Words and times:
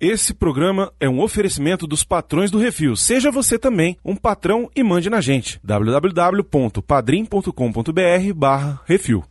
Esse 0.00 0.32
programa 0.32 0.90
é 0.98 1.06
um 1.06 1.20
oferecimento 1.20 1.86
dos 1.86 2.02
patrões 2.02 2.50
do 2.50 2.56
Refil. 2.56 2.96
Seja 2.96 3.30
você 3.30 3.58
também 3.58 3.98
um 4.02 4.16
patrão 4.16 4.70
e 4.74 4.82
mande 4.82 5.10
na 5.10 5.20
gente. 5.20 5.60
www.padrim.com.br 5.62 8.32
barra 8.34 8.80
Refil. 8.86 9.22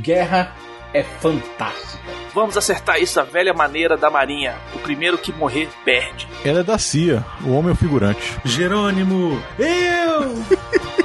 Guerra 0.00 0.54
é 0.92 1.02
fantástica. 1.02 2.04
Vamos 2.32 2.56
acertar 2.56 3.02
isso 3.02 3.16
da 3.16 3.24
velha 3.24 3.52
maneira 3.52 3.96
da 3.96 4.08
Marinha. 4.08 4.54
O 4.72 4.78
primeiro 4.78 5.18
que 5.18 5.32
morrer 5.32 5.68
perde. 5.84 6.28
Ela 6.44 6.60
é 6.60 6.62
da 6.62 6.78
CIA, 6.78 7.24
o 7.44 7.50
homem 7.50 7.70
é 7.70 7.72
o 7.72 7.76
figurante. 7.76 8.38
Jerônimo, 8.44 9.42
eu! 9.58 11.03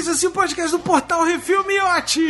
Isso 0.00 0.10
assim, 0.10 0.26
o 0.26 0.30
podcast 0.30 0.70
do 0.72 0.78
Portal 0.78 1.24
Refil 1.24 1.64
Miote! 1.66 2.20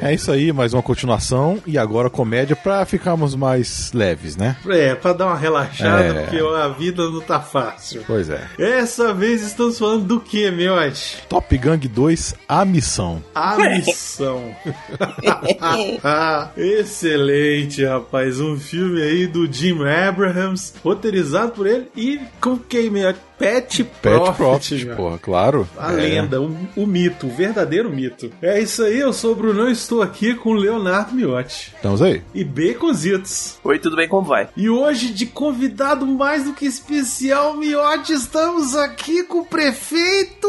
É 0.00 0.12
isso 0.12 0.30
aí, 0.30 0.52
mais 0.52 0.74
uma 0.74 0.82
continuação 0.82 1.58
e 1.66 1.78
agora 1.78 2.10
comédia 2.10 2.54
pra 2.54 2.84
ficarmos 2.84 3.34
mais 3.34 3.92
leves, 3.92 4.36
né? 4.36 4.56
É, 4.68 4.94
pra 4.94 5.12
dar 5.12 5.26
uma 5.26 5.36
relaxada, 5.36 6.04
É. 6.04 6.12
porque 6.22 6.38
a 6.38 6.68
vida 6.68 7.08
não 7.10 7.20
tá 7.20 7.40
fácil. 7.40 8.02
Pois 8.06 8.28
é. 8.28 8.46
Essa 8.58 9.14
vez 9.14 9.42
estamos 9.42 9.78
falando 9.78 10.04
do 10.04 10.20
que, 10.20 10.50
Miote? 10.50 11.22
Top 11.28 11.56
Gang 11.56 11.86
2, 11.88 12.34
A 12.48 12.64
Missão. 12.64 13.22
A 13.34 13.56
missão. 13.56 14.54
Excelente, 16.56 17.84
rapaz. 17.84 18.40
Um 18.40 18.58
filme 18.58 19.00
aí 19.02 19.26
do 19.26 19.50
Jim 19.50 19.78
Abrahams, 19.86 20.74
roteirizado 20.82 21.52
por 21.52 21.66
ele 21.66 21.88
e 21.96 22.20
com 22.40 22.56
quem, 22.58 22.90
Miote? 22.90 23.18
Pat 23.38 23.82
Pet 23.84 23.90
Profit, 24.00 24.36
Profit, 24.36 24.84
meu. 24.86 24.96
porra, 24.96 25.18
claro. 25.18 25.68
A 25.76 25.92
É. 25.92 25.96
lenda, 25.96 26.40
o, 26.40 26.56
o 26.74 26.86
mito, 26.86 27.26
o 27.26 27.30
verdadeiro 27.30 27.90
mito. 27.90 28.30
É 28.40 28.60
isso 28.60 28.82
aí, 28.82 28.98
eu 28.98 29.12
sou 29.12 29.32
o 29.32 29.34
Brunão 29.36 29.68
e 29.68 29.72
estou 29.72 30.00
aqui 30.02 30.34
com 30.34 30.50
o 30.50 30.54
Leonardo 30.54 31.14
Miotti 31.14 31.72
Estamos 31.76 32.00
aí. 32.00 32.22
e 32.34 32.42
Baconzitos. 32.44 33.58
Oi, 33.62 33.78
tudo 33.78 33.96
bem? 33.96 34.08
Como 34.08 34.26
vai? 34.26 34.48
E 34.56 34.68
hoje, 34.70 35.12
de 35.12 35.26
convidado 35.26 36.06
mais 36.06 36.44
do 36.44 36.52
que 36.54 36.64
especial, 36.66 37.56
Miotti, 37.56 38.12
estamos 38.14 38.74
aqui 38.74 39.22
com 39.24 39.40
o 39.40 39.44
prefeito 39.46 40.48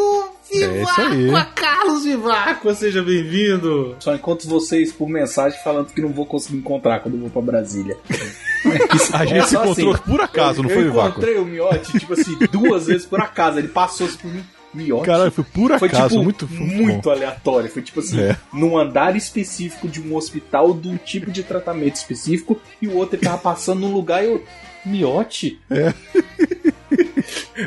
É 0.52 0.82
isso 0.82 1.02
aí. 1.02 1.18
Vivaco, 1.26 1.52
Carlos 1.56 2.04
Vivaco. 2.06 2.74
Seja 2.76 3.04
bem-vindo. 3.04 3.96
Só 4.00 4.14
encontro 4.16 4.48
vocês 4.48 4.92
por 4.92 5.10
mensagem 5.10 5.60
falando 5.64 5.88
que 5.94 6.02
não 6.02 6.10
vou 6.10 6.26
conseguir 6.26 6.58
encontrar 6.58 7.00
quando 7.02 7.16
eu 7.16 7.22
vou 7.22 7.30
pra 7.30 7.42
Brasília. 7.42 7.98
A 9.14 9.26
gente 9.26 9.38
É 9.40 9.48
se 9.48 9.56
encontrou 9.56 9.94
assim, 9.94 10.04
por 10.04 10.20
acaso, 10.22 10.62
não 10.64 10.70
eu 10.70 10.76
foi, 10.76 10.84
Vivaco? 10.86 11.10
encontrei 11.10 11.38
o 11.38 11.46
Miotti, 11.46 12.00
tipo 12.00 12.14
assim, 12.14 12.38
duas 12.52 12.88
vezes 12.88 13.06
por 13.06 13.20
acaso. 13.22 13.60
Ele 13.60 13.68
passou 13.68 14.08
assim 14.08 14.18
por 14.18 14.32
mim. 14.34 14.44
Miotti? 14.74 15.06
Caralho, 15.06 15.32
foi 15.32 15.44
por 15.46 15.80
Foi 15.80 15.88
acaso, 15.88 16.10
tipo 16.10 16.24
muito, 16.24 16.48
muito, 16.50 16.74
muito 16.84 17.02
bom. 17.04 17.10
aleatório. 17.12 17.70
Foi 17.70 17.82
tipo 17.82 18.00
assim, 18.02 18.20
É. 18.20 18.36
num 18.54 18.78
andar 18.78 19.16
específico 19.16 19.88
de 19.88 20.02
um 20.02 20.16
hospital, 20.16 20.74
de 20.74 20.90
um 20.90 20.98
tipo 20.98 21.32
de 21.32 21.44
tratamento 21.44 21.96
específico, 21.96 22.60
e 22.82 22.88
o 22.88 22.96
outro 22.96 23.16
ele 23.16 23.24
tava 23.24 23.38
passando 23.38 23.80
num 23.82 23.94
lugar 23.94 24.24
e 24.24 24.28
eu. 24.28 24.44
Miotti? 24.86 25.60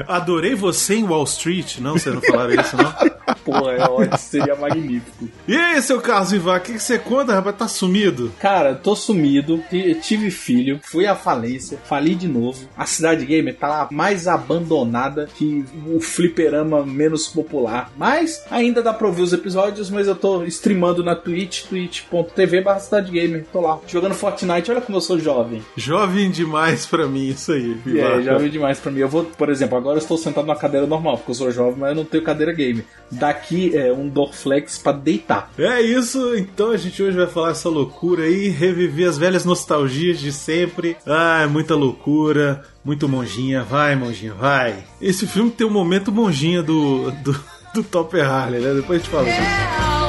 Adorei 0.07 0.55
você 0.55 0.95
em 0.97 1.05
Wall 1.05 1.25
Street. 1.25 1.79
Não, 1.79 1.93
vocês 1.95 2.15
não 2.15 2.23
falaram 2.23 2.61
isso, 2.61 2.77
não? 2.77 2.93
Porra, 3.45 3.73
é 3.73 3.83
ótimo, 3.85 4.19
seria 4.19 4.55
magnífico. 4.55 5.29
E 5.49 5.57
aí, 5.57 5.81
seu 5.83 6.01
Carlos 6.01 6.31
Vivaco, 6.31 6.65
o 6.65 6.67
que, 6.67 6.73
que 6.75 6.83
você 6.83 6.99
conta, 6.99 7.33
rapaz? 7.35 7.57
Tá 7.57 7.69
sumido? 7.69 8.31
Cara, 8.39 8.75
tô 8.75 8.95
sumido, 8.95 9.63
ti- 9.71 9.97
tive 10.03 10.31
filho, 10.31 10.79
fui 10.83 11.07
à 11.07 11.15
falência, 11.15 11.79
fali 11.85 12.15
de 12.15 12.29
novo. 12.29 12.69
A 12.77 12.85
cidade 12.87 13.25
gamer 13.25 13.57
tá 13.57 13.67
lá 13.69 13.89
mais 13.91 14.29
abandonada 14.29 15.29
que 15.37 15.65
o 15.87 16.01
fliperama 16.01 16.85
menos 16.85 17.29
popular. 17.29 17.91
Mas 17.97 18.45
ainda 18.51 18.83
dá 18.83 18.93
pra 18.93 19.07
ouvir 19.07 19.23
os 19.23 19.33
episódios, 19.33 19.91
mas 19.91 20.07
eu 20.07 20.15
tô 20.15 20.45
streamando 20.45 21.03
na 21.03 21.15
Twitch, 21.17 21.65
twitch.tv 21.65 22.61
barra 22.61 22.81
cidade 22.81 23.11
gamer. 23.11 23.47
Tô 23.53 23.61
lá, 23.61 23.79
jogando 23.87 24.15
Fortnite, 24.15 24.71
olha 24.71 24.81
como 24.81 24.99
eu 24.99 25.03
sou 25.03 25.19
jovem. 25.19 25.63
Jovem 25.77 26.31
demais 26.31 26.85
pra 26.87 27.07
mim, 27.07 27.29
isso 27.29 27.53
aí, 27.53 27.75
Vivaco. 27.85 28.19
é, 28.21 28.23
jovem 28.23 28.51
demais 28.51 28.79
pra 28.79 28.93
mim. 28.93 29.01
Eu 29.01 29.09
vou, 29.09 29.25
por 29.25 29.49
exemplo, 29.49 29.79
agora 29.81 29.97
eu 29.97 30.03
estou 30.03 30.17
sentado 30.17 30.47
numa 30.47 30.57
cadeira 30.57 30.87
normal, 30.87 31.17
porque 31.17 31.31
eu 31.33 31.35
sou 31.35 31.51
jovem, 31.51 31.79
mas 31.79 31.91
eu 31.91 31.97
não 31.97 32.05
tenho 32.05 32.23
cadeira 32.23 32.53
gamer. 32.53 32.85
Daqui 33.11 33.77
é 33.77 33.93
um 33.93 34.09
Dorflex 34.09 34.79
pra 34.79 34.93
deitar. 34.93 35.51
É 35.59 35.81
isso, 35.81 36.37
então 36.37 36.71
a 36.71 36.77
gente 36.77 37.03
hoje 37.03 37.17
vai 37.17 37.27
falar 37.27 37.51
essa 37.51 37.69
loucura 37.69 38.25
aí, 38.25 38.49
reviver 38.49 39.09
as 39.09 39.19
velhas 39.19 39.45
nostalgias 39.45 40.19
de 40.21 40.33
sempre. 40.33 40.97
Ah, 41.07 41.43
é 41.43 41.47
muita 41.47 41.75
loucura, 41.75 42.65
muito 42.85 43.09
monjinha, 43.09 43.63
vai 43.63 43.97
monjinha, 43.97 44.35
vai. 44.35 44.85
Esse 45.01 45.27
filme 45.27 45.51
tem 45.51 45.67
um 45.67 45.71
momento 45.71 46.13
monjinha 46.13 46.63
do, 46.63 47.11
do, 47.11 47.39
do 47.75 47.83
Topper 47.83 48.29
Harley, 48.29 48.61
né? 48.61 48.75
Depois 48.75 49.01
a 49.01 49.03
gente 49.03 49.11
fala 49.11 49.25
disso. 49.25 49.41
Yeah, 49.41 50.00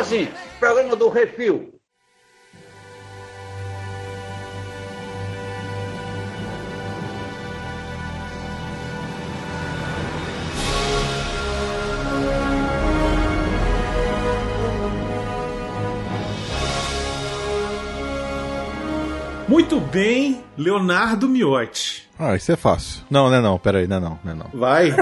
assim, 0.00 0.28
programa 0.58 0.96
do 0.96 1.08
Refil. 1.08 1.79
Muito 19.50 19.80
bem, 19.80 20.44
Leonardo 20.56 21.28
Miotti. 21.28 22.08
Ah, 22.16 22.36
isso 22.36 22.52
é 22.52 22.56
fácil. 22.56 23.02
Não, 23.10 23.28
não 23.28 23.36
é 23.36 23.40
não, 23.40 23.58
pera 23.58 23.78
aí, 23.78 23.88
não 23.88 23.96
é 23.96 24.00
não, 24.00 24.18
não 24.22 24.32
é 24.32 24.34
não. 24.36 24.46
Vai. 24.54 24.94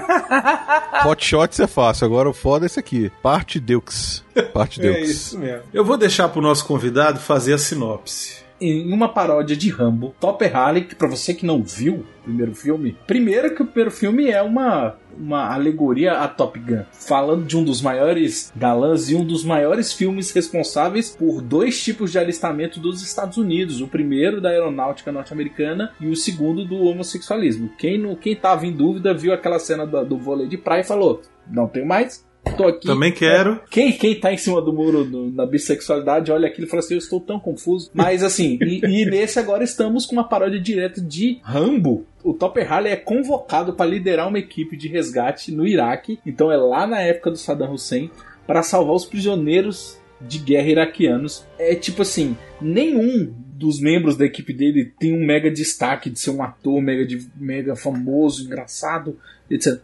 Hot 1.07 1.23
Shots 1.23 1.61
é 1.61 1.67
fácil, 1.67 2.07
agora 2.07 2.31
o 2.31 2.33
foda 2.33 2.65
é 2.65 2.67
esse 2.67 2.81
aqui. 2.81 3.13
Parte 3.23 3.61
Deux. 3.61 4.25
Parte 4.55 4.81
É 4.81 4.85
Deux. 4.85 5.11
isso 5.11 5.39
mesmo. 5.39 5.65
Eu 5.75 5.85
vou 5.85 5.99
deixar 5.99 6.31
pro 6.31 6.41
nosso 6.41 6.65
convidado 6.65 7.21
fazer 7.21 7.53
a 7.53 7.59
sinopse. 7.59 8.39
em 8.61 8.91
uma 8.91 9.09
paródia 9.09 9.55
de 9.55 9.69
Rambo, 9.69 10.15
Topper 10.19 10.57
Harley, 10.57 10.85
que 10.85 10.95
pra 10.95 11.09
você 11.09 11.35
que 11.35 11.45
não 11.45 11.63
viu 11.63 12.07
primeiro 12.29 12.55
filme, 12.55 12.97
primeiro 13.07 13.55
que 13.55 13.63
o 13.63 13.67
primeiro 13.67 13.91
filme 13.91 14.31
é 14.31 14.43
uma, 14.43 14.97
uma 15.17 15.55
alegoria 15.55 16.13
a 16.13 16.29
Top 16.29 16.59
Gun, 16.59 16.83
falando 16.93 17.47
de 17.47 17.57
um 17.57 17.65
dos 17.65 17.81
maiores 17.81 18.53
galãs 18.55 19.09
e 19.09 19.15
um 19.15 19.25
dos 19.25 19.45
maiores 19.45 19.95
filmes 19.95 20.31
responsáveis 20.31 21.17
por 21.17 21.41
dois 21.41 21.83
tipos 21.83 22.13
de 22.13 22.19
alistamento 22.19 22.79
dos 22.79 23.03
Estados 23.03 23.39
Unidos, 23.39 23.81
o 23.81 23.89
primeiro 23.89 24.43
da 24.43 24.51
aeronáutica 24.51 25.11
norte-americana 25.11 25.93
e 25.99 26.09
o 26.09 26.17
segundo 26.17 26.67
do 26.67 26.83
homossexualismo. 26.83 27.71
Quem 27.79 27.97
não, 27.97 28.15
quem 28.15 28.37
tava 28.37 28.67
em 28.67 28.73
dúvida 28.73 29.15
viu 29.15 29.33
aquela 29.33 29.59
cena 29.59 29.87
do, 29.87 30.05
do 30.05 30.19
vôlei 30.19 30.47
de 30.47 30.59
praia 30.59 30.83
e 30.83 30.85
falou: 30.85 31.23
"Não 31.51 31.67
tenho 31.67 31.87
mais, 31.87 32.28
tô 32.57 32.65
aqui". 32.67 32.87
Também 32.87 33.13
quero. 33.13 33.61
Quem, 33.71 33.93
quem 33.93 34.19
tá 34.19 34.33
em 34.33 34.37
cima 34.37 34.61
do 34.63 34.73
muro 34.73 35.05
do- 35.05 35.31
da 35.31 35.45
bissexualidade 35.47 36.31
olha 36.33 36.49
aquilo 36.49 36.67
e 36.67 36.71
fala 36.71 36.81
assim: 36.81 36.95
Eu 36.95 36.99
estou 36.99 37.21
tão 37.21 37.39
confuso. 37.39 37.91
Mas 37.95 38.23
assim, 38.23 38.59
e, 38.63 38.81
e 38.85 39.05
nesse 39.11 39.39
agora 39.39 39.63
estamos 39.65 40.07
com 40.07 40.13
uma 40.15 40.29
paródia 40.29 40.61
direta 40.61 41.01
de 41.01 41.39
Rambo. 41.43 42.07
O 42.23 42.33
Topper 42.35 42.71
Harley 42.73 42.93
é 42.93 42.97
convocado 42.97 43.73
para 43.73 43.89
liderar 43.91 44.29
uma 44.29 44.39
equipe 44.39 44.77
de 44.77 44.89
resgate 44.89 45.53
no 45.53 45.67
Iraque. 45.67 46.19
Então 46.27 46.51
é 46.51 46.57
lá 46.57 46.87
na 46.87 47.01
época 47.01 47.31
do 47.31 47.37
Saddam 47.37 47.73
Hussein 47.73 48.11
para 48.47 48.63
salvar 48.63 48.95
os 48.97 49.05
prisioneiros 49.05 49.97
de 50.21 50.39
guerra 50.39 50.69
iraquianos. 50.69 51.45
É 51.59 51.75
tipo 51.75 52.03
assim: 52.03 52.37
nenhum 52.61 53.33
dos 53.59 53.81
membros 53.81 54.17
da 54.17 54.25
equipe 54.25 54.53
dele 54.53 54.93
tem 55.01 55.13
um 55.13 55.25
mega 55.27 55.51
destaque 55.51 56.09
de 56.11 56.19
ser 56.21 56.31
um 56.31 56.43
ator 56.43 56.81
mega, 56.81 57.05
de, 57.05 57.27
mega 57.37 57.75
famoso, 57.75 58.45
engraçado, 58.45 59.19
etc 59.51 59.81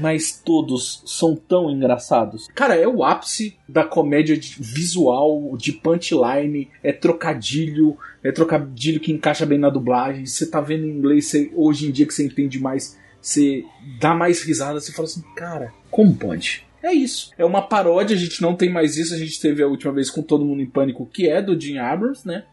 mas 0.00 0.40
todos 0.44 1.02
são 1.06 1.34
tão 1.36 1.70
engraçados. 1.70 2.48
Cara, 2.54 2.74
é 2.74 2.86
o 2.86 3.04
ápice 3.04 3.56
da 3.68 3.84
comédia 3.84 4.36
de- 4.36 4.56
visual, 4.60 5.56
de 5.56 5.72
punchline, 5.72 6.68
é 6.82 6.92
trocadilho, 6.92 7.96
é 8.22 8.30
trocadilho 8.32 9.00
que 9.00 9.12
encaixa 9.12 9.46
bem 9.46 9.58
na 9.58 9.70
dublagem. 9.70 10.26
Você 10.26 10.46
tá 10.46 10.60
vendo 10.60 10.86
em 10.86 10.90
inglês, 10.90 11.32
hoje 11.54 11.88
em 11.88 11.90
dia 11.90 12.06
que 12.06 12.14
você 12.14 12.24
entende 12.24 12.58
mais, 12.58 12.98
você 13.20 13.64
dá 14.00 14.14
mais 14.14 14.42
risada, 14.42 14.80
você 14.80 14.92
fala 14.92 15.06
assim, 15.08 15.22
cara, 15.34 15.72
como 15.90 16.14
pode? 16.14 16.64
É 16.82 16.92
isso. 16.92 17.30
É 17.38 17.44
uma 17.44 17.62
paródia, 17.62 18.14
a 18.14 18.18
gente 18.18 18.42
não 18.42 18.54
tem 18.54 18.70
mais 18.70 18.98
isso, 18.98 19.14
a 19.14 19.18
gente 19.18 19.40
teve 19.40 19.62
a 19.62 19.66
última 19.66 19.90
vez 19.92 20.10
com 20.10 20.22
Todo 20.22 20.44
Mundo 20.44 20.60
em 20.60 20.66
Pânico, 20.66 21.06
que 21.10 21.28
é 21.28 21.40
do 21.40 21.58
Jim 21.58 21.78
Abrams, 21.78 22.26
né? 22.26 22.44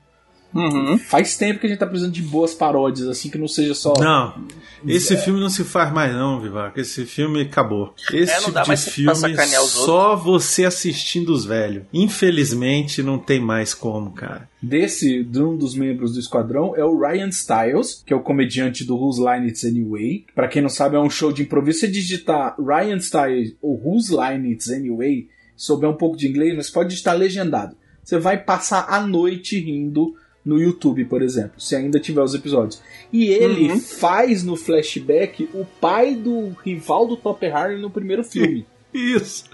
Uhum. 0.53 0.98
Faz 0.98 1.38
tempo 1.38 1.59
que 1.59 1.65
a 1.65 1.69
gente 1.69 1.80
tá 1.80 1.86
precisando 1.86 2.13
de 2.13 2.21
boas 2.21 2.53
paródias, 2.53 3.07
assim, 3.07 3.30
que 3.30 3.38
não 3.38 3.48
seja 3.48 3.74
só. 3.74 3.94
Não, 4.00 4.33
esse 4.86 5.15
filme 5.18 5.39
não 5.39 5.50
se 5.50 5.63
faz 5.63 5.94
mais 5.94 6.13
não, 6.13 6.39
Vivaco. 6.39 6.80
Esse 6.80 7.06
filme 7.06 7.42
acabou. 7.42 7.94
Esse 8.12 8.31
É, 8.31 8.36
não 8.36 8.45
tipo 8.45 8.51
dá 8.51 8.63
de 8.63 8.77
filme 8.77 9.36
só 9.57 10.15
você 10.15 10.65
assistindo 10.65 11.30
os 11.30 11.45
velhos. 11.45 11.83
Infelizmente 11.94 13.03
não 13.03 13.18
tem 13.18 13.39
mais 13.39 13.74
como, 13.74 14.12
cara. 14.12 14.50
Desse, 14.62 15.24
de 15.24 15.42
um 15.42 15.57
dos 15.57 15.75
membros 15.75 16.13
do 16.13 16.19
esquadrão, 16.19 16.75
é 16.75 16.83
o 16.83 17.00
Ryan 17.00 17.31
Stiles, 17.31 18.03
que 18.06 18.13
é 18.13 18.15
o 18.15 18.21
comediante 18.21 18.83
do 18.83 18.95
Whose 18.95 19.21
Line 19.21 19.48
It's 19.48 19.65
Anyway. 19.65 20.25
Pra 20.36 20.48
quem 20.48 20.62
não 20.62 20.69
sabe, 20.69 20.95
é 20.95 21.00
um 21.00 21.09
show 21.09 21.31
de 21.31 21.44
improviso. 21.44 21.80
Se 21.80 21.86
você 21.88 21.92
digitar 21.92 22.56
Ryan 22.59 23.00
Stiles 23.00 23.56
ou 23.62 23.80
Whose 23.83 24.13
Line 24.15 24.51
It's 24.51 24.69
Anyway, 24.69 25.30
souber 25.56 25.89
um 25.89 25.98
pouco 25.98 26.18
de 26.18 26.27
inglês, 26.27 26.56
mas 26.56 26.69
pode 26.69 26.89
digitar 26.89 27.18
legendado. 27.18 27.75
Você 28.03 28.18
vai 28.18 28.38
passar 28.44 28.88
a 28.89 29.00
noite 29.06 29.59
rindo 29.59 30.15
no 30.43 30.59
YouTube, 30.59 31.05
por 31.05 31.21
exemplo, 31.21 31.59
se 31.61 31.75
ainda 31.75 31.99
tiver 31.99 32.21
os 32.21 32.33
episódios. 32.33 32.81
E 33.13 33.27
ele 33.29 33.71
Uhum. 33.71 33.79
faz 33.79 34.43
no 34.43 34.55
flashback 34.55 35.47
o 35.53 35.65
pai 35.79 36.15
do 36.15 36.49
rival 36.65 37.07
do 37.07 37.15
Topper 37.17 37.55
Harley 37.55 37.79
no 37.81 37.89
primeiro 37.89 38.23
filme. 38.23 38.65
Isso. 38.93 39.45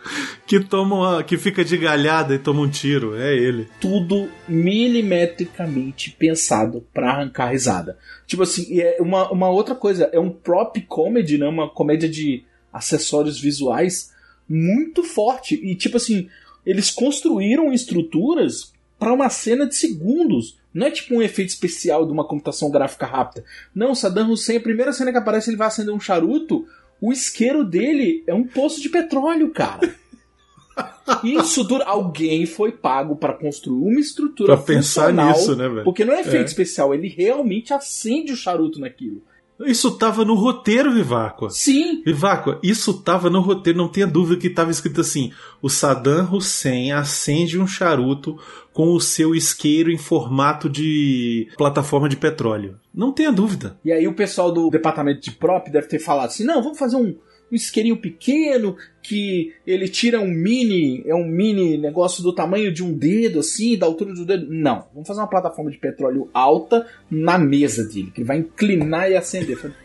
Que 0.47 0.59
toma 0.59 0.95
uma, 0.95 1.23
que 1.23 1.37
fica 1.37 1.63
de 1.63 1.77
galhada 1.77 2.33
e 2.33 2.39
toma 2.39 2.61
um 2.61 2.69
tiro. 2.69 3.15
É 3.15 3.35
ele. 3.35 3.67
tudo 3.79 4.27
milimetricamente 4.47 6.11
pensado 6.11 6.85
pra 6.93 7.11
arrancar 7.11 7.51
risada. 7.51 7.97
Tipo 8.25 8.43
assim, 8.43 8.65
e 8.73 8.81
é 8.81 8.97
uma, 8.99 9.31
uma 9.31 9.49
outra 9.49 9.75
coisa, 9.75 10.09
é 10.11 10.19
um 10.19 10.29
prop 10.31 10.79
comedy, 10.87 11.37
né? 11.37 11.47
Uma 11.47 11.69
comédia 11.69 12.09
de 12.09 12.43
acessórios 12.73 13.39
visuais 13.39 14.11
muito 14.49 15.03
forte. 15.03 15.55
E 15.55 15.75
tipo 15.75 15.97
assim, 15.97 16.29
eles 16.65 16.89
construíram 16.89 17.71
estruturas 17.71 18.73
pra 18.99 19.13
uma 19.13 19.29
cena 19.29 19.67
de 19.67 19.75
segundos. 19.75 20.56
Não 20.73 20.87
é 20.87 20.91
tipo 20.91 21.15
um 21.15 21.21
efeito 21.21 21.49
especial 21.49 22.05
de 22.05 22.11
uma 22.11 22.23
computação 22.27 22.69
gráfica 22.69 23.05
rápida. 23.05 23.43
Não, 23.73 23.95
Saddam 23.95 24.31
Hussein, 24.31 24.57
a 24.57 24.61
primeira 24.61 24.93
cena 24.93 25.11
que 25.11 25.17
aparece, 25.17 25.49
ele 25.49 25.57
vai 25.57 25.67
acender 25.67 25.93
um 25.93 25.99
charuto. 25.99 26.65
O 27.01 27.11
isqueiro 27.11 27.63
dele 27.63 28.23
é 28.27 28.33
um 28.33 28.43
poço 28.43 28.81
de 28.81 28.89
petróleo, 28.89 29.51
cara. 29.51 29.79
Isso 31.23 31.63
dura. 31.63 31.85
Alguém 31.85 32.45
foi 32.45 32.71
pago 32.71 33.15
pra 33.15 33.33
construir 33.33 33.89
uma 33.91 33.99
estrutura 33.99 34.55
Pra 34.55 34.63
pensar 34.63 35.11
nisso, 35.13 35.55
né, 35.55 35.67
velho? 35.67 35.83
Porque 35.83 36.05
não 36.05 36.13
é 36.13 36.21
efeito 36.21 36.41
É. 36.41 36.45
especial, 36.45 36.93
ele 36.93 37.07
realmente 37.07 37.73
acende 37.73 38.33
o 38.33 38.35
charuto 38.37 38.79
naquilo. 38.79 39.21
Isso 39.65 39.97
tava 39.97 40.23
no 40.23 40.35
roteiro, 40.35 40.93
Vivaco. 40.93 41.49
Sim, 41.49 42.03
Vivaco, 42.05 42.59
isso 42.61 43.01
tava 43.01 43.27
no 43.27 43.41
roteiro, 43.41 43.79
não 43.79 43.89
tenha 43.89 44.05
dúvida 44.05 44.39
que 44.39 44.51
tava 44.51 44.69
escrito 44.69 45.01
assim: 45.01 45.31
o 45.59 45.67
Saddam 45.67 46.31
Hussein 46.31 46.91
acende 46.91 47.57
um 47.59 47.65
charuto 47.65 48.37
com 48.77 48.93
o 48.93 49.01
seu 49.01 49.33
isqueiro 49.33 49.89
em 49.89 49.97
formato 49.97 50.69
de 50.69 51.49
plataforma 51.57 52.07
de 52.07 52.15
petróleo. 52.15 52.79
Não 52.93 53.11
tenha 53.11 53.31
dúvida. 53.31 53.75
E 53.83 53.91
aí 53.91 54.07
o 54.07 54.13
pessoal 54.13 54.51
do 54.51 54.69
departamento 54.69 55.19
de 55.19 55.31
prop 55.31 55.67
deve 55.71 55.87
ter 55.87 55.97
falado 55.97 56.27
assim: 56.27 56.43
não, 56.43 56.61
vamos 56.61 56.77
fazer 56.77 56.95
um, 56.95 57.07
um 57.51 57.55
isqueirinho 57.55 57.97
pequeno 57.97 58.77
que 59.01 59.51
ele 59.65 59.87
tira 59.87 60.19
um 60.19 60.27
mini, 60.27 61.03
é 61.07 61.15
um 61.15 61.25
mini 61.25 61.75
negócio 61.75 62.21
do 62.21 62.31
tamanho 62.31 62.71
de 62.71 62.83
um 62.83 62.93
dedo, 62.93 63.39
assim, 63.39 63.75
da 63.75 63.87
altura 63.87 64.13
do 64.13 64.23
dedo. 64.23 64.45
Não, 64.47 64.85
vamos 64.93 65.07
fazer 65.07 65.21
uma 65.21 65.29
plataforma 65.29 65.71
de 65.71 65.79
petróleo 65.79 66.29
alta 66.31 66.85
na 67.09 67.39
mesa 67.39 67.83
dele, 67.83 68.11
que 68.11 68.21
ele 68.21 68.27
vai 68.27 68.37
inclinar 68.37 69.09
e 69.09 69.15
acender. 69.15 69.57
Falei, 69.57 69.75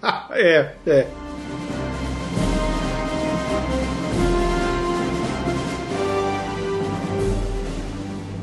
tá, 0.00 0.30
É, 0.32 0.72
é. 0.86 1.06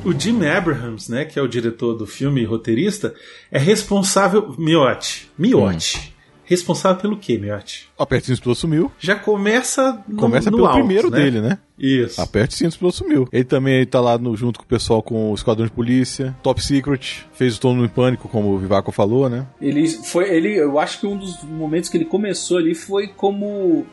O 0.10 0.20
Jim 0.20 0.46
Abrahams, 0.46 1.10
né, 1.12 1.26
que 1.26 1.38
é 1.38 1.42
o 1.42 1.48
diretor 1.48 1.94
do 1.94 2.06
filme 2.06 2.42
e 2.42 2.46
roteirista, 2.46 3.14
é 3.52 3.60
responsável. 3.60 4.54
Miotti. 4.58 5.30
Miotti. 5.38 6.14
Responsável 6.46 7.00
pelo 7.00 7.16
quê, 7.18 7.38
Miotti? 7.38 7.88
Aperte 7.96 8.26
cintos 8.26 8.40
pelo 8.40 8.56
sumiu. 8.56 8.92
Já 9.00 9.16
começa 9.16 10.04
no, 10.08 10.16
Começa 10.18 10.50
no 10.50 10.58
pelo 10.58 10.68
alto, 10.68 10.80
primeiro 10.80 11.12
né? 11.12 11.18
dele, 11.18 11.42
né? 11.42 11.60
Isso. 11.78 12.20
Aperte 12.20 12.56
cintos 12.56 12.76
pelo 12.76 12.92
sumiu. 12.92 13.28
Ele 13.32 13.44
também 13.44 13.86
tá 13.86 14.00
lá 14.02 14.18
no- 14.18 14.36
junto 14.36 14.58
com 14.58 14.66
o 14.66 14.68
pessoal 14.68 15.04
com 15.04 15.30
o 15.32 15.36
Esquadrão 15.36 15.68
de 15.68 15.72
Polícia, 15.72 16.36
Top 16.42 16.60
Secret, 16.60 17.24
fez 17.34 17.60
o 17.64 17.68
Mundo 17.68 17.86
em 17.86 17.88
Pânico, 17.88 18.28
como 18.28 18.50
o 18.50 18.58
Vivaco 18.58 18.92
falou, 18.92 19.30
né? 19.30 19.46
Ele 19.62 19.88
foi. 19.88 20.28
Ele, 20.36 20.56
eu 20.60 20.80
acho 20.80 21.00
que 21.00 21.06
um 21.06 21.16
dos 21.18 21.44
momentos 21.44 21.88
que 21.88 21.98
ele 21.98 22.06
começou 22.06 22.58
ali 22.58 22.74
foi 22.74 23.10
como 23.10 23.86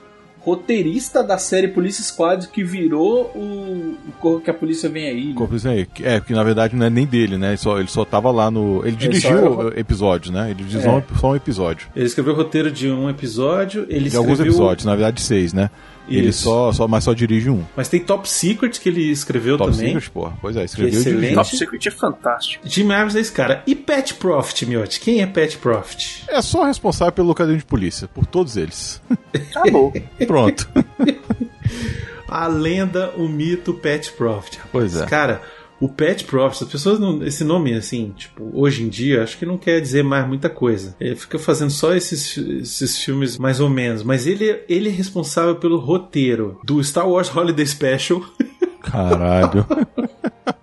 roteirista 0.46 1.24
da 1.24 1.36
série 1.38 1.66
Polícia 1.68 2.04
Squad 2.04 2.46
que 2.48 2.62
virou 2.62 3.32
o, 3.34 3.96
o 4.22 4.40
que 4.40 4.48
a 4.48 4.54
polícia 4.54 4.88
vem 4.88 5.08
aí. 5.08 5.34
né? 5.34 5.46
Isso 5.52 5.68
aí. 5.68 5.86
É, 6.02 6.20
que 6.20 6.32
na 6.32 6.44
verdade 6.44 6.76
não 6.76 6.86
é 6.86 6.90
nem 6.90 7.04
dele, 7.04 7.36
né? 7.36 7.48
Ele 7.48 7.56
só, 7.56 7.78
ele 7.80 7.88
só 7.88 8.04
tava 8.04 8.30
lá 8.30 8.48
no. 8.50 8.78
Ele 8.80 8.90
Ele 8.90 8.96
dirigiu 8.96 9.30
só 9.54 9.60
era- 9.66 9.80
episódios, 9.80 10.32
né? 10.32 10.46
Ele 10.50 10.54
dirigiu 10.62 10.80
É. 10.80 10.82
só 10.84 10.96
um- 10.98 11.18
só 11.18 11.30
um 11.32 11.36
episódio. 11.36 11.88
Ele 11.96 12.06
escreveu 12.06 12.32
o 12.32 12.36
roteiro 12.36 12.70
de 12.70 12.88
um 12.90 13.10
episódio, 13.10 13.82
ele 13.88 14.00
De 14.00 14.06
escreveu... 14.06 14.20
alguns 14.20 14.40
episódios, 14.40 14.84
na 14.84 14.94
verdade 14.94 15.20
seis, 15.20 15.52
né? 15.52 15.68
Ele 16.08 16.32
só, 16.32 16.72
só, 16.72 16.86
mas 16.86 17.04
só 17.04 17.12
dirige 17.12 17.50
um. 17.50 17.64
Mas 17.76 17.88
tem 17.88 18.00
Top 18.00 18.28
Secret 18.28 18.78
que 18.80 18.88
ele 18.88 19.10
escreveu 19.10 19.56
Top 19.58 19.70
também. 19.70 19.88
Secret, 19.88 20.10
porra. 20.10 20.38
Pois 20.40 20.56
é, 20.56 20.64
escreveu 20.64 20.92
e 20.92 20.96
excelente. 20.96 21.16
dirigiu. 21.16 21.36
Top 21.36 21.56
Secret 21.56 21.86
é 21.86 21.90
fantástico. 21.90 22.68
Jim 22.68 22.90
Abrams 22.92 23.16
é 23.16 23.20
esse 23.20 23.32
cara. 23.32 23.62
E 23.66 23.74
Pat 23.74 24.12
Profit, 24.14 24.66
Miotti? 24.66 25.00
Quem 25.00 25.20
é 25.20 25.26
Pat 25.26 25.56
Profit? 25.56 26.24
É 26.28 26.40
só 26.42 26.64
responsável 26.64 27.12
pelo 27.12 27.34
Cadê 27.34 27.56
de 27.56 27.64
Polícia, 27.64 28.08
por 28.08 28.24
todos 28.26 28.56
eles. 28.56 29.00
Acabou. 29.54 29.92
Pronto. 30.26 30.68
A 32.28 32.46
lenda, 32.48 33.12
o 33.16 33.28
mito 33.28 33.74
Pat 33.74 34.10
Profit. 34.12 34.58
Pois 34.72 34.96
é. 34.96 35.06
Cara, 35.06 35.40
o 35.80 35.88
Pat 35.88 36.24
Profit, 36.24 36.64
as 36.64 36.70
pessoas 36.70 36.98
não. 36.98 37.22
Esse 37.22 37.44
nome, 37.44 37.74
assim, 37.74 38.12
tipo, 38.16 38.50
hoje 38.54 38.82
em 38.82 38.88
dia, 38.88 39.22
acho 39.22 39.38
que 39.38 39.44
não 39.44 39.58
quer 39.58 39.80
dizer 39.80 40.02
mais 40.02 40.26
muita 40.26 40.48
coisa. 40.48 40.96
Ele 40.98 41.16
fica 41.16 41.38
fazendo 41.38 41.70
só 41.70 41.94
esses, 41.94 42.36
esses 42.36 43.02
filmes 43.02 43.36
mais 43.36 43.60
ou 43.60 43.68
menos. 43.68 44.02
Mas 44.02 44.26
ele, 44.26 44.64
ele 44.68 44.88
é 44.88 44.92
responsável 44.92 45.56
pelo 45.56 45.78
roteiro 45.78 46.58
do 46.64 46.82
Star 46.82 47.08
Wars 47.08 47.34
Holiday 47.34 47.66
Special. 47.66 48.22
Caralho. 48.80 49.66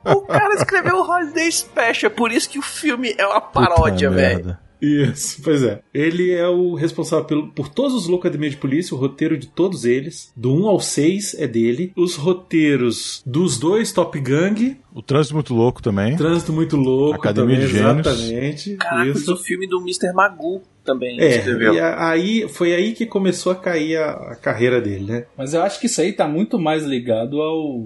O 0.06 0.22
cara 0.22 0.56
escreveu 0.56 0.96
o 0.96 1.10
Holiday 1.10 1.52
Special, 1.52 2.12
é 2.12 2.16
por 2.16 2.32
isso 2.32 2.50
que 2.50 2.58
o 2.58 2.62
filme 2.62 3.14
é 3.18 3.26
uma 3.26 3.42
paródia, 3.42 4.10
velho. 4.10 4.58
Isso, 4.84 5.42
pois 5.42 5.64
é. 5.64 5.82
Ele 5.94 6.32
é 6.32 6.48
o 6.48 6.74
responsável 6.76 7.24
pelo, 7.26 7.48
por 7.48 7.70
todos 7.70 7.94
os 7.96 8.08
Loucademia 8.08 8.50
de 8.50 8.58
Polícia, 8.58 8.94
o 8.94 9.00
roteiro 9.00 9.38
de 9.38 9.48
todos 9.48 9.86
eles. 9.86 10.34
Do 10.36 10.54
1 10.54 10.68
ao 10.68 10.80
6 10.82 11.36
é 11.36 11.48
dele. 11.48 11.94
Os 11.96 12.16
roteiros 12.16 13.24
dos 13.26 13.58
dois 13.58 13.94
Top 13.94 14.20
Gang. 14.20 14.78
O 14.94 15.02
Trânsito 15.02 15.36
Muito 15.36 15.54
Louco 15.54 15.82
também. 15.82 16.18
Trânsito 16.18 16.52
Muito 16.52 16.76
Louco 16.76 17.16
Academia 17.16 17.56
também, 17.56 17.68
de 17.68 17.74
Gênios. 17.74 18.08
exatamente. 18.08 18.76
Caraca, 18.76 19.10
isso. 19.10 19.34
o 19.34 19.38
filme 19.38 19.68
do 19.68 19.80
Mr. 19.80 20.12
Magoo 20.14 20.62
também 20.84 21.20
É, 21.20 21.38
escreveu. 21.38 21.74
e 21.74 21.80
a- 21.80 22.10
aí 22.10 22.48
foi 22.50 22.74
aí 22.74 22.94
que 22.94 23.06
começou 23.06 23.52
a 23.52 23.56
cair 23.56 23.98
a, 23.98 24.12
a 24.12 24.36
carreira 24.36 24.82
dele, 24.82 25.06
né? 25.12 25.26
Mas 25.38 25.54
eu 25.54 25.62
acho 25.64 25.80
que 25.80 25.86
isso 25.88 26.02
aí 26.02 26.14
tá 26.14 26.28
muito 26.28 26.60
mais 26.60 26.84
ligado 26.84 27.42
ao. 27.42 27.82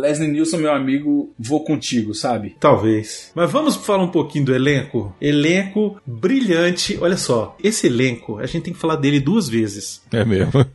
Leslie 0.00 0.28
Nielsen, 0.30 0.60
meu 0.60 0.72
amigo, 0.72 1.32
vou 1.38 1.64
contigo, 1.64 2.14
sabe? 2.14 2.56
Talvez. 2.58 3.30
Mas 3.34 3.50
vamos 3.50 3.76
falar 3.76 4.02
um 4.04 4.10
pouquinho 4.10 4.44
do 4.46 4.54
elenco? 4.54 5.14
Elenco 5.20 6.00
brilhante. 6.06 6.98
Olha 7.00 7.16
só, 7.16 7.56
esse 7.62 7.86
elenco, 7.86 8.38
a 8.38 8.46
gente 8.46 8.62
tem 8.64 8.72
que 8.74 8.80
falar 8.80 8.96
dele 8.96 9.20
duas 9.20 9.48
vezes. 9.48 10.02
É 10.12 10.24
mesmo. 10.24 10.52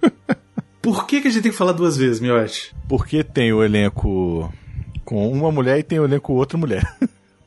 Por 0.81 1.05
que, 1.05 1.19
que 1.21 1.27
a 1.27 1.31
gente 1.31 1.43
tem 1.43 1.51
que 1.51 1.57
falar 1.57 1.73
duas 1.73 1.97
vezes, 1.97 2.21
Miotti? 2.21 2.73
Porque 2.87 3.21
tem 3.23 3.51
o 3.51 3.61
elenco 3.61 4.51
com 5.03 5.29
uma 5.31 5.51
mulher 5.51 5.79
e 5.79 5.83
tem 5.83 5.99
o 5.99 6.05
elenco 6.05 6.27
com 6.27 6.33
outra 6.35 6.57
mulher. 6.57 6.83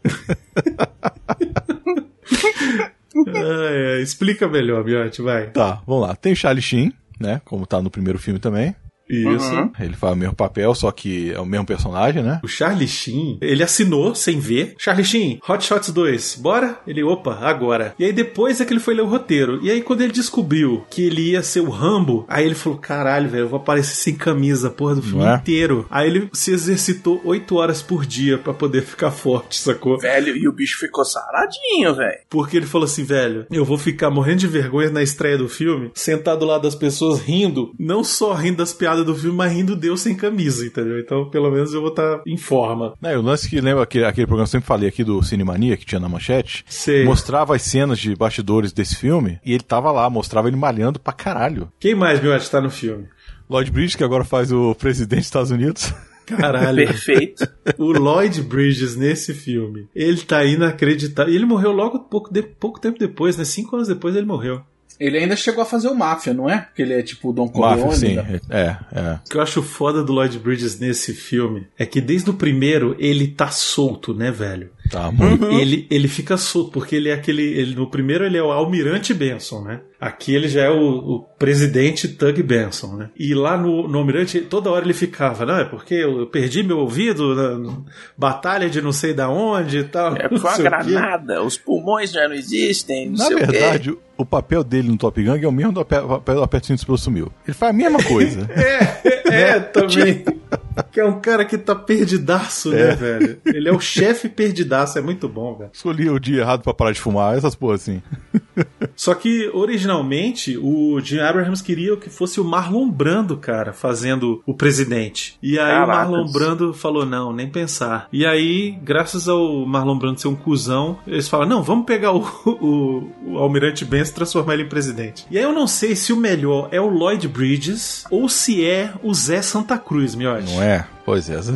É, 3.29 4.01
explica 4.01 4.49
melhor, 4.49 4.85
Miotti, 4.85 5.23
vai. 5.23 5.51
Tá, 5.51 5.83
vamos 5.87 6.09
lá. 6.09 6.15
Tem 6.17 6.33
o 6.33 6.37
Charlie 6.37 6.63
Sheen, 6.63 6.93
né? 7.19 7.41
Como 7.45 7.67
tá 7.67 7.81
no 7.81 7.91
primeiro 7.91 8.19
filme 8.19 8.39
também. 8.39 8.75
Isso. 9.11 9.53
Uhum. 9.53 9.73
Ele 9.79 9.95
faz 9.95 10.13
o 10.13 10.17
mesmo 10.17 10.35
papel, 10.35 10.75
só 10.75 10.91
que 10.91 11.33
é 11.33 11.41
o 11.41 11.47
mesmo 11.47 11.67
personagem, 11.67 12.23
né? 12.23 12.41
O 12.43 12.49
Charlie 12.49 12.89
Sheen, 12.89 13.39
ele 13.41 13.63
assinou 13.63 14.15
sem 14.15 14.39
ver. 14.39 14.75
Charlie 14.79 15.05
Sheen, 15.05 15.41
Hot 15.49 15.65
Shots 15.65 15.91
2, 15.91 16.37
bora? 16.41 16.79
Ele, 16.87 17.03
opa, 17.03 17.39
agora. 17.41 17.95
E 17.99 18.05
aí 18.05 18.13
depois 18.13 18.61
é 18.61 18.65
que 18.65 18.73
ele 18.73 18.81
foi 18.81 18.95
ler 18.95 19.03
o 19.03 19.09
roteiro. 19.09 19.59
E 19.63 19.71
aí 19.71 19.83
quando 19.83 20.03
ele 20.03 20.13
descobriu 20.13 20.85
que 20.89 21.03
ele 21.03 21.31
ia 21.31 21.43
ser 21.43 21.61
o 21.61 21.71
Rambo, 21.71 22.25
aí 22.29 22.45
ele 22.45 22.55
falou, 22.55 22.79
caralho, 22.79 23.29
velho, 23.29 23.45
eu 23.45 23.49
vou 23.49 23.59
aparecer 23.59 23.95
sem 23.95 24.15
camisa, 24.15 24.71
porra 24.71 24.95
do 24.95 25.03
filme 25.03 25.25
é? 25.25 25.35
inteiro. 25.35 25.87
Aí 25.91 26.09
ele 26.09 26.29
se 26.33 26.53
exercitou 26.53 27.21
8 27.25 27.57
horas 27.57 27.83
por 27.83 28.07
dia 28.07 28.39
pra 28.39 28.55
poder 28.55 28.83
ficar 28.83 29.11
forte, 29.11 29.59
sacou? 29.59 29.99
Velho, 29.99 30.37
e 30.37 30.49
o 30.49 30.53
bicho 30.53 30.79
ficou 30.79 31.05
saradinho, 31.05 31.95
velho. 31.95 32.19
Porque 32.29 32.57
ele 32.57 32.67
falou 32.67 32.85
assim, 32.85 33.05
velho, 33.05 33.47
eu 33.51 33.65
vou 33.65 33.79
ficar 33.79 34.11
morrendo 34.11 34.41
de 34.41 34.47
vergonha 34.47 34.91
na 34.91 35.03
estreia 35.03 35.39
do 35.39 35.49
filme, 35.49 35.91
sentado 35.95 36.45
lá 36.45 36.59
das 36.59 36.75
pessoas 36.75 37.21
rindo, 37.21 37.73
não 37.79 38.05
só 38.05 38.33
rindo 38.33 38.59
das 38.59 38.73
piadas 38.73 39.00
do 39.05 39.15
filme, 39.15 39.37
mas 39.37 39.53
rindo 39.53 39.75
Deus 39.77 40.01
sem 40.01 40.15
camisa, 40.17 40.65
entendeu? 40.67 40.99
Então, 40.99 41.29
pelo 41.31 41.51
menos 41.51 41.73
eu 41.75 41.81
vou 41.81 41.91
estar 41.91 42.21
em 42.27 42.37
forma. 42.37 42.95
Né, 43.01 43.17
o 43.17 43.23
lance 43.23 43.49
que 43.49 43.61
lembra 43.61 43.83
aquele, 43.85 44.05
aquele 44.05 44.27
programa 44.27 44.47
que 44.47 44.51
eu 44.51 44.53
sempre 44.61 44.67
falei 44.69 44.89
aqui 44.89 45.03
do 45.05 45.23
Cinemania, 45.23 45.77
que 45.77 45.87
tinha 45.87 46.01
na 46.01 46.09
manchete, 46.09 46.65
Sei. 46.69 47.05
mostrava 47.05 47.55
as 47.57 47.63
cenas 47.63 47.99
de 47.99 48.15
bastidores 48.15 48.73
desse 48.73 48.97
filme 48.97 49.39
e 49.45 49.53
ele 49.53 49.63
tava 49.63 49.91
lá, 49.93 50.09
mostrava 50.11 50.49
ele 50.49 50.57
malhando 50.57 50.99
pra 51.01 51.13
caralho. 51.13 51.71
Quem 51.79 51.95
mais, 51.95 52.21
Miotti, 52.23 52.51
tá 52.51 52.61
no 52.61 52.71
filme? 52.71 53.07
Lloyd 53.49 53.71
Bridges, 53.71 53.97
que 53.97 54.05
agora 54.05 54.25
faz 54.25 54.53
o 54.53 54.75
presidente 54.75 55.19
dos 55.21 55.27
Estados 55.27 55.51
Unidos. 55.51 55.93
Caralho. 56.27 56.87
Perfeito. 56.87 57.45
O 57.77 57.87
Lloyd 57.91 58.41
Bridges 58.43 58.95
nesse 58.95 59.35
filme, 59.35 59.89
ele 59.93 60.19
tá 60.23 60.45
inacreditável. 60.45 61.33
E 61.33 61.37
ele 61.37 61.45
morreu 61.45 61.73
logo 61.73 61.99
pouco, 62.01 62.33
de- 62.33 62.43
pouco 62.45 62.79
tempo 62.81 63.01
depois, 63.01 63.37
né? 63.37 63.45
Cinco 63.45 63.75
anos 63.75 63.89
depois 63.89 64.15
ele 64.15 64.27
morreu. 64.27 64.61
Ele 65.01 65.17
ainda 65.19 65.35
chegou 65.35 65.63
a 65.63 65.67
fazer 65.67 65.89
o 65.89 65.95
Máfia, 65.95 66.35
não 66.35 66.49
é? 66.49 66.59
Porque 66.59 66.83
ele 66.83 66.93
é 66.93 67.03
tipo 67.03 67.31
o 67.31 67.33
Don 67.33 67.47
Máfia, 67.47 67.61
Corleone. 67.85 67.97
sim. 67.97 68.15
né? 68.17 68.41
É, 68.51 68.77
é. 68.93 69.13
O 69.25 69.31
que 69.31 69.37
eu 69.37 69.41
acho 69.43 69.63
foda 69.63 70.05
do 70.05 70.13
Lloyd 70.13 70.39
Bridges 70.39 70.79
nesse 70.79 71.15
filme 71.15 71.67
é 71.79 71.87
que 71.87 72.01
desde 72.01 72.29
o 72.31 72.35
primeiro 72.35 72.95
ele 72.99 73.27
tá 73.29 73.49
solto, 73.51 74.13
né, 74.15 74.31
velho? 74.31 74.71
Tá 74.91 75.11
muito. 75.11 75.45
Ele, 75.53 75.87
ele 75.89 76.09
fica 76.09 76.37
solto, 76.37 76.73
porque 76.73 76.97
ele 76.97 77.09
é 77.09 77.13
aquele. 77.15 77.43
Ele, 77.43 77.75
no 77.77 77.89
primeiro 77.89 78.25
ele 78.27 78.37
é 78.37 78.43
o 78.43 78.51
Almirante 78.51 79.15
Benson, 79.15 79.63
né? 79.63 79.81
Aqui 80.01 80.35
ele 80.35 80.49
já 80.49 80.63
é 80.63 80.71
o, 80.71 80.83
o 80.83 81.21
presidente 81.39 82.09
Tug 82.09 82.43
Benson, 82.43 82.97
né? 82.97 83.11
E 83.17 83.33
lá 83.35 83.57
no, 83.57 83.87
no 83.87 83.99
Almirante, 83.99 84.41
toda 84.41 84.71
hora 84.71 84.85
ele 84.85 84.95
ficava, 84.95 85.47
não, 85.47 85.59
é 85.59 85.65
porque 85.65 85.95
eu 85.95 86.27
perdi 86.27 86.63
meu 86.63 86.79
ouvido 86.79 87.35
na 87.35 87.51
na 87.59 87.79
batalha 88.17 88.69
de 88.69 88.81
não 88.83 88.93
sei 88.93 89.13
da 89.15 89.29
onde 89.29 89.79
e 89.79 89.85
tal. 89.85 90.15
É 90.21 90.29
não 90.29 90.39
foi 90.39 90.51
uma 90.51 90.57
quê. 90.57 90.63
granada, 90.65 91.43
os 91.43 91.57
pulmões 91.57 92.11
já 92.11 92.27
não 92.29 92.35
existem, 92.35 93.11
não 93.11 93.17
Na 93.19 93.25
sei 93.27 93.37
o 93.37 93.39
quê. 93.41 93.47
verdade, 93.47 93.97
o 94.21 94.27
papel 94.27 94.63
dele 94.63 94.89
no 94.89 94.97
Top 94.97 95.23
Gun 95.23 95.37
é 95.37 95.47
o 95.47 95.53
mesmo 95.53 95.73
do 95.73 95.85
papel 95.85 96.37
do 96.37 96.43
Aperto 96.43 96.67
Cinto 96.67 96.99
Sumiu. 96.99 97.33
Ele 97.47 97.55
faz 97.55 97.71
a 97.71 97.77
mesma 97.77 98.03
coisa. 98.03 98.49
É, 99.31 99.61
também. 99.61 100.25
Que 100.91 101.01
é 101.01 101.05
um 101.05 101.21
cara 101.21 101.45
que 101.45 101.59
tá 101.59 101.75
perdidaço, 101.75 102.71
né, 102.71 102.95
velho? 102.95 103.39
Ele 103.45 103.69
é 103.69 103.73
o 103.73 103.81
chefe 103.81 104.29
perdidaço, 104.29 104.99
é 104.99 105.03
muito 105.03 105.29
bom, 105.29 105.55
velho. 105.55 105.71
Escolhi 105.73 106.09
o 106.09 106.19
dia 106.19 106.41
errado 106.41 106.63
pra 106.63 106.73
parar 106.73 106.93
de 106.93 107.01
fumar, 107.01 107.37
essas 107.37 107.55
porra 107.55 107.75
assim. 107.75 108.01
Só 108.97 109.15
que, 109.15 109.51
originalmente, 109.53 110.57
o 110.59 111.01
Jim 111.01 111.19
Abrahams 111.19 111.63
queria 111.63 111.97
que 111.97 112.09
fosse 112.11 112.41
o 112.41 112.45
Marlon 112.45 112.89
Brando, 112.91 113.37
cara, 113.37 113.73
fazendo 113.73 114.43
o 114.47 114.55
presidente. 114.55 115.37
E 115.43 115.59
aí 115.59 115.67
o 115.67 115.87
Caracas. 115.87 116.11
Marlon 116.11 116.33
Brando 116.33 116.75
falou, 116.75 117.05
não, 117.05 117.33
nem 117.33 117.49
pensar. 117.49 118.09
E 118.13 118.25
aí, 118.25 118.79
graças 118.83 119.29
ao 119.29 119.67
Marlon 119.67 119.99
Brando 119.99 120.21
ser 120.21 120.29
um 120.29 120.37
cuzão, 120.37 120.99
eles 121.07 121.29
falam, 121.29 121.49
não, 121.49 121.63
vamos 121.63 121.85
pegar 121.85 122.13
o, 122.13 122.25
o, 122.47 123.13
o 123.27 123.39
Almirante 123.39 123.85
Benson 123.85 124.10
e 124.11 124.15
transformar 124.15 124.55
ele 124.55 124.65
em 124.65 124.69
presidente. 124.69 125.27
E 125.31 125.39
aí 125.39 125.45
eu 125.45 125.53
não 125.53 125.67
sei 125.67 125.97
se 125.97 126.13
o 126.13 126.17
melhor 126.17 126.69
é 126.71 126.81
o 126.81 126.89
Lloyd 126.89 127.27
Bridges 127.29 128.05
ou 128.11 128.29
se 128.29 128.65
é 128.65 128.93
o 129.03 129.13
Zé 129.15 129.43
Santa 129.43 129.79
Cruz, 129.79 130.15
miote. 130.15 130.53
Não 130.53 130.63
é? 130.63 130.87
Pois 131.05 131.29
é, 131.29 131.35
essa 131.35 131.53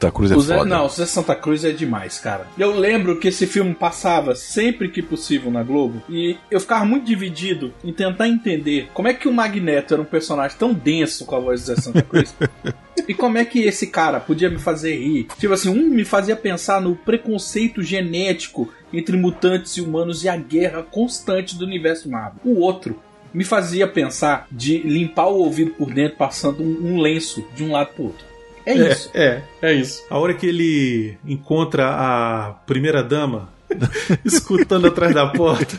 da 0.00 0.10
Cruz 0.10 0.30
é 0.30 0.36
O 0.36 0.40
Zé, 0.40 0.56
foda. 0.56 0.70
não, 0.70 0.86
o 0.86 0.88
Zé 0.88 1.04
Santa 1.04 1.34
Cruz 1.34 1.64
é 1.64 1.70
demais, 1.70 2.18
cara. 2.18 2.46
Eu 2.56 2.78
lembro 2.78 3.18
que 3.18 3.28
esse 3.28 3.46
filme 3.46 3.74
passava 3.74 4.34
sempre 4.34 4.88
que 4.88 5.02
possível 5.02 5.50
na 5.50 5.62
Globo 5.62 6.02
e 6.08 6.38
eu 6.50 6.60
ficava 6.60 6.84
muito 6.84 7.04
dividido 7.04 7.74
em 7.84 7.92
tentar 7.92 8.28
entender 8.28 8.88
como 8.94 9.08
é 9.08 9.12
que 9.12 9.28
o 9.28 9.32
Magneto 9.34 9.92
era 9.92 10.02
um 10.02 10.06
personagem 10.06 10.56
tão 10.56 10.72
denso 10.72 11.26
com 11.26 11.36
a 11.36 11.40
voz 11.40 11.60
do 11.60 11.66
Zé 11.66 11.76
Santa 11.76 12.02
Cruz. 12.02 12.34
E 13.08 13.14
como 13.14 13.38
é 13.38 13.44
que 13.44 13.60
esse 13.60 13.86
cara 13.86 14.18
podia 14.18 14.50
me 14.50 14.58
fazer 14.58 14.96
rir? 14.96 15.28
Tipo 15.38 15.54
assim, 15.54 15.68
um 15.68 15.88
me 15.90 16.04
fazia 16.04 16.34
pensar 16.34 16.80
no 16.80 16.96
preconceito 16.96 17.82
genético 17.82 18.68
entre 18.92 19.16
mutantes 19.16 19.76
e 19.76 19.80
humanos 19.80 20.24
e 20.24 20.28
a 20.28 20.36
guerra 20.36 20.82
constante 20.82 21.56
do 21.56 21.64
universo 21.64 22.08
Marvel. 22.10 22.40
O 22.44 22.60
outro 22.60 23.00
me 23.32 23.44
fazia 23.44 23.86
pensar 23.86 24.46
de 24.50 24.78
limpar 24.78 25.26
o 25.26 25.38
ouvido 25.38 25.72
por 25.72 25.92
dentro 25.92 26.16
passando 26.16 26.62
um, 26.62 26.94
um 26.94 27.00
lenço 27.00 27.44
de 27.54 27.64
um 27.64 27.72
lado 27.72 27.92
pro 27.94 28.04
outro. 28.04 28.24
É 28.64 28.74
isso. 28.74 29.10
É, 29.14 29.42
é, 29.62 29.70
é 29.70 29.72
isso. 29.74 30.04
A 30.10 30.18
hora 30.18 30.34
que 30.34 30.46
ele 30.46 31.16
encontra 31.24 31.88
a 31.88 32.54
primeira 32.66 33.02
dama 33.02 33.48
escutando 34.24 34.88
atrás 34.88 35.14
da 35.14 35.26
porta. 35.28 35.76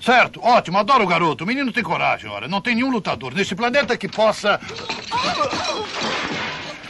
Certo, 0.00 0.40
ótimo, 0.42 0.78
adoro 0.78 1.04
o 1.04 1.06
garoto. 1.06 1.44
O 1.44 1.46
menino 1.46 1.72
tem 1.72 1.82
coragem, 1.82 2.30
ora. 2.30 2.48
Não 2.48 2.60
tem 2.60 2.74
nenhum 2.74 2.90
lutador 2.90 3.34
nesse 3.34 3.54
planeta 3.54 3.96
que 3.96 4.08
possa. 4.08 4.60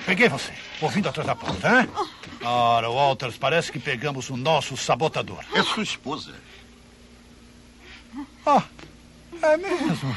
Peguei 0.06 0.28
você, 0.28 0.52
ouvindo 0.80 1.09
atrás 1.09 1.26
da 1.26 1.35
porta, 1.35 1.80
hein? 1.80 1.88
Ora, 2.42 2.88
Walters, 2.88 3.37
parece 3.37 3.70
que 3.70 3.78
pegamos 3.78 4.30
o 4.30 4.37
nosso 4.37 4.76
sabotador. 4.76 5.44
É 5.54 5.62
sua 5.62 5.82
esposa. 5.82 6.32
Ah, 8.47 8.62
é 9.42 9.56
mesmo. 9.56 10.16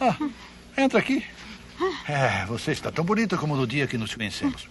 Ah, 0.00 0.16
entra 0.76 0.98
aqui. 0.98 1.24
É, 2.08 2.44
você 2.46 2.72
está 2.72 2.90
tão 2.90 3.04
bonita 3.04 3.36
como 3.36 3.56
no 3.56 3.66
dia 3.66 3.86
que 3.86 3.98
nos 3.98 4.14
conhecemos. 4.14 4.68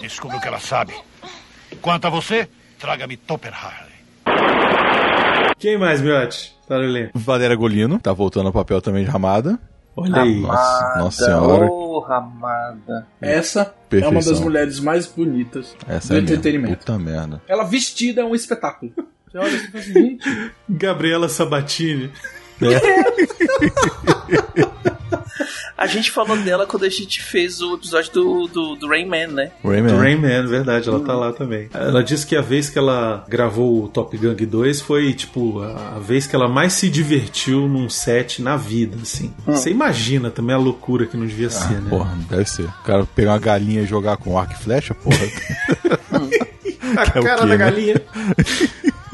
Descubra 0.00 0.36
o 0.36 0.40
que 0.40 0.48
ela 0.48 0.60
sabe. 0.60 0.94
Quanto 1.80 2.06
a 2.06 2.10
você, 2.10 2.48
traga-me 2.78 3.16
Topper 3.16 3.52
Harley. 3.52 3.96
Quem 5.58 5.78
mais, 5.78 6.00
Miotti? 6.00 6.54
Valéria 7.14 7.56
Golino, 7.56 7.98
tá 7.98 8.12
voltando 8.12 8.46
ao 8.46 8.52
papel 8.52 8.80
também 8.80 9.04
de 9.04 9.10
Ramada. 9.10 9.58
Olha 9.96 10.22
aí. 10.22 10.40
Nossa, 10.40 10.94
nossa 10.98 11.24
senhora. 11.24 11.66
Ô, 11.66 11.98
ramada. 12.00 13.06
Essa 13.20 13.62
é 13.62 13.72
Perfeição. 13.88 14.10
uma 14.10 14.22
das 14.22 14.40
mulheres 14.40 14.78
mais 14.78 15.06
bonitas 15.06 15.74
Essa 15.88 16.12
do 16.12 16.16
é 16.16 16.20
entretenimento. 16.20 16.78
Puta 16.78 16.98
merda. 16.98 17.40
Ela 17.48 17.64
vestida 17.64 18.20
é 18.20 18.24
um 18.24 18.34
espetáculo. 18.34 18.92
Você 19.26 19.38
olha 19.38 19.56
assim 19.56 19.78
assim, 19.78 20.18
Gabriela 20.68 21.28
Sabatini. 21.28 22.12
A 25.76 25.86
gente 25.86 26.10
falou 26.10 26.36
dela 26.38 26.66
quando 26.66 26.84
a 26.84 26.88
gente 26.88 27.22
fez 27.22 27.60
o 27.60 27.74
episódio 27.74 28.12
do, 28.12 28.46
do, 28.46 28.76
do 28.76 28.88
Rain 28.88 29.06
Man, 29.06 29.28
né? 29.28 29.50
Rayman. 29.62 29.92
Do 29.94 29.98
Rain 29.98 30.16
Man, 30.16 30.46
verdade, 30.46 30.88
ela 30.88 31.00
tá 31.00 31.14
lá 31.14 31.32
também. 31.32 31.68
Ela 31.72 32.02
disse 32.02 32.26
que 32.26 32.34
a 32.34 32.40
vez 32.40 32.70
que 32.70 32.78
ela 32.78 33.24
gravou 33.28 33.84
o 33.84 33.88
Top 33.88 34.16
Gun 34.16 34.34
2 34.34 34.80
foi, 34.80 35.12
tipo, 35.12 35.60
a 35.60 35.96
a 35.96 35.98
vez 35.98 36.26
que 36.26 36.36
ela 36.36 36.48
mais 36.48 36.74
se 36.74 36.90
divertiu 36.90 37.68
num 37.68 37.88
set 37.88 38.42
na 38.42 38.56
vida, 38.56 38.98
assim. 39.02 39.32
Você 39.46 39.70
imagina 39.70 40.30
também 40.30 40.54
a 40.54 40.58
loucura 40.58 41.06
que 41.06 41.16
não 41.16 41.26
devia 41.26 41.50
ser, 41.50 41.80
né? 41.80 41.88
Porra, 41.88 42.16
deve 42.28 42.44
ser. 42.44 42.64
O 42.64 42.82
cara 42.84 43.06
pegar 43.06 43.32
uma 43.32 43.38
galinha 43.38 43.82
e 43.82 43.86
jogar 43.86 44.16
com 44.16 44.38
arco 44.38 44.52
e 44.52 44.56
flecha, 44.56 44.94
porra. 44.94 45.16
a 46.96 47.10
que 47.12 47.18
é 47.18 47.20
o 47.20 47.24
cara 47.24 47.40
quê, 47.40 47.40
da 47.40 47.46
né? 47.46 47.56
galinha. 47.56 48.02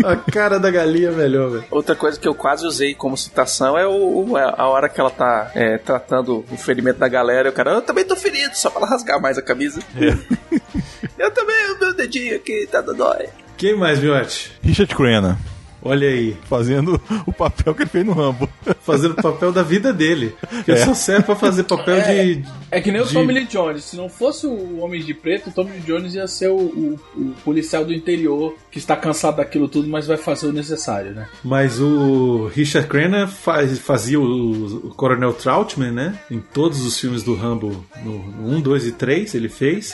A 0.04 0.16
cara 0.16 0.58
da 0.60 0.70
galinha 0.70 1.08
é 1.08 1.12
melhor, 1.12 1.50
velho. 1.50 1.64
Outra 1.70 1.94
coisa 1.96 2.18
que 2.18 2.26
eu 2.28 2.34
quase 2.34 2.66
usei 2.66 2.94
como 2.94 3.16
citação 3.16 3.76
é 3.78 3.86
o, 3.86 4.30
o- 4.30 4.36
a 4.36 4.66
hora 4.66 4.88
que 4.88 5.00
ela 5.00 5.10
tá 5.10 5.50
é, 5.54 5.78
tratando 5.78 6.44
o 6.50 6.56
ferimento 6.56 6.98
da 6.98 7.08
galera. 7.08 7.48
E 7.48 7.50
o 7.50 7.52
cara, 7.54 7.72
eu 7.72 7.82
também 7.82 8.04
tô 8.04 8.16
ferido, 8.16 8.56
só 8.56 8.70
pra 8.70 8.80
ela 8.82 8.90
rasgar 8.90 9.20
mais 9.20 9.38
a 9.38 9.42
camisa. 9.42 9.80
eu 11.18 11.30
também, 11.30 11.72
o 11.72 11.78
meu 11.78 11.94
dedinho 11.94 12.36
aqui 12.36 12.68
tá 12.70 12.80
dói. 12.80 13.28
Quem 13.56 13.76
mais, 13.76 13.98
Miotti? 14.00 14.52
Richard 14.62 14.94
Crenna, 14.94 15.38
Olha 15.84 16.08
aí, 16.08 16.36
fazendo 16.44 17.00
o 17.26 17.32
papel 17.32 17.74
que 17.74 17.82
ele 17.82 17.90
fez 17.90 18.06
no 18.06 18.12
Rambo. 18.12 18.48
fazendo 18.82 19.12
o 19.12 19.22
papel 19.22 19.50
da 19.52 19.62
vida 19.62 19.92
dele. 19.92 20.34
Que 20.64 20.72
É. 20.72 20.76
só 20.76 20.94
serve 20.94 21.24
pra 21.24 21.34
fazer 21.34 21.64
papel 21.64 22.00
de. 22.02 22.44
É 22.70 22.80
que 22.80 22.92
nem 22.92 23.00
o 23.00 23.04
de- 23.04 23.12
Tommy 23.12 23.32
Lee 23.32 23.46
Jones. 23.46 23.84
Se 23.84 23.96
não 23.96 24.08
fosse 24.08 24.46
o 24.46 24.78
Homem 24.78 25.02
de 25.02 25.12
Preto, 25.12 25.50
o 25.50 25.52
Tommy 25.52 25.72
Lee 25.72 25.80
Jones 25.80 26.14
ia 26.14 26.26
ser 26.28 26.48
o, 26.50 26.56
o- 26.56 27.00
o 27.16 27.34
policial 27.44 27.84
do 27.84 27.92
interior 27.92 28.54
que 28.70 28.78
está 28.78 28.94
cansado 28.96 29.36
daquilo 29.38 29.66
tudo, 29.68 29.88
mas 29.88 30.06
vai 30.06 30.16
fazer 30.16 30.46
o 30.46 30.52
necessário, 30.52 31.12
né? 31.12 31.26
Mas 31.42 31.80
o 31.80 32.46
Richard 32.54 32.86
Crenna 32.88 33.26
faz- 33.26 33.78
fazia 33.78 34.20
o, 34.20 34.86
o 34.86 34.94
Coronel 34.94 35.32
Troutman, 35.32 35.90
né? 35.90 36.18
Em 36.30 36.38
todos 36.38 36.86
os 36.86 36.98
filmes 36.98 37.22
do 37.22 37.34
Rambo, 37.34 37.84
no, 38.04 38.18
no 38.18 38.56
1, 38.56 38.60
2 38.60 38.86
e 38.86 38.92
3, 38.92 39.34
ele 39.34 39.48
fez. 39.48 39.92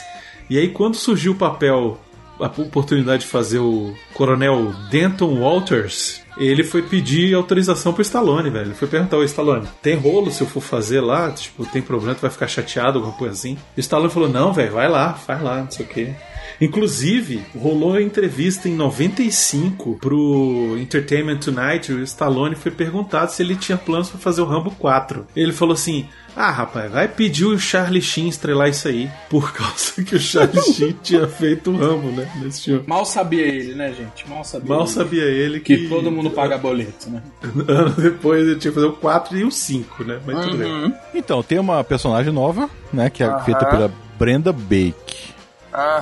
E 0.49 0.57
aí, 0.57 0.69
quando 0.69 0.95
surgiu 0.95 1.31
o 1.33 1.35
papel, 1.35 1.99
a 2.39 2.45
oportunidade 2.45 3.23
de 3.23 3.27
fazer 3.27 3.59
o 3.59 3.93
Coronel 4.13 4.73
Denton 4.89 5.39
Walters, 5.39 6.21
ele 6.37 6.63
foi 6.63 6.81
pedir 6.81 7.33
autorização 7.33 7.91
pro 7.93 8.01
Stallone, 8.01 8.49
velho. 8.49 8.67
Ele 8.67 8.73
foi 8.73 8.87
perguntar 8.87 9.17
ao 9.17 9.23
Stallone: 9.23 9.67
tem 9.81 9.95
rolo 9.95 10.31
se 10.31 10.41
eu 10.41 10.47
for 10.47 10.61
fazer 10.61 11.01
lá? 11.01 11.31
Tipo, 11.31 11.65
tem 11.65 11.81
problema, 11.81 12.15
tu 12.15 12.21
vai 12.21 12.31
ficar 12.31 12.47
chateado, 12.47 12.99
alguma 12.99 13.15
coisa 13.15 13.33
assim? 13.33 13.57
E 13.75 13.79
o 13.79 13.81
Stallone 13.81 14.11
falou: 14.11 14.29
não, 14.29 14.53
velho, 14.53 14.71
vai 14.71 14.87
lá, 14.87 15.13
faz 15.13 15.41
lá, 15.41 15.61
não 15.61 15.69
sei 15.69 15.85
o 15.85 15.89
quê. 15.89 16.13
Inclusive, 16.61 17.41
rolou 17.57 17.93
a 17.93 18.01
entrevista 18.01 18.67
em 18.67 18.75
95 18.75 19.97
pro 19.99 20.77
Entertainment 20.77 21.37
Tonight. 21.37 21.91
O 21.91 22.03
Stallone 22.03 22.55
foi 22.55 22.71
perguntado 22.71 23.31
se 23.31 23.41
ele 23.41 23.55
tinha 23.55 23.77
planos 23.77 24.09
para 24.09 24.19
fazer 24.19 24.41
o 24.41 24.45
Rambo 24.45 24.71
4. 24.71 25.25
Ele 25.35 25.53
falou 25.53 25.73
assim: 25.73 26.07
Ah, 26.41 26.51
rapaz, 26.51 26.89
vai 26.89 27.05
pedir 27.05 27.43
o 27.43 27.59
Charlie 27.59 28.01
Sheen 28.01 28.29
estrelar 28.29 28.69
isso 28.69 28.87
aí. 28.87 29.11
Por 29.29 29.51
causa 29.53 30.01
que 30.01 30.15
o 30.15 30.19
Charlie 30.19 30.61
Sheen 30.73 30.95
tinha 31.03 31.27
feito 31.27 31.69
o 31.69 31.75
Rambo, 31.77 32.11
né? 32.11 32.31
Nesse 32.41 32.61
filme. 32.63 32.81
Mal 32.87 33.03
sabia 33.05 33.45
ele, 33.45 33.75
né, 33.75 33.91
gente? 33.91 34.25
Mal 34.29 34.45
sabia 34.45 34.69
Mal 34.69 34.83
ele. 34.85 34.89
sabia 34.89 35.23
ele 35.25 35.59
que, 35.59 35.75
que 35.75 35.89
todo 35.89 36.09
mundo 36.09 36.29
paga 36.31 36.57
boleto, 36.57 37.09
né? 37.09 37.21
Anos 37.67 37.95
depois 37.97 38.47
ele 38.47 38.55
tinha 38.57 38.71
que 38.71 38.75
fazer 38.75 38.87
o 38.87 38.93
4 38.93 39.37
e 39.37 39.43
o 39.43 39.51
5, 39.51 40.03
né? 40.05 40.19
Mas 40.25 40.45
tudo 40.45 40.57
bem. 40.57 40.93
Então, 41.13 41.43
tem 41.43 41.59
uma 41.59 41.83
personagem 41.83 42.31
nova, 42.31 42.69
né? 42.93 43.09
Que 43.09 43.21
é 43.21 43.25
Aham. 43.25 43.39
feita 43.43 43.65
pela 43.65 43.91
Brenda 44.17 44.53
Bake, 44.53 45.33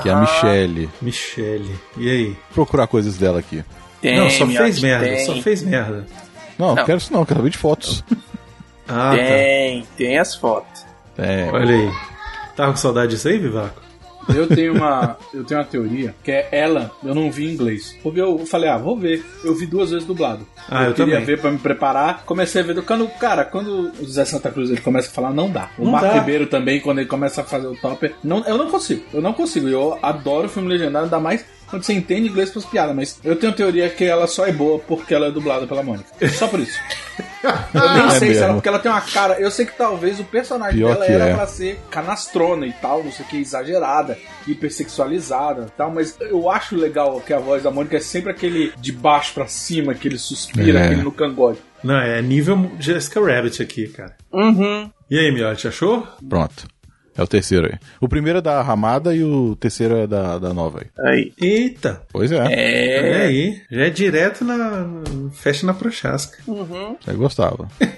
que 0.03 0.07
é 0.07 0.11
a. 0.13 0.19
Michelle. 0.21 0.87
Michelle. 1.01 1.75
E 1.97 2.07
aí? 2.11 2.25
Vou 2.51 2.63
procurar 2.63 2.85
coisas 2.85 3.17
dela 3.17 3.39
aqui. 3.39 3.63
Tem, 4.03 4.19
não, 4.19 4.29
só 4.29 4.45
fez 4.45 4.79
merda, 4.79 5.05
tem. 5.07 5.25
só 5.25 5.33
fez 5.41 5.63
merda. 5.63 6.05
Não, 6.59 6.67
não 6.69 6.75
Não. 6.75 6.85
quero 6.85 6.99
isso 6.99 7.11
não, 7.11 7.25
quero 7.25 7.39
saber 7.39 7.49
de 7.49 7.57
fotos. 7.57 8.03
Ah, 8.87 9.11
Tem, 9.15 9.83
tem 9.97 10.17
as 10.17 10.35
fotos. 10.35 10.85
É, 11.17 11.45
tá. 11.45 11.53
Olha 11.53 11.75
aí. 11.75 11.91
Tava 12.55 12.71
com 12.71 12.77
saudade 12.77 13.11
disso 13.11 13.27
aí, 13.27 13.37
Vivaco? 13.37 13.87
Eu 14.35 14.45
tenho 14.45 14.73
uma, 14.75 15.15
eu 15.33 15.45
tenho 15.45 15.57
uma 15.59 15.65
teoria 15.65 16.13
que 16.21 16.29
é 16.31 16.49
ela, 16.51 16.91
eu 17.01 17.15
não 17.15 17.31
vi 17.31 17.45
em 17.47 17.53
inglês. 17.53 17.95
Porque 18.03 18.19
eu 18.19 18.45
falei, 18.45 18.69
ah, 18.69 18.77
vou 18.77 18.97
ver. 18.97 19.23
Eu 19.41 19.55
vi 19.55 19.65
duas 19.65 19.91
vezes 19.91 20.05
dublado. 20.05 20.45
Ah, 20.69 20.83
eu 20.83 20.93
queria 20.93 21.13
também. 21.13 21.25
ver 21.25 21.39
pra 21.39 21.49
me 21.49 21.57
preparar. 21.57 22.23
Comecei 22.25 22.61
a 22.61 22.65
ver. 22.65 22.81
Quando, 22.83 23.07
cara, 23.07 23.45
quando 23.45 23.89
o 24.01 24.05
Zé 24.05 24.25
Santa 24.25 24.51
Cruz 24.51 24.69
ele 24.69 24.81
começa 24.81 25.09
a 25.09 25.13
falar, 25.13 25.31
não 25.31 25.49
dá. 25.49 25.69
O 25.77 25.85
Não 25.85 25.91
Marco 25.93 26.07
dá. 26.09 26.13
Ribeiro 26.15 26.45
também, 26.47 26.81
quando 26.81 26.99
ele 26.99 27.07
começa 27.07 27.39
a 27.39 27.45
fazer 27.45 27.67
o 27.67 27.75
topper, 27.77 28.15
não, 28.21 28.43
eu 28.45 28.57
não 28.57 28.69
consigo. 28.69 29.01
Eu 29.13 29.21
não 29.21 29.31
consigo. 29.31 29.69
Eu 29.69 29.97
adoro 30.01 30.49
filme 30.49 30.67
legendário, 30.67 31.05
ainda 31.05 31.19
mais 31.21 31.45
quando 31.69 31.83
você 31.83 31.93
entende 31.93 32.27
inglês 32.27 32.49
pras 32.49 32.65
piadas. 32.65 32.93
Mas 32.95 33.19
eu 33.23 33.35
tenho 33.37 33.53
a 33.53 33.55
teoria 33.55 33.89
que 33.89 34.03
ela 34.03 34.27
só 34.27 34.45
é 34.45 34.51
boa 34.51 34.77
porque 34.79 35.13
ela 35.13 35.27
é 35.27 35.31
dublada 35.31 35.65
pela 35.65 35.81
Mônica. 35.83 36.09
Só 36.33 36.49
por 36.49 36.59
isso. 36.59 36.77
Eu 37.73 37.93
nem 37.93 38.05
É 38.07 38.09
sei 38.11 38.33
se 38.33 38.37
ela, 38.37 38.47
mesmo. 38.47 38.53
porque 38.55 38.69
ela 38.69 38.79
tem 38.79 38.91
uma 38.91 39.01
cara. 39.01 39.39
Eu 39.39 39.49
sei 39.51 39.65
que 39.65 39.77
talvez 39.77 40.19
o 40.19 40.23
personagem 40.23 40.77
Pior 40.77 40.93
dela 40.93 41.05
era 41.05 41.25
é. 41.29 41.33
pra 41.35 41.47
ser 41.47 41.79
canastrona 41.89 42.65
e 42.65 42.73
tal, 42.73 43.03
não 43.03 43.11
sei 43.11 43.25
o 43.25 43.29
que, 43.29 43.37
exagerada, 43.37 44.17
hipersexualizada 44.47 45.67
e 45.67 45.71
tal, 45.77 45.91
mas 45.91 46.15
eu 46.19 46.49
acho 46.49 46.75
legal 46.75 47.19
que 47.21 47.33
a 47.33 47.39
voz 47.39 47.63
da 47.63 47.71
Mônica 47.71 47.97
é 47.97 47.99
sempre 47.99 48.31
aquele 48.31 48.73
de 48.77 48.91
baixo 48.91 49.33
pra 49.33 49.47
cima, 49.47 49.91
aquele 49.93 50.17
suspiro, 50.17 50.77
É. 50.77 50.85
aquele 50.85 51.01
no 51.01 51.11
cangote. 51.11 51.61
Não, 51.83 51.97
é 51.99 52.21
nível 52.21 52.71
Jessica 52.79 53.19
Rabbit 53.21 53.61
aqui, 53.61 53.87
cara. 53.87 54.15
Uhum. 54.33 54.89
E 55.09 55.17
aí, 55.19 55.31
Miotti, 55.31 55.67
achou? 55.67 56.05
Pronto. 56.27 56.67
É 57.17 57.23
o 57.23 57.27
terceiro 57.27 57.67
aí. 57.67 57.79
O 57.99 58.07
primeiro 58.07 58.39
é 58.39 58.41
da 58.41 58.61
Ramada 58.61 59.15
e 59.15 59.23
o 59.23 59.55
terceiro 59.55 59.95
é 59.97 60.05
da, 60.07 60.37
da 60.37 60.53
nova 60.53 60.81
aí. 60.81 60.87
Aí. 61.11 61.33
Eita! 61.41 62.03
Pois 62.13 62.31
é, 62.31 62.39
Olha 62.39 62.53
É. 62.53 63.25
aí. 63.25 63.61
Já 63.71 63.85
é 63.85 63.89
direto 63.89 64.45
na. 64.45 64.85
Fecha 65.33 65.65
na 65.65 65.73
prochasca. 65.73 66.37
eu 66.47 67.17
gostava. 67.17 67.67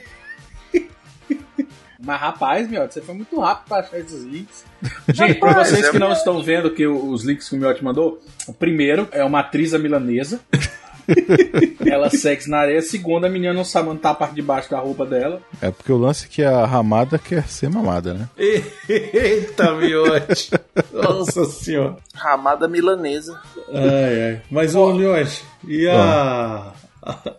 Mas 2.02 2.22
rapaz, 2.22 2.70
Miotti, 2.70 2.94
você 2.94 3.02
foi 3.02 3.14
muito 3.14 3.38
rápido 3.42 3.68
pra 3.68 3.80
achar 3.80 4.00
esses 4.00 4.24
links. 4.24 4.64
Gente, 5.14 5.36
pra 5.36 5.64
vocês 5.66 5.90
que 5.90 6.00
não 6.00 6.14
estão 6.14 6.42
vendo 6.42 6.72
que 6.72 6.88
os 6.88 7.26
links 7.26 7.50
que 7.50 7.56
o 7.56 7.60
Miotti 7.60 7.84
mandou, 7.84 8.22
o 8.48 8.54
primeiro 8.54 9.08
é 9.12 9.22
uma 9.24 9.42
atriz 9.42 9.74
milanesa. 9.74 10.40
Ela 11.86 12.10
sexy 12.10 12.50
na 12.50 12.60
areia. 12.60 12.80
A 12.80 12.84
segunda, 12.84 13.28
a 13.28 13.30
menina 13.30 13.54
não 13.54 13.64
sabe 13.66 13.90
onde 13.90 14.00
tá 14.00 14.12
a 14.12 14.16
parte 14.16 14.36
de 14.36 14.42
baixo 14.42 14.70
da 14.70 14.80
roupa 14.80 15.06
dela. 15.06 15.42
É 15.62 15.72
porque 15.72 15.92
o 15.92 15.98
lance 15.98 16.26
é 16.26 16.28
que 16.30 16.44
a 16.44 16.66
Ramada 16.66 17.18
quer 17.18 17.48
ser 17.48 17.70
mamada, 17.70 18.14
né? 18.14 18.30
Eita, 18.88 19.74
Miotti! 19.76 20.52
Nossa 20.94 21.46
senhora! 21.46 21.98
Ramada 22.14 22.68
milanesa. 22.68 23.40
Ai, 23.74 24.22
ai. 24.24 24.42
Mas, 24.50 24.76
ô, 24.76 24.94
Miotti, 24.94 25.44
e 25.68 25.88
a. 25.88 25.94
a- 25.96 26.74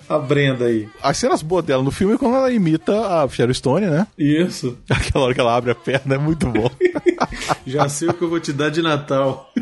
A 0.08 0.18
Brenda 0.18 0.64
aí? 0.64 0.88
As 1.02 1.16
cenas 1.18 1.42
boas 1.42 1.64
dela 1.64 1.82
no 1.82 1.90
filme 1.90 2.14
é 2.14 2.18
quando 2.18 2.34
ela 2.36 2.50
imita 2.50 2.92
a 3.22 3.28
Sharon 3.28 3.52
Stone, 3.54 3.86
né? 3.86 4.06
Isso. 4.18 4.76
Aquela 4.88 5.26
hora 5.26 5.34
que 5.34 5.40
ela 5.40 5.54
abre 5.54 5.70
a 5.70 5.74
perna 5.74 6.14
é 6.14 6.18
muito 6.18 6.46
bom. 6.46 6.68
Já 7.66 7.88
sei 7.88 8.08
o 8.08 8.14
que 8.14 8.22
eu 8.22 8.28
vou 8.30 8.40
te 8.40 8.52
dar 8.52 8.70
de 8.70 8.82
Natal. 8.82 9.52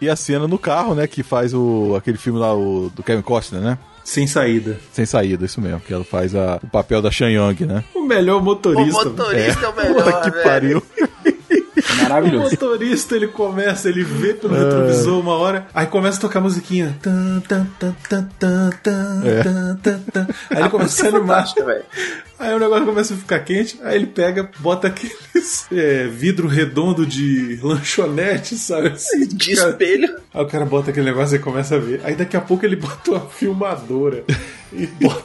E 0.00 0.08
a 0.08 0.16
cena 0.16 0.48
no 0.48 0.58
carro, 0.58 0.94
né? 0.94 1.06
Que 1.06 1.22
faz 1.22 1.54
o 1.54 1.94
aquele 1.96 2.18
filme 2.18 2.38
lá 2.38 2.54
o, 2.54 2.90
do 2.94 3.02
Kevin 3.02 3.22
Costner, 3.22 3.60
né? 3.62 3.78
Sem 4.04 4.26
saída. 4.26 4.78
Sem 4.92 5.06
saída, 5.06 5.44
isso 5.44 5.60
mesmo. 5.60 5.78
Que 5.80 5.94
ela 5.94 6.02
faz 6.04 6.34
a- 6.34 6.58
o 6.62 6.66
papel 6.66 7.00
da 7.00 7.10
Shan 7.10 7.30
Young, 7.30 7.64
né? 7.66 7.84
O 7.94 8.02
melhor 8.02 8.40
O 8.40 8.44
motorista. 8.44 9.04
motorista 9.04 9.66
é, 9.66 9.68
o 9.68 9.72
Puta 9.72 9.82
melhor, 9.88 10.22
que 10.22 10.30
velho. 10.30 10.42
pariu. 10.44 10.82
É 11.26 11.32
O 11.92 12.02
maravilhoso. 12.02 12.50
motorista, 12.50 13.14
ele 13.16 13.28
começa, 13.28 13.88
ele 13.88 14.02
vê 14.04 14.34
pelo 14.34 14.54
retrovisor 14.54 15.18
uma 15.20 15.34
hora, 15.34 15.66
aí 15.74 15.86
começa 15.86 16.18
a 16.18 16.20
tocar 16.20 16.38
a 16.40 16.42
musiquinha. 16.42 16.96
Tan, 17.00 17.40
tan, 17.48 17.66
tan, 17.78 17.94
tan, 18.08 18.28
tan, 18.38 19.22
É. 19.24 19.42
tan, 19.42 19.76
tan, 19.82 19.98
tan. 20.12 20.26
Aí 20.50 20.58
ele 20.62 20.68
começa 20.68 21.02
a 21.02 21.06
é 21.06 21.08
animar. 21.14 21.44
Aí 22.42 22.52
o 22.52 22.58
negócio 22.58 22.84
começa 22.84 23.14
a 23.14 23.16
ficar 23.16 23.38
quente, 23.38 23.78
aí 23.84 23.94
ele 23.94 24.06
pega, 24.06 24.50
bota 24.58 24.88
aqueles 24.88 25.66
é, 25.70 26.08
vidro 26.08 26.48
redondo 26.48 27.06
de 27.06 27.60
lanchonete, 27.62 28.56
sabe? 28.58 28.88
Assim, 28.88 29.26
De 29.30 29.54
cara- 29.54 29.70
espelho. 29.70 30.16
Aí 30.34 30.42
o 30.42 30.46
cara 30.48 30.64
bota 30.66 30.90
aquele 30.90 31.06
negócio 31.06 31.36
e 31.36 31.38
começa 31.38 31.76
a 31.76 31.78
ver. 31.78 32.00
Aí 32.02 32.16
daqui 32.16 32.36
a 32.36 32.40
pouco 32.40 32.66
ele 32.66 32.74
bota 32.74 33.12
uma 33.12 33.20
filmadora 33.28 34.24
e 34.72 34.86
bota 34.86 35.22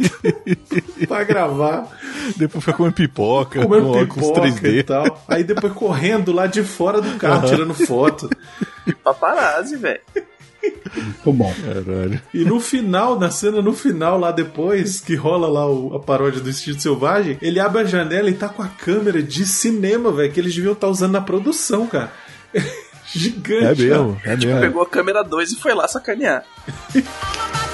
pra 1.07 1.23
gravar, 1.23 1.87
Depois 2.35 2.63
fica 2.63 2.77
comendo 2.77 2.93
pipoca, 2.95 3.61
comendo 3.63 3.85
com 3.85 3.99
óculos 4.03 4.27
pipoca 4.31 4.47
e 4.47 4.51
3D. 4.51 4.85
tal. 4.85 5.23
Aí 5.27 5.43
depois 5.43 5.73
correndo 5.73 6.31
lá 6.31 6.45
de 6.45 6.61
fora 6.63 7.01
do 7.01 7.17
carro, 7.17 7.47
tirando 7.47 7.73
foto. 7.73 8.29
Paparazzi, 9.03 9.75
velho. 9.75 10.01
Muito 10.95 11.33
bom. 11.33 11.53
Caralho. 11.63 12.21
E 12.33 12.43
no 12.45 12.59
final, 12.59 13.19
na 13.19 13.29
cena 13.29 13.61
no 13.61 13.73
final, 13.73 14.19
lá 14.19 14.31
depois, 14.31 14.99
que 15.01 15.15
rola 15.15 15.47
lá 15.47 15.69
o- 15.69 15.95
a 15.95 15.99
paródia 15.99 16.39
do 16.41 16.49
Instinto 16.49 16.81
Selvagem, 16.81 17.37
ele 17.41 17.59
abre 17.59 17.81
a 17.81 17.85
janela 17.85 18.29
e 18.29 18.33
tá 18.33 18.47
com 18.49 18.61
a 18.63 18.67
câmera 18.67 19.21
de 19.21 19.45
cinema, 19.45 20.11
velho, 20.11 20.31
que 20.31 20.39
eles 20.39 20.55
deviam 20.55 20.73
estar 20.73 20.87
usando 20.87 21.11
na 21.13 21.21
produção, 21.21 21.85
cara. 21.87 22.11
Gigante. 23.13 23.83
É 23.85 23.87
mesmo, 23.87 24.17
é 24.25 24.35
Tipo, 24.35 24.45
mesmo. 24.47 24.61
pegou 24.61 24.81
a 24.81 24.85
câmera 24.87 25.23
2 25.23 25.51
e 25.51 25.55
foi 25.59 25.73
lá 25.73 25.87
sacanear. 25.87 26.43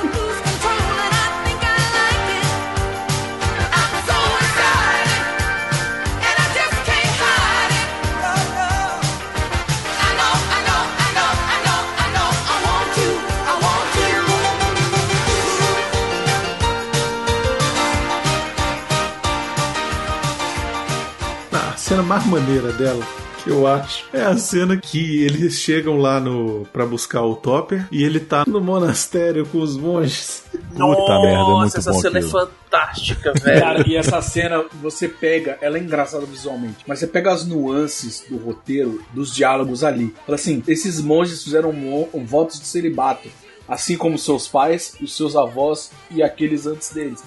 cena 21.94 22.02
mais 22.04 22.26
maneira 22.26 22.72
dela, 22.74 23.06
que 23.44 23.50
eu 23.52 23.68
acho, 23.68 24.06
é 24.12 24.22
a 24.24 24.36
cena 24.36 24.76
que 24.76 25.22
eles 25.24 25.60
chegam 25.60 25.98
lá 26.00 26.20
no 26.20 26.66
para 26.74 26.86
buscar 26.88 27.22
o 27.22 27.36
Topper 27.36 27.88
e 27.92 28.04
ele 28.04 28.20
tá 28.20 28.44
no 28.48 28.60
monastério 28.60 29.46
com 29.46 29.60
os 29.60 29.78
monges. 29.78 30.44
Puta 30.76 31.20
merda, 31.22 31.52
é 31.52 31.56
muito 31.56 31.78
essa 31.78 31.92
bom 31.92 32.00
cena 32.02 32.18
aquilo. 32.20 32.40
é 32.40 32.46
fantástica, 32.48 33.34
velho. 33.40 33.60
Cara, 33.62 33.88
e 33.88 33.96
essa 33.96 34.20
cena, 34.24 34.66
você 34.82 35.08
pega, 35.08 35.58
ela 35.62 35.78
é 35.78 35.82
engraçada 35.82 36.26
visualmente, 36.26 36.78
mas 36.88 36.98
você 36.98 37.06
pega 37.06 37.32
as 37.32 37.46
nuances 37.46 38.26
do 38.28 38.38
roteiro, 38.38 39.04
dos 39.14 39.34
diálogos 39.36 39.84
ali. 39.84 40.16
Fala 40.26 40.36
assim, 40.36 40.64
esses 40.68 41.00
monges 41.00 41.44
fizeram 41.44 41.72
mo- 41.72 42.10
votos 42.26 42.60
de 42.60 42.66
celibato, 42.66 43.30
assim 43.68 43.96
como 43.98 44.18
seus 44.18 44.48
pais, 44.48 44.96
os 45.00 45.16
seus 45.16 45.36
avós 45.36 45.92
e 46.10 46.24
aqueles 46.24 46.66
antes 46.66 46.92
deles. 46.92 47.24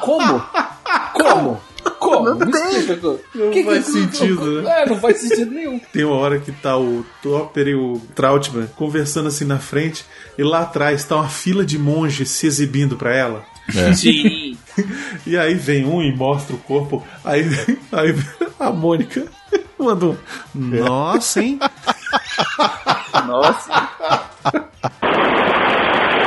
Como? 0.00 0.42
Como? 1.12 1.60
Como? 1.98 2.34
Me 2.34 2.50
explica. 2.50 3.18
Não 3.34 3.50
Que 3.50 3.62
que- 3.62 3.64
faz 3.64 3.84
sentido, 3.86 4.62
né? 4.62 4.82
É, 4.82 4.86
não 4.86 4.98
faz 5.00 5.18
sentido 5.20 5.50
nenhum. 5.50 5.78
Tem 5.92 6.04
uma 6.04 6.16
hora 6.16 6.38
que 6.38 6.50
tá 6.52 6.76
o 6.78 7.04
Topper 7.22 7.68
e 7.68 7.74
o 7.74 8.00
Trautmann 8.14 8.66
conversando 8.76 9.28
assim 9.28 9.44
na 9.44 9.58
frente 9.58 10.04
e 10.36 10.42
lá 10.42 10.60
atrás 10.62 11.04
tá 11.04 11.16
uma 11.16 11.28
fila 11.28 11.64
de 11.64 11.78
monges 11.78 12.30
se 12.30 12.46
exibindo 12.46 12.96
pra 12.96 13.14
ela. 13.14 13.44
É. 13.74 13.92
Sim. 13.94 14.56
E 15.26 15.36
aí 15.36 15.54
vem 15.54 15.84
um 15.84 16.00
e 16.02 16.14
mostra 16.14 16.54
o 16.54 16.58
corpo. 16.58 17.04
Aí, 17.24 17.44
aí 17.92 18.14
a 18.58 18.70
Mônica 18.70 19.26
mandou. 19.78 20.16
Nossa, 20.54 21.42
hein? 21.42 21.58
Nossa. 23.26 23.88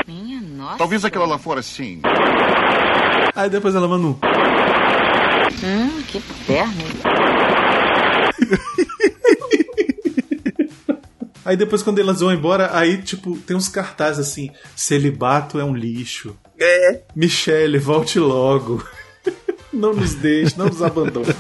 Minha 0.08 0.42
nossa. 0.42 0.78
Talvez 0.78 1.04
aquela 1.06 1.26
lá 1.26 1.38
fora 1.40 1.62
sim. 1.62 2.02
Aí 3.36 3.50
depois 3.50 3.74
ela 3.76 3.88
manda 3.88 4.08
um. 4.08 4.18
Hum, 5.64 6.04
que 6.04 6.22
perna. 6.46 6.74
Aí 11.44 11.58
depois, 11.58 11.82
quando 11.82 12.00
elas 12.00 12.20
vão 12.20 12.32
embora, 12.32 12.70
aí, 12.78 13.02
tipo, 13.02 13.36
tem 13.40 13.58
uns 13.58 13.68
cartazes 13.68 14.28
assim: 14.28 14.52
celibato 14.76 15.60
é 15.60 15.64
um 15.64 15.76
lixo. 15.76 16.38
É. 16.60 17.02
Michele, 17.16 17.80
volte 17.80 18.20
logo. 18.20 18.86
Não 19.74 19.94
nos 19.94 20.14
deixe, 20.16 20.58
não 20.58 20.66
nos 20.66 20.84
abandone. 20.84 21.28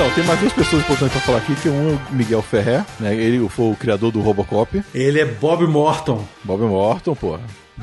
Então, 0.00 0.10
tem 0.14 0.24
mais 0.24 0.40
duas 0.40 0.52
pessoas 0.54 0.82
importantes 0.82 1.12
pra 1.12 1.20
falar 1.20 1.38
aqui, 1.38 1.54
que 1.56 1.68
um 1.68 1.90
é 1.90 1.92
o 1.92 2.14
Miguel 2.14 2.40
Ferrer, 2.40 2.86
né? 2.98 3.14
Ele 3.14 3.46
foi 3.50 3.70
o 3.70 3.76
criador 3.76 4.10
do 4.10 4.22
Robocop. 4.22 4.82
Ele 4.94 5.20
é 5.20 5.26
Bob 5.26 5.66
Morton. 5.66 6.26
Bob 6.42 6.62
Morton, 6.62 7.14
pô. 7.14 7.38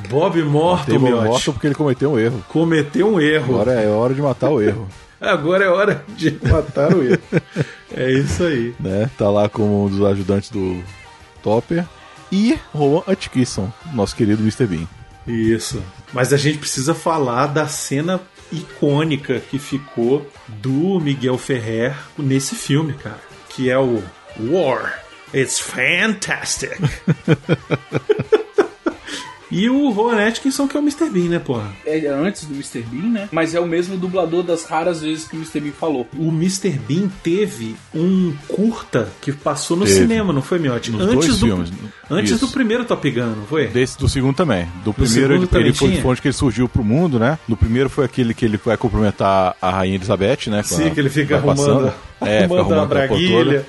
Bob 0.09 0.41
Morton, 0.41 0.97
Bob. 0.97 1.11
Morton 1.11 1.53
porque 1.53 1.67
ele 1.67 1.75
cometeu 1.75 2.13
um 2.13 2.17
erro. 2.17 2.43
Cometeu 2.49 3.13
um 3.13 3.21
erro. 3.21 3.53
Agora 3.61 3.73
é 3.73 3.87
hora 3.87 4.15
de 4.15 4.21
matar 4.23 4.49
o 4.49 4.59
erro, 4.59 4.87
Agora 5.21 5.65
é 5.65 5.69
hora 5.69 6.03
de 6.15 6.39
matar 6.41 6.91
o 6.91 7.03
erro. 7.03 7.21
É 7.95 8.11
isso 8.11 8.45
aí. 8.45 8.73
né? 8.79 9.11
Tá 9.15 9.29
lá 9.29 9.47
como 9.47 9.85
um 9.85 9.87
dos 9.87 10.03
ajudantes 10.03 10.49
do 10.49 10.81
Topper. 11.43 11.85
E 12.31 12.57
Rowan 12.73 13.03
Atkinson, 13.05 13.71
nosso 13.93 14.15
querido 14.15 14.41
Mr. 14.41 14.65
Bean. 14.65 14.87
Isso. 15.27 15.83
Mas 16.11 16.33
a 16.33 16.37
gente 16.37 16.57
precisa 16.57 16.95
falar 16.95 17.45
da 17.45 17.67
cena 17.67 18.19
icônica 18.51 19.39
que 19.39 19.59
ficou 19.59 20.29
do 20.47 20.99
Miguel 20.99 21.37
Ferrer 21.37 21.95
nesse 22.17 22.55
filme, 22.55 22.93
cara. 22.93 23.19
Que 23.49 23.69
é 23.69 23.77
o 23.77 24.03
War. 24.39 25.03
It's 25.33 25.59
fantastic. 25.59 26.71
e 29.51 29.69
o 29.69 29.89
Rowan 29.89 30.25
Atkinson, 30.27 30.67
que 30.67 30.75
é 30.75 30.79
o 30.79 30.83
Mr. 30.83 31.09
Bean, 31.09 31.29
né, 31.29 31.39
porra? 31.39 31.69
É 31.85 32.05
antes 32.07 32.45
do 32.45 32.53
Mr. 32.53 32.81
Bean, 32.81 33.09
né? 33.11 33.29
Mas 33.31 33.55
é 33.55 33.59
o 33.59 33.65
mesmo 33.65 33.97
dublador 33.97 34.43
das 34.43 34.65
raras 34.65 35.01
vezes 35.01 35.27
que 35.27 35.35
o 35.35 35.39
Mr. 35.39 35.59
Bean 35.59 35.71
falou. 35.71 36.07
O 36.17 36.29
Mr. 36.29 36.69
Bean 36.71 37.09
teve 37.23 37.75
um 37.95 38.33
curta 38.47 39.09
que 39.21 39.31
passou 39.31 39.77
no 39.77 39.85
Teve. 39.85 39.97
cinema, 39.99 40.33
não 40.33 40.41
foi, 40.41 40.59
Miotti? 40.59 40.91
Nos 40.91 41.01
Antes 41.01 41.13
dois 41.15 41.39
do, 41.39 41.45
filmes. 41.45 41.71
Antes 42.09 42.31
Isso. 42.31 42.45
do 42.45 42.51
primeiro 42.51 42.83
Top 42.85 43.09
Gun, 43.09 43.25
não 43.35 43.45
foi? 43.45 43.67
Desse, 43.67 43.97
do 43.97 44.07
segundo 44.09 44.35
também. 44.35 44.67
Do 44.83 44.93
primeiro 44.93 45.13
segundo 45.21 45.33
ele, 45.43 45.47
também 45.47 45.67
ele 45.67 45.73
foi, 45.75 45.89
tinha? 45.89 46.01
foi 46.01 46.11
onde 46.11 46.21
que 46.21 46.27
ele 46.27 46.33
surgiu 46.33 46.67
pro 46.67 46.83
mundo, 46.83 47.17
né? 47.19 47.39
No 47.47 47.55
primeiro 47.57 47.89
foi 47.89 48.05
aquele 48.05 48.33
que 48.33 48.43
ele 48.45 48.57
vai 48.63 48.75
cumprimentar 48.77 49.55
a 49.61 49.69
Rainha 49.71 49.95
Elizabeth, 49.95 50.47
né? 50.49 50.61
Sim, 50.63 50.87
a- 50.87 50.89
que 50.91 50.99
ele 50.99 51.09
fica 51.09 51.35
arrumando, 51.37 51.55
passando. 51.57 51.93
É, 52.21 52.43
arrumando 52.45 52.73
a 52.79 52.85
braguilha. 52.85 53.65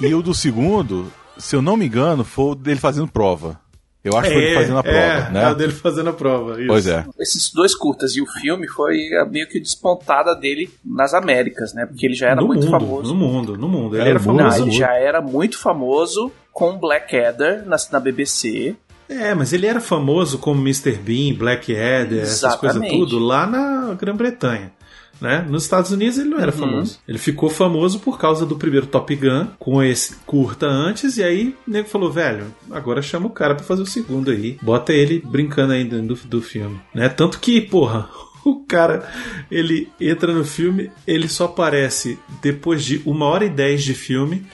E 0.00 0.14
o 0.14 0.22
do 0.22 0.34
segundo, 0.34 1.12
se 1.38 1.54
eu 1.54 1.60
não 1.62 1.76
me 1.76 1.86
engano, 1.86 2.24
foi 2.24 2.52
o 2.52 2.54
dele 2.54 2.80
fazendo 2.80 3.06
prova. 3.08 3.58
Eu 4.02 4.16
acho 4.16 4.28
que 4.28 4.34
foi 4.34 4.44
ele 4.44 4.54
fazendo 4.54 4.78
a 4.78 4.82
prova, 4.82 4.98
é, 4.98 5.30
né? 5.30 5.44
É 5.44 5.48
o 5.50 5.54
dele 5.54 5.72
fazendo 5.72 6.10
a 6.10 6.12
prova. 6.12 6.58
isso. 6.58 6.68
Pois 6.68 6.86
é. 6.86 7.04
Esses 7.18 7.52
dois 7.52 7.74
curtas 7.74 8.16
e 8.16 8.22
o 8.22 8.26
filme 8.26 8.66
foi 8.66 9.14
a 9.20 9.26
meio 9.26 9.46
que 9.46 9.60
despontada 9.60 10.34
dele 10.34 10.70
nas 10.84 11.12
Américas, 11.12 11.74
né? 11.74 11.84
Porque 11.84 12.06
ele 12.06 12.14
já 12.14 12.28
era 12.28 12.40
no 12.40 12.46
muito 12.46 12.64
mundo, 12.64 12.70
famoso. 12.70 13.14
No 13.14 13.14
mundo, 13.14 13.58
no 13.58 13.68
mundo. 13.68 13.94
Ele 13.96 14.00
Era 14.02 14.10
era 14.10 14.18
no 14.18 14.24
mundo, 14.26 14.42
Não, 14.42 14.50
famoso. 14.50 14.68
ele 14.68 14.76
já 14.76 14.94
era 14.94 15.20
muito 15.20 15.58
famoso 15.58 16.32
com 16.52 16.78
Blackadder 16.78 17.62
na, 17.66 17.76
na 17.92 18.00
BBC. 18.00 18.74
É, 19.08 19.34
mas 19.34 19.52
ele 19.52 19.66
era 19.66 19.80
famoso 19.80 20.38
como 20.38 20.60
Mr. 20.60 20.92
Bean, 20.92 21.34
Blackadder, 21.34 22.22
essas 22.22 22.54
coisas 22.56 22.76
Exatamente. 22.80 22.96
tudo 22.98 23.18
lá 23.18 23.46
na 23.46 23.92
Grã-Bretanha. 23.94 24.72
Né? 25.20 25.44
Nos 25.48 25.64
Estados 25.64 25.90
Unidos 25.90 26.16
ele 26.18 26.30
não 26.30 26.38
era 26.40 26.50
Uhum. 26.52 26.58
famoso. 26.58 26.98
Ele 27.06 27.18
ficou 27.18 27.50
famoso 27.50 28.00
por 28.00 28.18
causa 28.18 28.46
do 28.46 28.56
primeiro 28.56 28.86
Top 28.86 29.14
Gun, 29.14 29.48
com 29.58 29.82
esse 29.82 30.16
curta 30.26 30.66
antes, 30.66 31.18
e 31.18 31.22
aí 31.22 31.54
o 31.66 31.70
nego 31.70 31.88
falou, 31.88 32.10
velho, 32.10 32.46
agora 32.70 33.02
chama 33.02 33.26
o 33.26 33.30
cara 33.30 33.54
pra 33.54 33.64
fazer 33.64 33.82
o 33.82 33.86
segundo 33.86 34.30
aí. 34.30 34.58
Bota 34.62 34.92
ele 34.92 35.22
brincando 35.26 35.74
aí 35.74 35.84
dentro 35.84 36.14
do, 36.24 36.28
do 36.38 36.42
filme. 36.42 36.80
Né? 36.94 37.08
Tanto 37.10 37.38
que, 37.38 37.60
porra, 37.60 38.08
o 38.46 38.64
cara, 38.66 39.06
ele 39.50 39.88
entra 40.00 40.32
no 40.32 40.44
filme, 40.44 40.90
ele 41.06 41.28
só 41.28 41.44
aparece 41.44 42.18
depois 42.40 42.82
de 42.82 43.02
uma 43.04 43.26
hora 43.26 43.44
e 43.44 43.50
dez 43.50 43.84
de 43.84 43.92
filme 43.94 44.46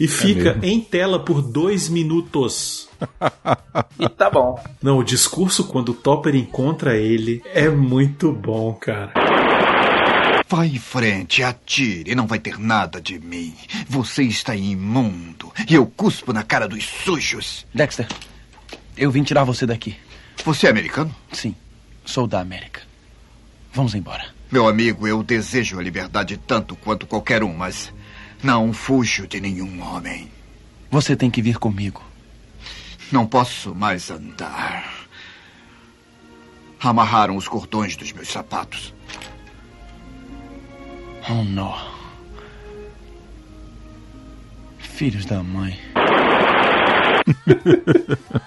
e 0.00 0.08
fica 0.08 0.54
mesmo? 0.54 0.64
em 0.64 0.80
tela 0.80 1.18
por 1.20 1.42
dois 1.42 1.88
minutos. 1.88 2.88
E 3.98 4.08
tá 4.08 4.30
bom. 4.30 4.58
Não, 4.82 4.98
o 4.98 5.04
discurso 5.04 5.64
quando 5.64 5.90
o 5.90 5.94
Topper 5.94 6.34
encontra 6.34 6.96
ele 6.96 7.42
é 7.52 7.68
muito 7.68 8.32
bom, 8.32 8.72
cara. 8.74 9.12
Vai 10.54 10.68
em 10.68 10.78
frente, 10.78 11.42
atire, 11.42 12.14
não 12.14 12.28
vai 12.28 12.38
ter 12.38 12.60
nada 12.60 13.00
de 13.00 13.18
mim. 13.18 13.52
Você 13.88 14.22
está 14.22 14.54
imundo 14.54 15.52
e 15.68 15.74
eu 15.74 15.84
cuspo 15.84 16.32
na 16.32 16.44
cara 16.44 16.68
dos 16.68 16.84
sujos. 16.84 17.66
Dexter, 17.74 18.06
eu 18.96 19.10
vim 19.10 19.24
tirar 19.24 19.42
você 19.42 19.66
daqui. 19.66 19.96
Você 20.44 20.68
é 20.68 20.70
americano? 20.70 21.12
Sim, 21.32 21.56
sou 22.04 22.28
da 22.28 22.38
América. 22.38 22.82
Vamos 23.72 23.96
embora. 23.96 24.26
Meu 24.48 24.68
amigo, 24.68 25.08
eu 25.08 25.24
desejo 25.24 25.80
a 25.80 25.82
liberdade 25.82 26.36
tanto 26.36 26.76
quanto 26.76 27.04
qualquer 27.04 27.42
um, 27.42 27.52
mas 27.52 27.92
não 28.40 28.72
fujo 28.72 29.26
de 29.26 29.40
nenhum 29.40 29.82
homem. 29.82 30.30
Você 30.88 31.16
tem 31.16 31.32
que 31.32 31.42
vir 31.42 31.58
comigo. 31.58 32.00
Não 33.10 33.26
posso 33.26 33.74
mais 33.74 34.08
andar. 34.08 35.08
Amarraram 36.78 37.34
os 37.34 37.48
cordões 37.48 37.96
dos 37.96 38.12
meus 38.12 38.28
sapatos. 38.28 38.94
Oh, 41.30 41.42
não. 41.44 41.74
Filhos 44.78 45.24
da 45.24 45.42
mãe. 45.42 45.78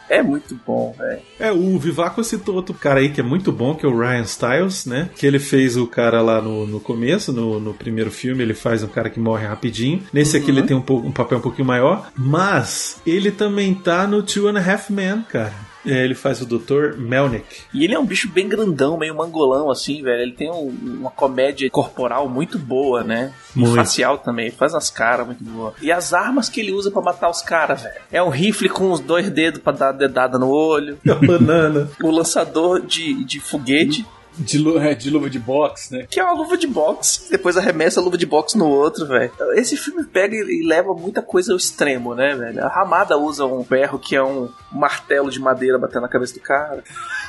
É 0.10 0.22
muito 0.24 0.58
bom, 0.66 0.96
velho. 0.98 1.22
É, 1.40 1.52
o 1.52 1.78
Vivaco 1.78 2.24
citou 2.24 2.56
outro 2.56 2.74
cara 2.74 3.00
aí 3.00 3.10
que 3.10 3.20
é 3.20 3.24
muito 3.24 3.52
bom, 3.52 3.76
que 3.76 3.86
é 3.86 3.90
o 3.90 3.98
Ryan 3.98 4.24
Stiles, 4.24 4.86
né? 4.86 5.10
Que 5.16 5.26
ele 5.28 5.38
fez 5.40 5.76
o 5.78 5.86
cara 5.88 6.22
lá 6.22 6.42
no, 6.42 6.66
no 6.66 6.80
começo, 6.80 7.32
no, 7.34 7.60
no 7.60 7.74
primeiro 7.74 8.10
filme, 8.12 8.42
ele 8.44 8.54
faz 8.54 8.84
um 8.84 8.88
cara 8.88 9.10
que 9.10 9.20
morre 9.20 9.46
rapidinho. 9.46 10.02
Nesse 10.14 10.38
aqui 10.38 10.50
ele 10.52 10.64
tem 10.64 10.76
um, 10.78 10.82
pouco- 10.82 11.08
um 11.08 11.12
papel 11.12 11.38
um 11.38 11.42
pouquinho 11.42 11.68
maior, 11.68 12.10
mas 12.16 13.02
ele 13.06 13.32
também 13.32 13.74
tá 13.76 14.08
no 14.08 14.24
Two 14.24 14.48
and 14.48 14.58
a 14.60 14.72
Half 14.74 14.90
Men, 14.90 15.22
cara. 15.24 15.54
É, 15.88 16.04
ele 16.04 16.14
faz 16.16 16.42
o 16.42 16.46
Dr. 16.46 16.98
Melnick. 16.98 17.46
E 17.74 17.84
ele 17.84 17.94
é 17.96 18.00
um 18.00 18.06
bicho 18.06 18.30
bem 18.30 18.48
grandão, 18.48 18.98
meio 18.98 19.16
mangolão, 19.16 19.72
assim, 19.72 20.02
velho. 20.04 20.22
Ele 20.22 20.34
tem 20.34 20.52
um- 20.52 20.76
uma 21.00 21.12
comédia 21.12 21.70
corporal 21.70 22.28
muito 22.30 22.60
boa, 22.60 23.04
né? 23.04 23.32
E 23.56 23.60
Muito. 23.60 23.76
facial 23.76 24.18
também. 24.18 24.48
Ele 24.48 24.56
faz 24.56 24.74
umas 24.74 24.90
caras 24.90 25.26
muito 25.26 25.44
boas. 25.44 25.74
E 25.82 25.92
as 25.92 26.14
armas 26.14 26.50
que 26.50 26.60
ele 26.60 26.72
usa 26.74 26.92
pra 26.92 27.02
matar 27.02 27.30
os 27.30 27.42
caras, 27.42 27.82
velho. 27.84 27.96
É 28.12 28.22
um 28.22 28.30
rifle 28.30 28.70
com 28.70 28.92
os 28.92 29.00
dois 29.00 29.30
dedos 29.30 29.62
pra 29.62 29.72
dar 29.74 29.92
dedada 29.92 30.38
no 30.38 30.50
olho. 30.50 30.98
A 31.10 31.16
banana. 31.16 31.90
O 32.04 32.12
lançador 32.12 32.82
de, 32.82 33.24
de 33.24 33.40
foguete, 33.40 34.06
De, 34.40 34.58
lu- 34.58 34.80
é, 34.80 34.94
de 34.94 35.10
luva 35.10 35.30
de 35.30 35.40
boxe, 35.40 35.94
né? 35.94 36.06
que 36.10 36.20
é 36.20 36.24
uma 36.24 36.34
luva 36.34 36.58
de 36.58 36.68
boxe. 36.68 37.30
Depois 37.32 37.58
arremessa 37.58 38.00
a 38.00 38.04
luva 38.04 38.18
de 38.18 38.26
boxe 38.26 38.58
no 38.58 38.68
outro, 38.70 39.06
velho. 39.08 39.32
Esse 39.56 39.76
filme 39.76 40.04
pega 40.04 40.36
e 40.36 40.40
e 40.62 40.66
leva 40.68 40.94
muita 40.94 41.22
coisa 41.22 41.52
ao 41.54 41.58
extremo, 41.58 42.14
né, 42.16 42.36
velho? 42.36 42.64
A 42.64 42.68
Ramada 42.68 43.18
usa 43.18 43.46
um 43.46 43.64
ferro 43.64 43.98
que 44.00 44.16
é 44.16 44.24
um 44.24 44.50
martelo 44.72 45.30
de 45.32 45.40
madeira 45.40 45.78
batendo 45.80 46.02
na 46.04 46.08
cabeça 46.10 46.34
do 46.36 46.40
cara. 46.42 46.84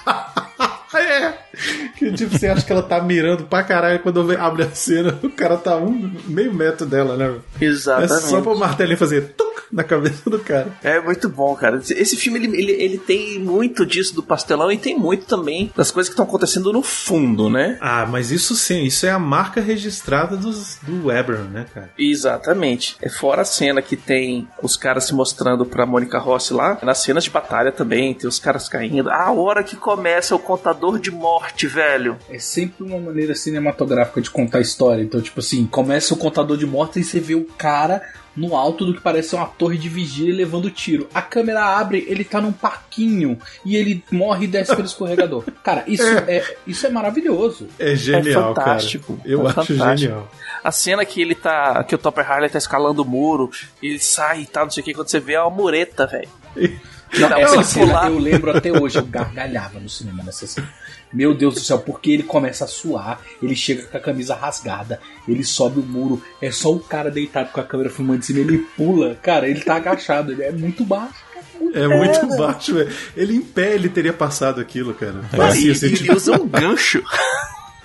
É. 0.95 1.33
Que 1.97 2.13
tipo, 2.13 2.39
você 2.39 2.47
acha 2.47 2.65
que 2.65 2.73
ela 2.73 2.83
tá 2.83 3.01
mirando 3.03 3.45
pra 3.45 3.63
caralho 3.63 4.01
quando 4.01 4.31
abre 4.39 4.63
a 4.63 4.71
cena, 4.71 5.19
o 5.23 5.29
cara 5.29 5.57
tá 5.57 5.77
um 5.77 6.13
meio 6.27 6.53
metro 6.53 6.87
dela, 6.87 7.17
né? 7.17 7.39
É 7.61 7.65
Exatamente. 7.65 8.29
só 8.29 8.41
pro 8.41 8.59
martelinho 8.59 8.97
fazer 8.97 9.35
tuc 9.37 9.49
na 9.71 9.85
cabeça 9.85 10.29
do 10.31 10.39
cara. 10.39 10.69
É 10.83 11.01
muito 11.01 11.29
bom, 11.29 11.55
cara. 11.55 11.77
Esse 11.79 12.17
filme 12.17 12.39
ele, 12.39 12.57
ele, 12.57 12.73
ele 12.73 12.99
tem 12.99 13.39
muito 13.39 13.85
disso 13.85 14.15
do 14.15 14.23
pastelão 14.23 14.71
e 14.73 14.79
tem 14.79 14.99
muito 14.99 15.27
também 15.27 15.71
das 15.77 15.91
coisas 15.91 16.09
que 16.09 16.15
estão 16.15 16.25
acontecendo 16.25 16.73
no 16.73 16.83
fundo, 16.83 17.51
né? 17.51 17.77
Ah, 17.81 18.07
mas 18.07 18.31
isso 18.31 18.55
sim, 18.55 18.85
isso 18.85 19.05
é 19.07 19.11
a 19.11 19.19
marca 19.19 19.61
registrada 19.61 20.37
dos, 20.37 20.79
do 20.83 21.07
Webber, 21.09 21.41
né, 21.41 21.67
cara? 21.73 21.91
Exatamente. 21.99 22.97
É 23.03 23.09
fora 23.09 23.43
a 23.43 23.45
cena 23.45 23.83
que 23.83 23.97
tem 23.97 24.49
os 24.63 24.77
caras 24.77 25.05
se 25.05 25.15
mostrando 25.15 25.67
pra 25.67 25.87
Mônica 25.87 26.19
Rossi 26.19 26.53
lá, 26.53 26.79
nas 26.83 26.99
cenas 26.99 27.25
de 27.25 27.31
batalha 27.31 27.73
também, 27.73 28.15
tem 28.15 28.29
os 28.29 28.39
caras 28.39 28.69
caindo. 28.69 29.11
A 29.11 29.31
hora 29.33 29.63
que 29.63 29.77
começa 29.77 30.35
o 30.35 30.39
contador 30.39 30.78
de 31.01 31.11
morte, 31.11 31.67
velho. 31.67 32.17
É 32.31 32.39
sempre 32.39 32.85
uma 32.85 32.99
maneira 32.99 33.35
cinematográfica 33.35 34.21
de 34.21 34.31
contar 34.31 34.59
a 34.59 34.63
história. 34.63 35.03
Então, 35.03 35.21
tipo 35.21 35.41
assim, 35.41 35.67
começa 35.67 36.15
o 36.15 36.17
contador 36.17 36.57
de 36.57 36.67
mortes 36.67 36.97
e 36.97 37.05
você 37.05 37.21
vê 37.21 37.35
o 37.35 37.45
cara 37.45 38.03
no 38.37 38.55
alto 38.55 38.85
do 38.87 38.95
que 38.95 39.01
parece 39.01 39.31
ser 39.31 39.37
uma 39.37 39.47
torre 39.47 39.77
de 39.77 39.89
vigília 39.89 40.33
levando 40.35 40.71
tiro. 40.71 41.09
A 41.13 41.21
câmera 41.21 41.65
abre, 41.65 42.07
ele 42.09 42.23
tá 42.25 42.41
num 42.41 42.53
parquinho 42.53 43.37
e 43.65 43.75
ele 43.75 44.05
morre 44.13 44.45
e 44.45 44.49
desce 44.49 44.75
pelo 44.77 44.87
escorregador. 44.87 45.45
Cara, 45.65 45.83
isso 45.89 46.07
é, 46.07 46.45
isso 46.65 46.87
é 46.87 46.91
maravilhoso. 46.91 47.67
É 47.79 47.97
genial, 47.97 48.55
fantástico. 48.55 49.17
cara. 49.17 49.29
Eu 49.29 49.43
É 49.43 49.47
acho 49.51 49.55
fantástico. 49.55 49.97
genial. 49.99 50.31
A 50.63 50.71
cena 50.71 51.05
que 51.05 51.21
ele 51.21 51.35
tá. 51.35 51.83
que 51.85 51.95
o 51.95 51.99
Topper 51.99 52.31
Harley 52.31 52.49
tá 52.51 52.59
escalando 52.59 53.03
o 53.03 53.05
muro, 53.05 53.51
ele 53.83 53.99
sai 53.99 54.43
e 54.43 54.47
tal, 54.47 54.65
não 54.67 54.71
sei 54.71 54.83
o 54.83 54.85
que, 54.85 54.95
quando 54.95 55.09
você 55.09 55.19
vê 55.19 55.33
é 55.35 55.41
uma 55.41 55.51
mureta, 55.51 56.07
velho. 56.07 56.29
Não, 57.19 57.29
Não, 57.29 57.39
essa 57.39 57.63
cena 57.63 57.87
pular- 57.87 58.11
eu 58.11 58.19
lembro 58.19 58.57
até 58.57 58.73
hoje, 58.73 58.99
eu 58.99 59.05
gargalhava 59.07 59.79
no 59.81 59.89
cinema 59.89 60.23
nessa 60.23 60.47
cena. 60.47 60.69
Meu 61.13 61.33
Deus 61.35 61.55
do 61.55 61.61
céu, 61.61 61.79
porque 61.79 62.11
ele 62.11 62.23
começa 62.23 62.65
a 62.65 62.69
suar, 62.69 63.21
ele 63.43 63.57
chega 63.57 63.83
com 63.85 63.97
a 63.97 64.01
camisa 64.01 64.35
rasgada, 64.35 65.01
ele 65.27 65.43
sobe 65.43 65.81
o 65.81 65.83
muro, 65.83 66.23
é 66.43 66.51
só 66.51 66.71
o 66.73 66.79
cara 66.81 67.11
deitado 67.11 67.51
com 67.51 67.61
a 67.61 67.65
câmera 67.65 67.89
filmando 67.89 68.21
de 68.21 68.27
cima, 68.27 68.41
ele 68.41 68.59
pula, 68.77 69.15
cara, 69.23 69.49
ele 69.49 69.61
tá 69.61 69.77
agachado, 69.77 70.33
ele 70.33 70.43
é 70.43 70.53
muito 70.53 70.85
baixo. 70.85 71.15
É 71.75 71.89
muito 71.89 72.27
baixo, 72.37 72.75
velho. 72.75 72.91
Ele 73.17 73.35
em 73.37 73.41
pé 73.43 73.75
ele 73.75 73.89
teria 73.89 74.13
passado 74.13 74.61
aquilo, 74.61 74.95
cara. 74.95 75.17
Parecia 75.37 75.73
e, 75.73 75.75
ser 75.75 75.89
e 75.89 75.95
tipo- 75.95 76.05
ele 76.11 76.17
usa 76.17 76.33
um 76.41 76.47
gancho. 76.47 77.03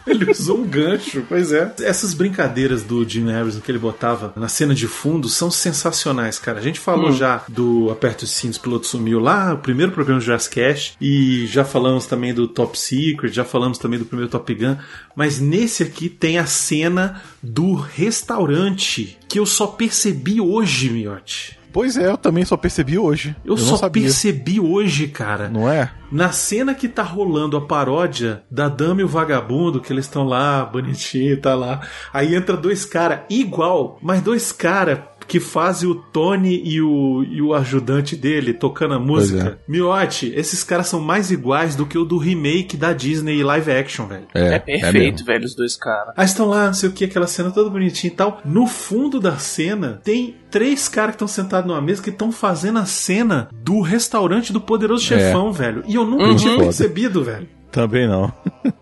Ele 0.07 0.29
usou 0.29 0.59
um 0.59 0.67
gancho, 0.67 1.23
pois 1.27 1.51
é. 1.51 1.73
Essas 1.81 2.13
brincadeiras 2.13 2.83
do 2.83 3.07
Jim 3.07 3.29
Harrison 3.31 3.59
que 3.61 3.71
ele 3.71 3.79
botava 3.79 4.33
na 4.35 4.47
cena 4.47 4.75
de 4.75 4.87
fundo 4.87 5.29
são 5.29 5.49
sensacionais, 5.49 6.37
cara. 6.39 6.59
A 6.59 6.61
gente 6.61 6.79
falou 6.79 7.09
Hum. 7.09 7.13
já 7.13 7.43
do 7.47 7.89
Aperto 7.89 8.25
os 8.25 8.31
Cintos, 8.31 8.57
Piloto 8.57 8.85
Sumiu 8.87 9.19
lá, 9.19 9.53
o 9.53 9.59
primeiro 9.59 9.91
programa 9.91 10.19
do 10.19 10.25
Jazz 10.25 10.47
Cash, 10.47 10.93
e 10.99 11.45
já 11.47 11.63
falamos 11.63 12.05
também 12.05 12.33
do 12.33 12.47
Top 12.47 12.77
Secret, 12.77 13.31
já 13.31 13.45
falamos 13.45 13.77
também 13.77 13.97
do 13.97 14.05
primeiro 14.05 14.29
Top 14.29 14.53
Gun, 14.53 14.75
mas 15.15 15.39
nesse 15.39 15.83
aqui 15.83 16.09
tem 16.09 16.37
a 16.37 16.45
cena 16.45 17.21
do 17.41 17.73
restaurante 17.73 19.17
que 19.27 19.39
eu 19.39 19.45
só 19.45 19.67
percebi 19.67 20.39
hoje, 20.41 20.89
Miotti. 20.89 21.57
Pois 21.73 21.97
é, 21.97 22.07
eu 22.07 22.17
também 22.17 22.45
só 22.45 22.55
percebi 22.55 22.99
hoje. 22.99 23.35
Eu, 23.43 23.55
não 23.55 23.57
só 23.57 23.89
percebi 23.89 24.59
hoje, 24.59 25.07
cara. 25.07 25.49
Não 25.49 25.67
é? 25.67 25.91
Na 26.11 26.31
cena 26.31 26.75
que 26.75 26.87
tá 26.87 27.01
rolando 27.01 27.57
a 27.57 27.61
paródia 27.61 28.43
da 28.49 28.69
Dama 28.69 29.01
e 29.01 29.03
o 29.03 29.07
Vagabundo, 29.07 29.81
que 29.81 29.91
eles 29.91 30.05
estão 30.05 30.23
lá, 30.23 30.63
bonitinho, 30.63 31.41
tá 31.41 31.55
lá. 31.55 31.81
Aí 32.13 32.35
entra 32.35 32.55
dois 32.55 32.85
caras 32.85 33.21
igual, 33.27 33.97
mas 33.99 34.21
dois 34.21 34.51
caras 34.51 34.99
que 35.27 35.39
fazem 35.39 35.89
o 35.89 35.95
Tony 35.95 36.61
e 36.63 36.81
o, 36.81 37.23
e 37.23 37.41
o 37.41 37.53
ajudante 37.53 38.15
dele 38.15 38.53
tocando 38.53 38.93
a 38.95 38.99
música. 38.99 39.57
Miotti, 39.67 40.31
esses 40.35 40.63
caras 40.63 40.87
são 40.87 40.99
mais 40.99 41.31
iguais 41.31 41.75
do 41.75 41.85
que 41.85 41.97
o 41.97 42.05
do 42.05 42.17
remake 42.17 42.75
da 42.77 42.93
Disney 42.93 43.43
live 43.43 43.71
action, 43.71 44.05
velho. 44.07 44.27
É, 44.33 44.59
perfeito, 44.59 45.23
velho, 45.25 45.45
os 45.45 45.55
dois 45.55 45.75
caras. 45.75 46.13
Aí 46.17 46.25
estão 46.25 46.47
lá, 46.47 46.67
não 46.67 46.73
sei 46.73 46.89
o 46.89 46.91
que, 46.91 47.05
aquela 47.05 47.27
cena 47.27 47.51
toda 47.51 47.69
bonitinha 47.69 48.11
e 48.11 48.15
tal. 48.15 48.41
No 48.45 48.67
fundo 48.67 49.19
da 49.19 49.37
cena, 49.37 49.99
tem 50.03 50.35
três 50.51 50.87
caras 50.87 51.11
que 51.11 51.15
estão 51.15 51.27
sentados 51.27 51.67
numa 51.67 51.81
mesa 51.81 52.01
que 52.03 52.09
estão 52.09 52.31
fazendo 52.31 52.79
a 52.79 52.85
cena 52.85 53.49
do 53.51 53.81
restaurante 53.81 54.53
do 54.53 54.61
Poderoso 54.61 55.03
É. 55.13 55.17
Chefão, 55.19 55.51
velho. 55.51 55.83
E 55.87 55.95
eu 55.95 56.05
nunca 56.05 56.25
Uhum. 56.25 56.35
tinha 56.35 56.57
percebido, 56.57 57.23
velho. 57.23 57.47
Também 57.71 58.07
não. 58.07 58.31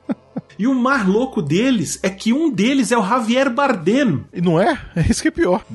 E 0.62 0.67
o 0.67 0.76
mais 0.76 1.08
louco 1.08 1.41
deles 1.41 2.00
é 2.04 2.10
que 2.12 2.32
um 2.32 2.52
deles 2.52 2.91
é 2.91 2.97
o 2.97 3.04
Javier 3.04 3.50
Bardem. 3.50 4.24
E 4.32 4.39
não 4.41 4.62
é? 4.62 4.78
É 4.95 5.02
isso 5.10 5.19
que 5.24 5.30
é 5.30 5.32
pior. 5.32 5.65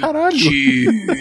Caralho. 0.00 0.36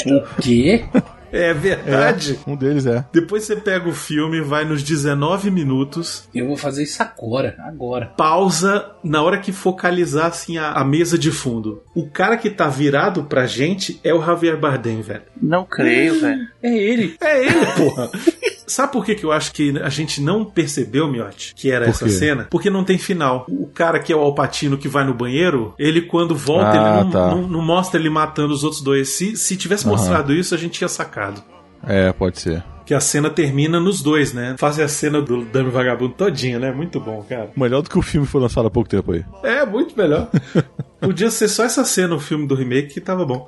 O 0.08 0.42
quê? 0.42 0.84
É 1.32 1.54
verdade. 1.54 2.40
Um 2.48 2.56
deles 2.56 2.86
é. 2.88 3.06
Depois 3.14 3.44
você 3.44 3.56
pega 3.56 3.88
o 3.88 3.94
filme, 3.94 4.42
vai 4.42 4.66
nos 4.66 4.82
19 4.84 5.50
minutos, 5.52 6.28
Eu 6.34 6.48
vou 6.48 6.58
fazer 6.58 6.82
isso 6.84 7.02
agora, 7.02 7.56
agora. 7.60 8.08
pausa 8.18 8.88
na 9.04 9.22
hora 9.22 9.38
que 9.38 9.52
focalizar 9.52 10.26
assim 10.26 10.58
a, 10.58 10.72
a 10.72 10.84
mesa 10.84 11.18
de 11.20 11.32
fundo. 11.32 11.84
O 11.96 12.10
cara 12.10 12.36
que 12.38 12.50
tá 12.50 12.68
virado 12.68 13.24
pra 13.26 13.46
gente 13.46 14.00
é 14.04 14.14
o 14.14 14.22
Javier 14.26 14.58
Bardem, 14.60 15.02
velho. 15.02 15.22
Não 15.42 15.64
creio, 15.64 16.20
velho. 16.20 16.48
É 16.62 16.76
ele. 16.76 17.16
É 17.22 17.46
ele, 17.46 17.66
porra. 17.78 18.10
Sabe 18.72 18.92
por 18.94 19.06
que, 19.06 19.16
que 19.16 19.24
eu 19.24 19.32
acho 19.32 19.52
que 19.54 19.78
a 19.82 19.90
gente 19.90 20.22
não 20.22 20.46
percebeu, 20.46 21.08
Miotti, 21.08 21.54
que 21.56 21.70
era 21.72 21.86
Por 21.86 21.90
essa 21.92 22.06
quê? 22.06 22.12
cena? 22.12 22.48
Porque 22.50 22.70
não 22.70 22.84
tem 22.84 22.98
final. 22.98 23.46
O 23.50 23.68
cara 23.68 24.00
que 24.00 24.12
é 24.14 24.16
o 24.16 24.20
Alpatino 24.20 24.78
que 24.78 24.88
vai 24.88 25.04
no 25.04 25.14
banheiro, 25.14 25.74
ele 25.78 26.02
quando 26.02 26.36
volta, 26.36 26.72
Ah, 26.72 26.96
ele 26.96 27.04
não, 27.06 27.12
tá. 27.12 27.28
não- 27.36 27.48
não 27.48 27.62
mostra 27.62 28.00
ele 28.00 28.10
matando 28.10 28.54
os 28.54 28.64
outros 28.64 28.82
dois. 28.82 29.10
Se, 29.10 29.36
se 29.36 29.56
tivesse 29.58 29.86
Aham. 29.86 29.96
mostrado 29.98 30.34
isso, 30.34 30.56
a 30.56 30.58
gente 30.58 30.74
tinha 30.74 30.88
sacado. 30.88 31.42
É, 31.86 32.12
pode 32.14 32.40
ser. 32.40 32.64
Que 32.86 32.94
a 32.94 33.00
cena 33.00 33.30
termina 33.30 33.80
nos 33.80 34.02
dois, 34.02 34.34
né? 34.34 34.56
Fazem 34.58 34.84
a 34.84 34.88
cena 34.88 35.22
do 35.22 35.46
Dame 35.46 35.70
Vagabundo 35.70 36.14
todinha, 36.14 36.60
né? 36.60 36.72
Muito 36.72 37.00
bom, 37.00 37.24
cara. 37.28 37.50
Melhor 37.56 37.82
do 37.82 37.90
que 37.90 37.98
o 37.98 38.02
filme 38.02 38.26
que 38.26 38.32
foi 38.32 38.42
lançado 38.42 38.68
há 38.68 38.72
pouco 38.72 38.90
tempo 38.90 39.12
aí. 39.14 39.24
É, 39.44 39.66
muito 39.66 39.98
melhor. 39.98 40.30
Podia 41.00 41.32
ser 41.32 41.48
só 41.48 41.64
essa 41.64 41.84
cena, 41.86 42.14
o 42.16 42.20
filme 42.20 42.46
do 42.48 42.54
remake, 42.56 42.94
que 42.94 43.02
tava 43.02 43.26
bom. 43.26 43.48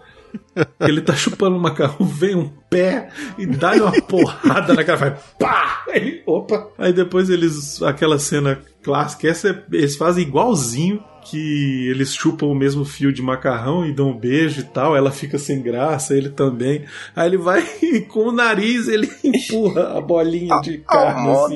Ele 0.80 1.02
tá 1.02 1.14
chupando 1.16 1.56
um 1.56 1.60
macarrão, 1.60 2.06
vem 2.06 2.36
um 2.36 2.50
pé 2.70 3.10
e 3.38 3.46
dá-lhe 3.46 3.82
uma 3.82 3.92
porrada 4.02 4.74
na 4.74 4.84
cara, 4.84 4.98
vai 4.98 5.18
pá! 5.40 5.84
Aí, 5.90 6.22
opa! 6.26 6.68
Aí 6.78 6.94
depois 6.94 7.30
eles, 7.30 7.82
aquela 7.82 8.20
cena 8.20 8.60
clássica, 8.84 9.28
essa 9.28 9.50
é- 9.50 9.64
eles 9.72 9.96
fazem 9.96 10.24
igualzinho, 10.24 11.04
que 11.26 11.88
eles 11.90 12.14
chupam 12.14 12.48
o 12.48 12.56
mesmo 12.56 12.84
fio 12.84 13.12
de 13.14 13.22
macarrão 13.22 13.86
e 13.86 13.94
dão 13.94 14.10
um 14.10 14.18
beijo 14.18 14.60
e 14.60 14.64
tal, 14.64 14.96
ela 14.96 15.10
fica 15.10 15.40
sem 15.40 15.62
graça, 15.62 16.16
ele 16.16 16.30
também. 16.30 16.84
Aí 17.16 17.28
ele 17.30 17.38
vai 17.38 17.64
com 18.10 18.28
o 18.28 18.32
nariz 18.32 18.88
ele 18.88 19.10
empurra 19.24 19.98
a 19.98 20.02
bolinha 20.02 20.60
de 20.62 20.80
carne. 20.80 21.30
assim. 21.32 21.56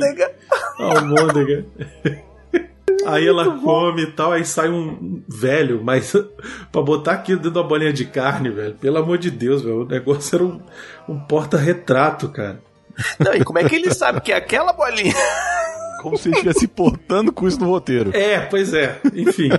Almôndega. 0.79 1.65
Aí 3.07 3.27
ela 3.27 3.57
come 3.59 4.03
e 4.03 4.11
tal, 4.11 4.33
aí 4.33 4.43
sai 4.45 4.69
um 4.69 5.23
velho, 5.27 5.81
mas 5.83 6.13
pra 6.71 6.81
botar 6.81 7.13
aquilo 7.13 7.39
dentro 7.39 7.61
da 7.61 7.63
bolinha 7.63 7.93
de 7.93 8.05
carne, 8.05 8.49
velho, 8.49 8.75
pelo 8.75 8.97
amor 8.97 9.17
de 9.17 9.31
Deus, 9.31 9.61
velho, 9.61 9.83
o 9.83 9.87
negócio 9.87 10.35
era 10.35 10.43
um, 10.43 10.59
um 11.07 11.19
porta-retrato, 11.19 12.29
cara. 12.29 12.59
Não, 13.19 13.33
e 13.33 13.43
como 13.43 13.59
é 13.59 13.63
que 13.63 13.75
ele 13.75 13.93
sabe 13.93 14.21
que 14.21 14.31
é 14.31 14.35
aquela 14.35 14.73
bolinha? 14.73 15.13
Como 16.01 16.15
se 16.15 16.27
ele 16.27 16.35
estivesse 16.35 16.59
se 16.59 16.67
portando 16.67 17.31
com 17.31 17.47
isso 17.47 17.59
no 17.59 17.65
roteiro. 17.69 18.15
É, 18.15 18.39
pois 18.41 18.71
é, 18.71 18.99
enfim. 19.15 19.49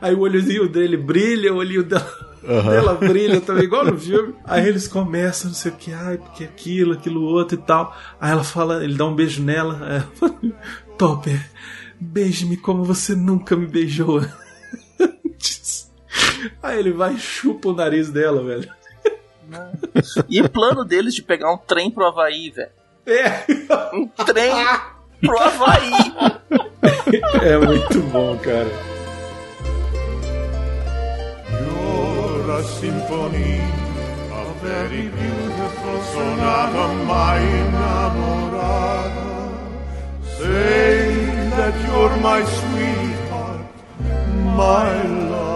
Aí 0.00 0.14
o 0.14 0.20
olhozinho 0.20 0.68
dele 0.68 0.96
brilha, 0.96 1.52
o 1.54 1.56
olhinho 1.56 1.82
dela, 1.82 2.06
Aham. 2.46 2.70
dela 2.70 2.94
brilha 2.94 3.40
também, 3.40 3.64
igual 3.64 3.84
no 3.84 3.98
filme. 3.98 4.34
Aí 4.44 4.68
eles 4.68 4.86
começam, 4.86 5.48
não 5.48 5.54
sei 5.54 5.72
o 5.72 5.74
que, 5.74 5.90
ai, 5.92 6.18
porque 6.18 6.44
aquilo, 6.44 6.92
aquilo 6.92 7.22
outro 7.22 7.56
e 7.56 7.62
tal. 7.62 7.96
Aí 8.20 8.30
ela 8.30 8.44
fala, 8.44 8.84
ele 8.84 8.94
dá 8.94 9.06
um 9.06 9.14
beijo 9.14 9.42
nela. 9.42 9.78
Aí 9.82 9.96
ela 9.96 10.08
fala, 10.14 10.34
Topper, 10.98 11.50
beije-me 12.02 12.56
como 12.56 12.84
você 12.84 13.14
nunca 13.14 13.54
me 13.56 13.66
beijou 13.66 14.20
antes. 15.00 15.90
Aí 16.62 16.78
ele 16.78 16.92
vai 16.92 17.14
e 17.14 17.18
chupa 17.18 17.68
o 17.68 17.72
nariz 17.74 18.10
dela, 18.10 18.42
velho. 18.44 18.68
E 20.28 20.40
o 20.40 20.48
plano 20.48 20.84
deles 20.84 21.14
de 21.14 21.22
pegar 21.22 21.52
um 21.52 21.58
trem 21.58 21.90
pro 21.90 22.06
Havaí, 22.06 22.50
velho. 22.50 22.70
É, 23.06 23.44
Um 23.94 24.06
trem 24.08 24.52
pro 25.20 25.38
Havaí. 25.38 25.92
é 27.42 27.58
muito 27.58 28.00
bom, 28.10 28.36
cara. 28.38 28.70
You're 31.50 32.50
a 32.52 32.62
symphony, 32.62 33.60
a 34.30 34.44
very 34.64 35.08
beautiful 35.08 35.98
sonata, 36.12 36.88
my 37.04 37.38
enamorada. 37.60 39.32
Say 40.38 41.01
that 41.72 41.88
you're 41.88 42.16
my 42.18 42.44
sweetheart, 42.44 43.60
my 44.56 45.02
love. 45.30 45.52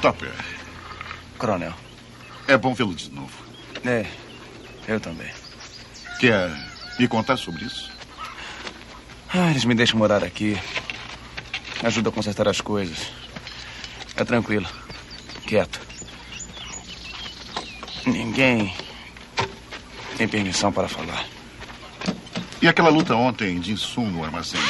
Topper, 0.00 0.32
Coronel. 1.38 1.74
é 2.48 2.56
bom 2.56 2.74
vê-lo 2.74 2.94
de 2.94 3.10
novo. 3.10 3.32
É, 3.84 4.06
eu 4.88 5.00
também. 5.00 5.30
Quer 6.20 6.50
me 6.98 7.06
contar 7.08 7.36
sobre 7.36 7.64
isso? 7.64 7.90
Ah, 9.32 9.50
eles 9.50 9.64
me 9.64 9.74
deixam 9.74 9.98
morar 9.98 10.24
aqui. 10.24 10.56
Ajuda 11.82 12.08
a 12.08 12.12
consertar 12.12 12.48
as 12.48 12.60
coisas. 12.60 13.10
É 14.16 14.24
tranquilo. 14.24 14.66
Quieto. 15.46 15.80
Ninguém 18.06 18.72
tem 20.16 20.26
permissão 20.26 20.72
para 20.72 20.88
falar. 20.88 21.24
E 22.60 22.68
aquela 22.68 22.88
luta 22.88 23.14
ontem 23.14 23.60
de 23.60 23.72
insumo 23.72 24.10
no 24.10 24.24
armazém? 24.24 24.60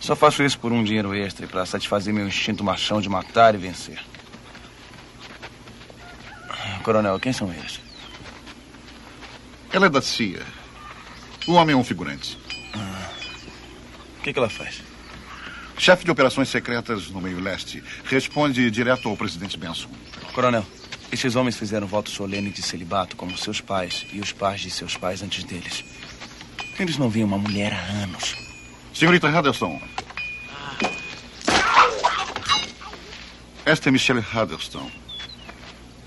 Só 0.00 0.16
faço 0.16 0.42
isso 0.42 0.58
por 0.58 0.72
um 0.72 0.82
dinheiro 0.82 1.14
extra 1.14 1.44
e 1.44 1.48
para 1.48 1.64
satisfazer 1.66 2.12
meu 2.12 2.26
instinto 2.26 2.64
machão 2.64 3.00
de 3.00 3.08
matar 3.08 3.54
e 3.54 3.58
vencer. 3.58 4.00
Coronel, 6.82 7.20
quem 7.20 7.32
são 7.32 7.52
eles? 7.52 7.78
Ela 9.72 9.86
é 9.86 9.88
da 9.88 10.02
CIA. 10.02 10.42
O 11.46 11.52
homem 11.52 11.74
é 11.74 11.76
um 11.76 11.84
figurante. 11.84 12.36
O 14.18 14.22
que, 14.22 14.32
que 14.32 14.38
ela 14.38 14.48
faz? 14.48 14.82
Chefe 15.78 16.04
de 16.04 16.10
operações 16.10 16.48
secretas 16.48 17.08
no 17.08 17.20
meio 17.20 17.40
leste. 17.40 17.82
Responde 18.04 18.70
direto 18.70 19.08
ao 19.08 19.16
presidente 19.16 19.56
Benson. 19.56 19.90
Coronel, 20.32 20.64
esses 21.12 21.36
homens 21.36 21.56
fizeram 21.56 21.86
voto 21.86 22.10
solene 22.10 22.50
de 22.50 22.62
celibato 22.62 23.16
como 23.16 23.36
seus 23.36 23.60
pais 23.60 24.06
e 24.12 24.20
os 24.20 24.32
pais 24.32 24.60
de 24.62 24.70
seus 24.70 24.96
pais 24.96 25.22
antes 25.22 25.44
deles. 25.44 25.84
Eles 26.78 26.96
não 26.96 27.10
viam 27.10 27.28
uma 27.28 27.38
mulher 27.38 27.72
há 27.72 28.02
anos. 28.02 28.34
Senhorita 28.94 29.28
Huddleston. 29.28 29.80
Esta 33.64 33.88
é 33.88 33.92
Michelle 33.92 34.20
Huddleston. 34.20 34.90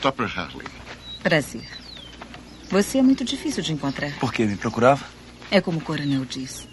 Topper 0.01 0.39
Harley. 0.39 0.67
Prazer. 1.21 1.67
Você 2.69 2.97
é 2.97 3.01
muito 3.01 3.23
difícil 3.23 3.63
de 3.63 3.73
encontrar. 3.73 4.11
Por 4.19 4.33
que 4.33 4.45
me 4.45 4.57
procurava? 4.57 5.05
É 5.51 5.61
como 5.61 5.77
o 5.77 5.81
coronel 5.81 6.25
diz. 6.25 6.67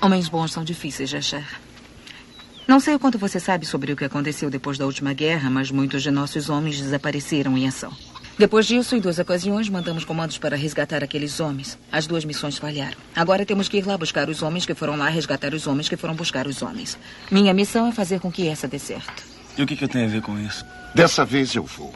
Homens 0.00 0.28
bons 0.28 0.52
são 0.52 0.62
difíceis 0.62 1.08
de 1.08 1.16
achar. 1.16 1.60
Não 2.66 2.78
sei 2.78 2.94
o 2.94 2.98
quanto 2.98 3.18
você 3.18 3.40
sabe 3.40 3.66
sobre 3.66 3.92
o 3.92 3.96
que 3.96 4.04
aconteceu 4.04 4.48
depois 4.48 4.78
da 4.78 4.86
última 4.86 5.12
guerra, 5.12 5.50
mas 5.50 5.70
muitos 5.70 6.02
de 6.02 6.10
nossos 6.10 6.48
homens 6.48 6.80
desapareceram 6.80 7.58
em 7.58 7.66
ação. 7.66 7.92
Depois 8.38 8.66
disso, 8.66 8.96
em 8.96 9.00
duas 9.00 9.18
ocasiões, 9.18 9.68
mandamos 9.68 10.04
comandos 10.04 10.38
para 10.38 10.56
resgatar 10.56 11.04
aqueles 11.04 11.38
homens. 11.38 11.78
As 11.90 12.06
duas 12.06 12.24
missões 12.24 12.56
falharam. 12.56 12.96
Agora 13.14 13.44
temos 13.44 13.68
que 13.68 13.76
ir 13.78 13.86
lá 13.86 13.98
buscar 13.98 14.28
os 14.28 14.42
homens 14.42 14.64
que 14.64 14.74
foram 14.74 14.96
lá 14.96 15.08
resgatar 15.08 15.52
os 15.52 15.66
homens 15.66 15.88
que 15.88 15.96
foram 15.96 16.14
buscar 16.14 16.46
os 16.46 16.62
homens. 16.62 16.96
Minha 17.30 17.52
missão 17.52 17.86
é 17.88 17.92
fazer 17.92 18.20
com 18.20 18.32
que 18.32 18.48
essa 18.48 18.66
dê 18.66 18.78
certo. 18.78 19.22
E 19.56 19.62
o 19.62 19.66
que, 19.66 19.76
que 19.76 19.84
eu 19.84 19.88
tenho 19.88 20.06
a 20.06 20.08
ver 20.08 20.22
com 20.22 20.38
isso? 20.38 20.64
Dessa 20.94 21.24
vez 21.24 21.54
eu 21.54 21.64
vou. 21.64 21.92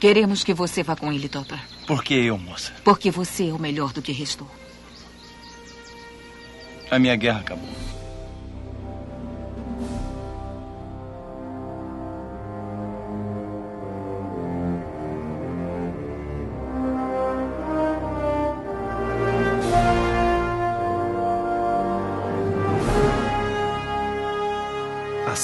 Queremos 0.00 0.42
que 0.42 0.54
você 0.54 0.82
vá 0.82 0.96
com 0.96 1.12
ele, 1.12 1.28
Topper. 1.28 1.58
Por 1.86 2.02
que 2.02 2.14
eu, 2.14 2.38
moça? 2.38 2.72
Porque 2.82 3.10
você 3.10 3.48
é 3.48 3.52
o 3.52 3.58
melhor 3.58 3.92
do 3.92 4.02
que 4.02 4.12
restou. 4.12 4.50
A 6.90 6.98
minha 6.98 7.16
guerra 7.16 7.40
acabou. 7.40 7.97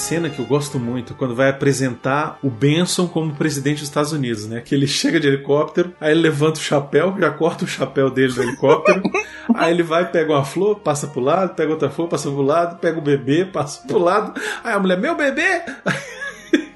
Cena 0.05 0.29
que 0.29 0.37
eu 0.37 0.45
gosto 0.45 0.79
muito, 0.79 1.15
quando 1.15 1.33
vai 1.33 1.49
apresentar 1.49 2.37
o 2.43 2.49
Benson 2.49 3.07
como 3.07 3.33
presidente 3.33 3.79
dos 3.79 3.89
Estados 3.89 4.11
Unidos, 4.11 4.45
né? 4.45 4.61
Que 4.61 4.75
ele 4.75 4.85
chega 4.87 5.19
de 5.19 5.27
helicóptero, 5.27 5.95
aí 5.99 6.11
ele 6.11 6.21
levanta 6.21 6.59
o 6.59 6.63
chapéu, 6.63 7.15
já 7.19 7.31
corta 7.31 7.65
o 7.65 7.67
chapéu 7.67 8.11
dele 8.11 8.31
do 8.31 8.43
helicóptero, 8.43 9.01
aí 9.55 9.73
ele 9.73 9.81
vai, 9.81 10.09
pega 10.11 10.31
uma 10.31 10.45
flor, 10.45 10.79
passa 10.79 11.07
pro 11.07 11.21
lado, 11.21 11.55
pega 11.55 11.71
outra 11.71 11.89
flor, 11.89 12.07
passa 12.07 12.29
pro 12.29 12.43
lado, 12.43 12.77
pega 12.77 12.99
o 12.99 13.01
bebê, 13.01 13.45
passa 13.45 13.81
pro 13.87 13.97
lado, 13.97 14.39
aí 14.63 14.73
a 14.73 14.79
mulher, 14.79 14.99
meu 14.99 15.15
bebê! 15.15 15.63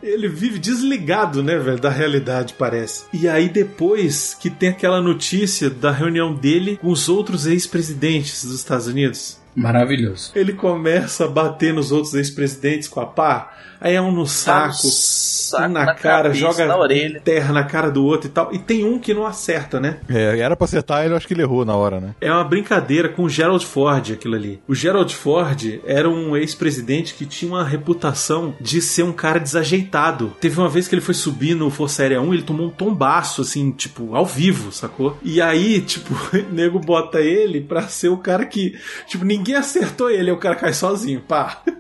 Ele 0.02 0.30
vive 0.30 0.58
desligado, 0.58 1.44
né, 1.44 1.58
velho, 1.58 1.78
da 1.78 1.90
realidade, 1.90 2.56
parece. 2.58 3.04
E 3.14 3.28
aí 3.28 3.50
depois 3.50 4.34
que 4.34 4.50
tem 4.50 4.70
aquela 4.70 5.02
notícia 5.02 5.70
da 5.70 5.92
reunião 5.92 6.34
dele 6.34 6.80
com 6.82 6.88
os 6.88 7.10
outros 7.10 7.46
ex-presidentes 7.46 8.44
dos 8.46 8.56
Estados 8.56 8.88
Unidos. 8.88 9.39
Maravilhoso. 9.56 10.32
Ele 10.36 10.54
começa 10.54 11.26
a 11.26 11.28
bater 11.28 11.74
nos 11.74 11.92
outros 11.92 12.14
ex-presidentes 12.14 12.88
com 12.88 13.00
a 13.00 13.06
pá. 13.06 13.58
Aí 13.82 13.96
é 13.96 14.02
um 14.02 14.12
no 14.12 14.28
saco, 14.28 14.74
saco, 14.74 15.64
um 15.64 15.70
na, 15.70 15.86
na 15.86 15.94
cara, 15.94 16.24
cabeça, 16.30 16.40
joga 16.40 16.66
na 16.66 16.78
orelha. 16.78 17.22
terra 17.22 17.54
na 17.54 17.64
cara 17.64 17.90
do 17.90 18.06
outro 18.06 18.28
e 18.28 18.32
tal. 18.32 18.54
E 18.54 18.60
tem 18.60 18.84
um 18.84 19.00
que 19.00 19.14
não 19.14 19.26
acerta, 19.26 19.80
né? 19.80 19.98
É, 20.10 20.40
era 20.40 20.56
pra 20.56 20.66
acertar, 20.66 21.04
ele 21.04 21.14
eu 21.14 21.18
acho 21.18 21.28
que 21.28 21.34
ele 21.34 21.42
errou 21.42 21.64
na 21.64 21.76
hora, 21.76 22.00
né? 22.00 22.16
É 22.20 22.32
uma 22.32 22.44
brincadeira 22.44 23.10
com 23.10 23.24
o 23.24 23.30
Gerald 23.30 23.66
Ford, 23.66 24.12
aquilo 24.12 24.36
ali. 24.36 24.62
O 24.68 24.76
Gerald 24.76 25.16
Ford 25.16 25.80
era 25.86 26.10
um 26.10 26.36
ex-presidente 26.36 27.14
que 27.14 27.26
tinha 27.26 27.52
uma 27.52 27.64
reputação 27.64 28.54
de 28.60 28.82
ser 28.82 29.04
um 29.04 29.14
cara 29.14 29.40
desajeitado. 29.40 30.34
Teve 30.40 30.60
uma 30.60 30.70
vez 30.70 30.88
que 30.88 30.96
ele 30.96 31.02
foi 31.02 31.14
subir 31.14 31.56
no 31.56 31.70
Força 31.70 32.02
Aérea 32.02 32.22
1, 32.22 32.34
ele 32.34 32.44
tomou 32.44 32.68
um 32.68 32.72
tombaço, 32.72 33.42
assim, 33.42 33.72
tipo, 33.72 34.16
ao 34.16 34.26
vivo, 34.26 34.72
sacou? 34.72 35.18
E 35.24 35.42
aí, 35.42 35.80
tipo, 35.82 36.14
o 36.14 36.54
nego 36.54 36.80
bota 36.80 37.20
ele 37.22 37.62
pra 37.62 37.84
ser 37.84 38.10
o 38.10 38.18
cara 38.18 38.46
que, 38.46 38.78
tipo, 39.08 39.24
ninguém 39.24 39.56
acertou 39.56 40.10
ele, 40.10 40.30
aí 40.30 40.36
o 40.36 40.40
cara 40.40 40.56
cai 40.56 40.74
sozinho, 40.74 41.22
pá. 41.22 41.62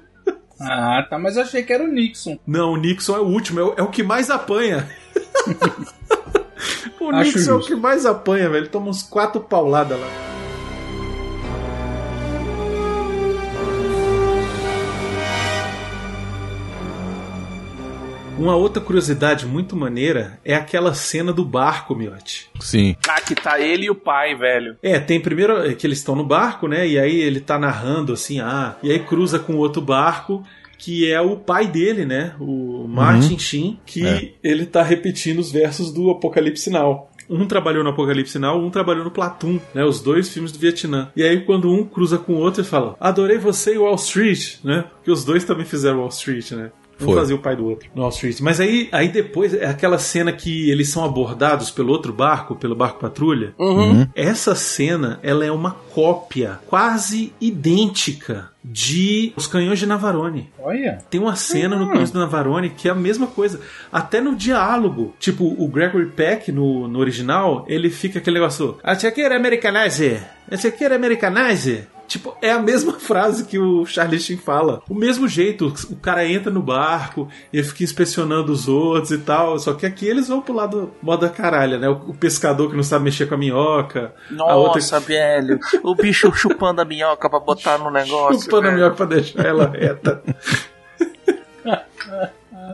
Ah, 0.59 1.05
tá, 1.09 1.17
mas 1.17 1.35
eu 1.35 1.43
achei 1.43 1.63
que 1.63 1.71
era 1.71 1.83
o 1.83 1.87
Nixon. 1.87 2.37
Não, 2.45 2.73
o 2.73 2.77
Nixon 2.77 3.15
é 3.15 3.19
o 3.19 3.25
último, 3.25 3.59
é 3.59 3.63
o, 3.63 3.73
é 3.77 3.81
o 3.81 3.87
que 3.87 4.03
mais 4.03 4.29
apanha. 4.29 4.87
o 6.99 7.09
Acho 7.09 7.37
Nixon 7.37 7.51
é 7.51 7.55
o 7.55 7.59
que 7.59 7.75
mais 7.75 8.05
apanha, 8.05 8.49
velho. 8.49 8.63
Ele 8.63 8.69
toma 8.69 8.89
uns 8.89 9.03
quatro 9.03 9.41
pauladas 9.41 9.99
lá. 9.99 10.28
Uma 18.39 18.55
outra 18.55 18.81
curiosidade 18.81 19.45
muito 19.45 19.75
maneira 19.75 20.39
é 20.45 20.55
aquela 20.55 20.93
cena 20.93 21.33
do 21.33 21.43
barco, 21.43 21.93
Miotti. 21.93 22.49
Sim. 22.61 22.95
Ah, 23.07 23.19
que 23.19 23.35
tá 23.35 23.59
ele 23.59 23.87
e 23.87 23.89
o 23.89 23.95
pai, 23.95 24.33
velho. 24.33 24.77
É, 24.81 24.97
tem 24.97 25.19
primeiro 25.19 25.75
que 25.75 25.85
eles 25.85 25.97
estão 25.97 26.15
no 26.15 26.23
barco, 26.25 26.65
né? 26.67 26.87
E 26.87 26.97
aí 26.97 27.19
ele 27.19 27.41
tá 27.41 27.59
narrando 27.59 28.13
assim, 28.13 28.39
ah, 28.39 28.77
e 28.81 28.91
aí 28.91 28.99
cruza 28.99 29.37
com 29.39 29.55
outro 29.57 29.81
barco 29.81 30.41
que 30.77 31.11
é 31.11 31.19
o 31.19 31.35
pai 31.35 31.67
dele, 31.67 32.05
né? 32.05 32.33
O 32.39 32.87
Martin 32.87 33.37
Sheen, 33.37 33.77
que 33.85 34.07
É. 34.07 34.31
ele 34.41 34.65
tá 34.65 34.81
repetindo 34.81 35.39
os 35.39 35.51
versos 35.51 35.91
do 35.91 36.09
Apocalipse 36.09 36.69
Now. 36.69 37.09
Um 37.29 37.45
trabalhou 37.45 37.83
no 37.83 37.89
Apocalipse 37.91 38.39
Now, 38.39 38.57
um 38.57 38.71
trabalhou 38.71 39.03
no 39.03 39.11
Platoon, 39.11 39.59
né? 39.75 39.83
Os 39.83 40.01
dois 40.01 40.29
filmes 40.29 40.51
do 40.53 40.57
Vietnã. 40.57 41.11
E 41.15 41.21
aí, 41.21 41.41
quando 41.41 41.69
um 41.69 41.83
cruza 41.83 42.17
com 42.17 42.33
o 42.33 42.37
outro, 42.37 42.61
ele 42.61 42.67
fala: 42.69 42.95
Adorei 42.99 43.37
você 43.37 43.75
e 43.75 43.77
Wall 43.77 43.93
Street, 43.95 44.55
né? 44.63 44.85
Porque 44.95 45.11
os 45.11 45.23
dois 45.25 45.43
também 45.43 45.65
fizeram 45.65 45.99
Wall 45.99 46.07
Street, 46.07 46.51
né? 46.53 46.71
Um 47.01 47.05
Foi. 47.05 47.15
fazia 47.15 47.35
o 47.35 47.39
pai 47.39 47.55
do 47.55 47.65
outro 47.65 47.89
no 47.95 48.01
Wall 48.01 48.11
Street. 48.11 48.39
Mas 48.41 48.59
aí, 48.59 48.89
aí 48.91 49.07
depois, 49.07 49.53
é 49.53 49.65
aquela 49.65 49.97
cena 49.97 50.31
que 50.31 50.69
eles 50.69 50.89
são 50.89 51.03
abordados 51.03 51.69
pelo 51.69 51.91
outro 51.91 52.11
barco, 52.11 52.55
pelo 52.55 52.75
barco 52.75 52.99
patrulha. 52.99 53.53
Uhum. 53.57 54.07
Essa 54.15 54.55
cena, 54.55 55.19
ela 55.23 55.45
é 55.45 55.51
uma 55.51 55.71
cópia 55.93 56.59
quase 56.67 57.33
idêntica 57.39 58.49
de 58.63 59.33
Os 59.35 59.47
Canhões 59.47 59.79
de 59.79 59.85
Navarone. 59.85 60.49
Olha. 60.59 60.99
Tem 61.09 61.19
uma 61.19 61.35
cena 61.35 61.75
no 61.75 61.89
Canhões 61.89 62.11
de 62.11 62.17
Navarone 62.17 62.69
que 62.69 62.87
é 62.87 62.91
a 62.91 62.95
mesma 62.95 63.27
coisa. 63.27 63.61
Até 63.91 64.19
no 64.19 64.35
diálogo. 64.35 65.15
Tipo, 65.19 65.45
o 65.57 65.67
Gregory 65.67 66.07
Peck, 66.07 66.51
no, 66.51 66.87
no 66.87 66.99
original, 66.99 67.65
ele 67.67 67.89
fica 67.89 68.19
aquele 68.19 68.39
negócio... 68.39 68.77
Esse 68.83 69.07
aqui 69.07 69.21
era 69.21 69.35
americanize. 69.35 70.19
Esse 70.51 70.67
aqui 70.67 70.83
era 70.83 70.95
americanize. 70.95 71.87
Tipo, 72.09 72.35
é 72.41 72.51
a 72.51 72.59
mesma 72.59 72.93
frase 72.99 73.45
que 73.45 73.57
o 73.59 73.85
Charlie 73.85 74.19
Sheen 74.19 74.37
fala. 74.37 74.81
O 74.89 74.95
mesmo 74.95 75.27
jeito, 75.27 75.71
o 75.91 75.95
cara 75.95 76.27
entra 76.27 76.51
no 76.51 76.61
barco 76.61 77.29
e 77.53 77.61
fica 77.63 77.83
inspecionando 77.83 78.51
os 78.51 78.67
outros 78.67 79.11
e 79.11 79.19
tal. 79.19 79.57
Só 79.59 79.73
que 79.73 79.85
aqui 79.85 80.07
eles 80.07 80.27
vão 80.27 80.41
pro 80.41 80.53
lado 80.55 80.91
moda 81.03 81.29
caralha, 81.29 81.77
né? 81.77 81.87
O, 81.87 82.13
pescador 82.15 82.69
que 82.71 82.75
não 82.75 82.81
sabe 82.83 83.05
mexer 83.05 83.27
com 83.27 83.35
a 83.35 83.37
minhoca. 83.37 84.13
a 84.39 84.55
outra 84.55 84.79
Nossa, 84.81 84.99
velho. 84.99 85.59
O 85.83 85.93
bicho 85.95 86.31
chupando 86.35 86.81
a 86.81 86.85
minhoca 86.85 87.29
pra 87.29 87.39
botar 87.39 87.77
no 87.77 87.91
negócio. 87.91 88.41
chupando 88.41 88.67
a 88.67 88.71
velho. 88.71 88.75
minhoca 88.81 88.95
pra 88.95 89.05
deixar 89.05 89.45
ela 89.45 89.67
reta. 89.69 90.23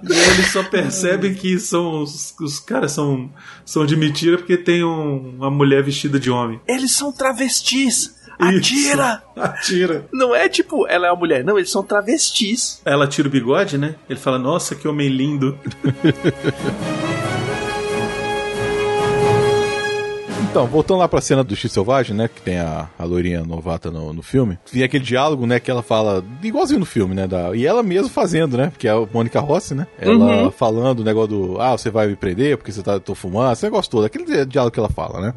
E 0.03 0.11
eles 0.13 0.51
só 0.51 0.61
percebem 0.63 1.33
que 1.33 1.57
são 1.57 2.01
os, 2.03 2.35
os 2.41 2.59
caras 2.59 2.91
são, 2.91 3.29
são 3.63 3.85
de 3.85 3.95
mentira 3.95 4.37
porque 4.37 4.57
tem 4.57 4.83
um- 4.83 5.35
uma 5.37 5.49
mulher 5.49 5.81
vestida 5.83 6.19
de 6.19 6.29
homem. 6.29 6.59
Eles 6.67 6.91
são 6.91 7.11
travestis. 7.13 8.14
Atira! 8.37 9.23
Isso, 9.35 9.41
atira. 9.41 10.05
Não 10.11 10.35
é 10.35 10.47
tipo, 10.49 10.87
ela 10.87 11.07
é 11.07 11.11
uma 11.11 11.17
mulher. 11.17 11.43
Não, 11.43 11.57
eles 11.57 11.71
são 11.71 11.83
travestis. 11.83 12.81
Ela 12.85 13.07
tira 13.07 13.27
o 13.27 13.31
bigode, 13.31 13.77
né? 13.77 13.95
Ele 14.09 14.19
fala, 14.19 14.37
nossa, 14.39 14.75
que 14.75 14.87
homem 14.87 15.07
lindo. 15.09 15.57
Então, 20.49 20.67
voltando 20.67 20.99
lá 20.99 21.07
pra 21.09 21.19
cena 21.19 21.43
do 21.43 21.53
X 21.53 21.69
Selvagem, 21.69 22.15
né? 22.15 22.29
Que 22.33 22.41
tem 22.41 22.57
a, 22.59 22.87
a 22.97 23.03
loirinha 23.03 23.43
novata 23.43 23.91
no, 23.91 24.13
no 24.13 24.21
filme. 24.21 24.57
Tem 24.71 24.83
aquele 24.83 25.03
diálogo, 25.03 25.45
né? 25.45 25.59
Que 25.59 25.69
ela 25.69 25.83
fala, 25.83 26.23
igualzinho 26.41 26.79
no 26.79 26.85
filme, 26.85 27.13
né? 27.13 27.27
Da, 27.27 27.53
e 27.53 27.65
ela 27.65 27.83
mesmo 27.83 28.07
fazendo, 28.07 28.55
né? 28.55 28.69
Porque 28.69 28.87
é 28.87 28.91
a 28.91 29.05
Mônica 29.13 29.37
Rossi, 29.41 29.75
né? 29.75 29.85
Ela 29.99 30.15
Uhum. 30.45 30.51
falando 30.51 30.99
o 30.99 31.03
negócio 31.03 31.27
do, 31.27 31.61
ah, 31.61 31.77
você 31.77 31.89
vai 31.89 32.07
me 32.07 32.15
prender 32.15 32.55
porque 32.55 32.71
você 32.71 32.81
tá 32.81 32.97
tô 33.01 33.13
fumando, 33.13 33.51
esse 33.51 33.65
negócio 33.65 33.91
todo. 33.91 34.05
Aquele 34.05 34.45
diálogo 34.45 34.73
que 34.73 34.79
ela 34.79 34.87
fala, 34.89 35.19
né? 35.19 35.33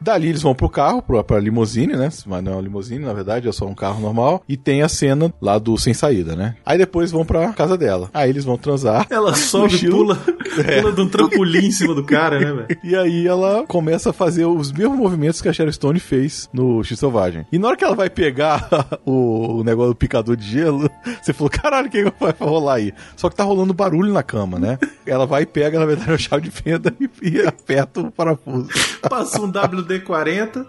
Dali 0.00 0.28
eles 0.28 0.42
vão 0.42 0.54
pro 0.54 0.68
carro, 0.68 1.00
pro, 1.02 1.22
pra 1.24 1.38
limusine, 1.38 1.94
né? 1.94 2.08
Mas 2.26 2.42
não 2.42 2.52
é 2.52 2.54
uma 2.56 2.62
limusine, 2.62 3.04
na 3.04 3.12
verdade, 3.12 3.48
é 3.48 3.52
só 3.52 3.66
um 3.66 3.74
carro 3.74 4.00
normal. 4.00 4.42
E 4.48 4.56
tem 4.56 4.82
a 4.82 4.88
cena 4.88 5.32
lá 5.40 5.58
do 5.58 5.76
sem 5.78 5.94
saída, 5.94 6.34
né? 6.36 6.56
Aí 6.64 6.76
depois 6.78 7.10
vão 7.10 7.24
pra 7.24 7.52
casa 7.52 7.76
dela. 7.76 8.10
Aí 8.12 8.30
eles 8.30 8.44
vão 8.44 8.56
transar. 8.58 9.06
Ela 9.10 9.34
sobe 9.36 9.72
e 9.72 9.74
estilo- 9.76 9.96
pula, 9.98 10.16
pula 10.80 10.92
de 10.92 11.00
um 11.00 11.08
trampolim 11.08 11.66
em 11.66 11.70
cima 11.70 11.94
do 11.94 12.04
cara, 12.04 12.38
né, 12.38 12.52
velho? 12.66 12.78
E 12.82 12.96
aí 12.96 13.26
ela 13.26 13.64
começa 13.66 14.10
a 14.10 14.12
fazer 14.12 14.44
os 14.46 14.72
mesmos 14.72 14.98
movimentos 14.98 15.40
que 15.40 15.48
a 15.48 15.52
Sharon 15.52 15.72
Stone 15.72 16.00
fez 16.00 16.48
no 16.52 16.82
X 16.82 16.98
Selvagem. 16.98 17.46
E 17.52 17.58
na 17.58 17.68
hora 17.68 17.76
que 17.76 17.84
ela 17.84 17.94
vai 17.94 18.10
pegar 18.10 18.68
o, 19.04 19.58
o 19.60 19.64
negócio 19.64 19.92
do 19.92 19.96
picador 19.96 20.36
de 20.36 20.46
gelo, 20.46 20.90
você 21.22 21.32
falou, 21.32 21.50
caralho, 21.50 21.88
o 21.88 21.90
que 21.90 22.04
vai 22.20 22.34
rolar 22.38 22.74
aí? 22.74 22.92
Só 23.16 23.28
que 23.30 23.36
tá 23.36 23.44
rolando 23.44 23.72
barulho 23.74 24.12
na 24.12 24.22
cama, 24.22 24.58
né? 24.58 24.78
Ela 25.06 25.26
vai 25.26 25.42
e 25.42 25.46
pega, 25.46 25.78
na 25.78 25.86
verdade, 25.86 26.12
a 26.12 26.18
chave 26.18 26.42
de 26.44 26.50
fenda 26.50 26.94
e, 27.00 27.08
e 27.30 27.40
aperta 27.46 28.00
o 28.00 28.10
parafuso. 28.10 28.68
Passa 29.08 29.43
um 29.44 29.52
WD-40. 29.52 30.66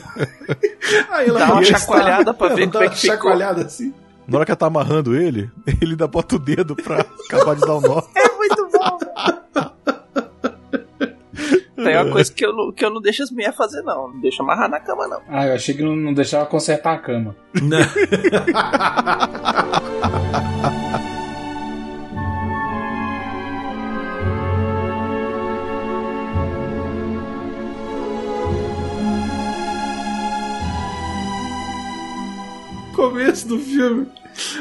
Aí 1.10 1.28
ela 1.28 1.38
Dá 1.38 1.52
uma 1.52 1.64
chacoalhada 1.64 2.32
pra 2.34 2.48
ver 2.54 2.70
como 2.70 2.84
é 2.84 2.88
que 2.88 2.96
ficou. 2.98 3.16
chacoalhada 3.16 3.62
assim. 3.62 3.92
Na 4.28 4.36
hora 4.38 4.44
que 4.46 4.52
ela 4.52 4.56
tá 4.56 4.66
amarrando 4.66 5.16
ele, 5.16 5.50
ele 5.80 5.92
ainda 5.92 6.06
bota 6.06 6.36
o 6.36 6.38
dedo 6.38 6.76
pra 6.76 7.00
acabar 7.26 7.54
de 7.56 7.60
dar 7.62 7.74
o 7.74 7.80
nó. 7.80 8.02
É 8.14 8.36
muito 8.36 8.68
bom. 8.72 8.98
Tem 11.82 11.96
uma 11.96 12.12
coisa 12.12 12.30
que 12.32 12.44
eu, 12.44 12.54
não- 12.54 12.72
que 12.72 12.84
eu 12.84 12.90
não 12.90 13.00
deixo 13.00 13.22
as 13.22 13.30
mulheres 13.30 13.56
fazer, 13.56 13.80
não. 13.82 14.08
Não 14.12 14.20
deixo 14.20 14.42
amarrar 14.42 14.68
na 14.68 14.78
cama, 14.78 15.08
não. 15.08 15.20
Ah, 15.28 15.46
eu 15.46 15.54
achei 15.54 15.74
que 15.74 15.82
não, 15.82 15.96
não 15.96 16.12
deixava 16.12 16.44
consertar 16.46 16.94
a 16.94 16.98
cama. 16.98 17.34
Começo 33.00 33.48
do 33.48 33.58
filme. 33.58 34.06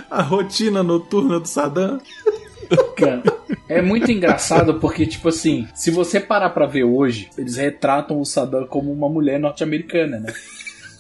A 0.10 0.22
rotina 0.22 0.82
noturna 0.82 1.42
do 1.42 1.46
Saddam. 1.46 2.00
Cara, 2.96 3.22
é 3.68 3.82
muito 3.82 4.10
engraçado 4.10 4.76
porque, 4.76 5.06
tipo 5.06 5.28
assim, 5.28 5.68
se 5.76 5.92
você 5.92 6.22
parar 6.22 6.52
pra 6.52 6.66
ver 6.66 6.86
hoje, 6.86 7.30
eles 7.38 7.58
retratam 7.58 8.18
o 8.18 8.26
Saddam 8.26 8.66
como 8.66 8.94
uma 8.94 9.10
mulher 9.10 9.42
norte-americana, 9.42 10.22
né? 10.22 10.34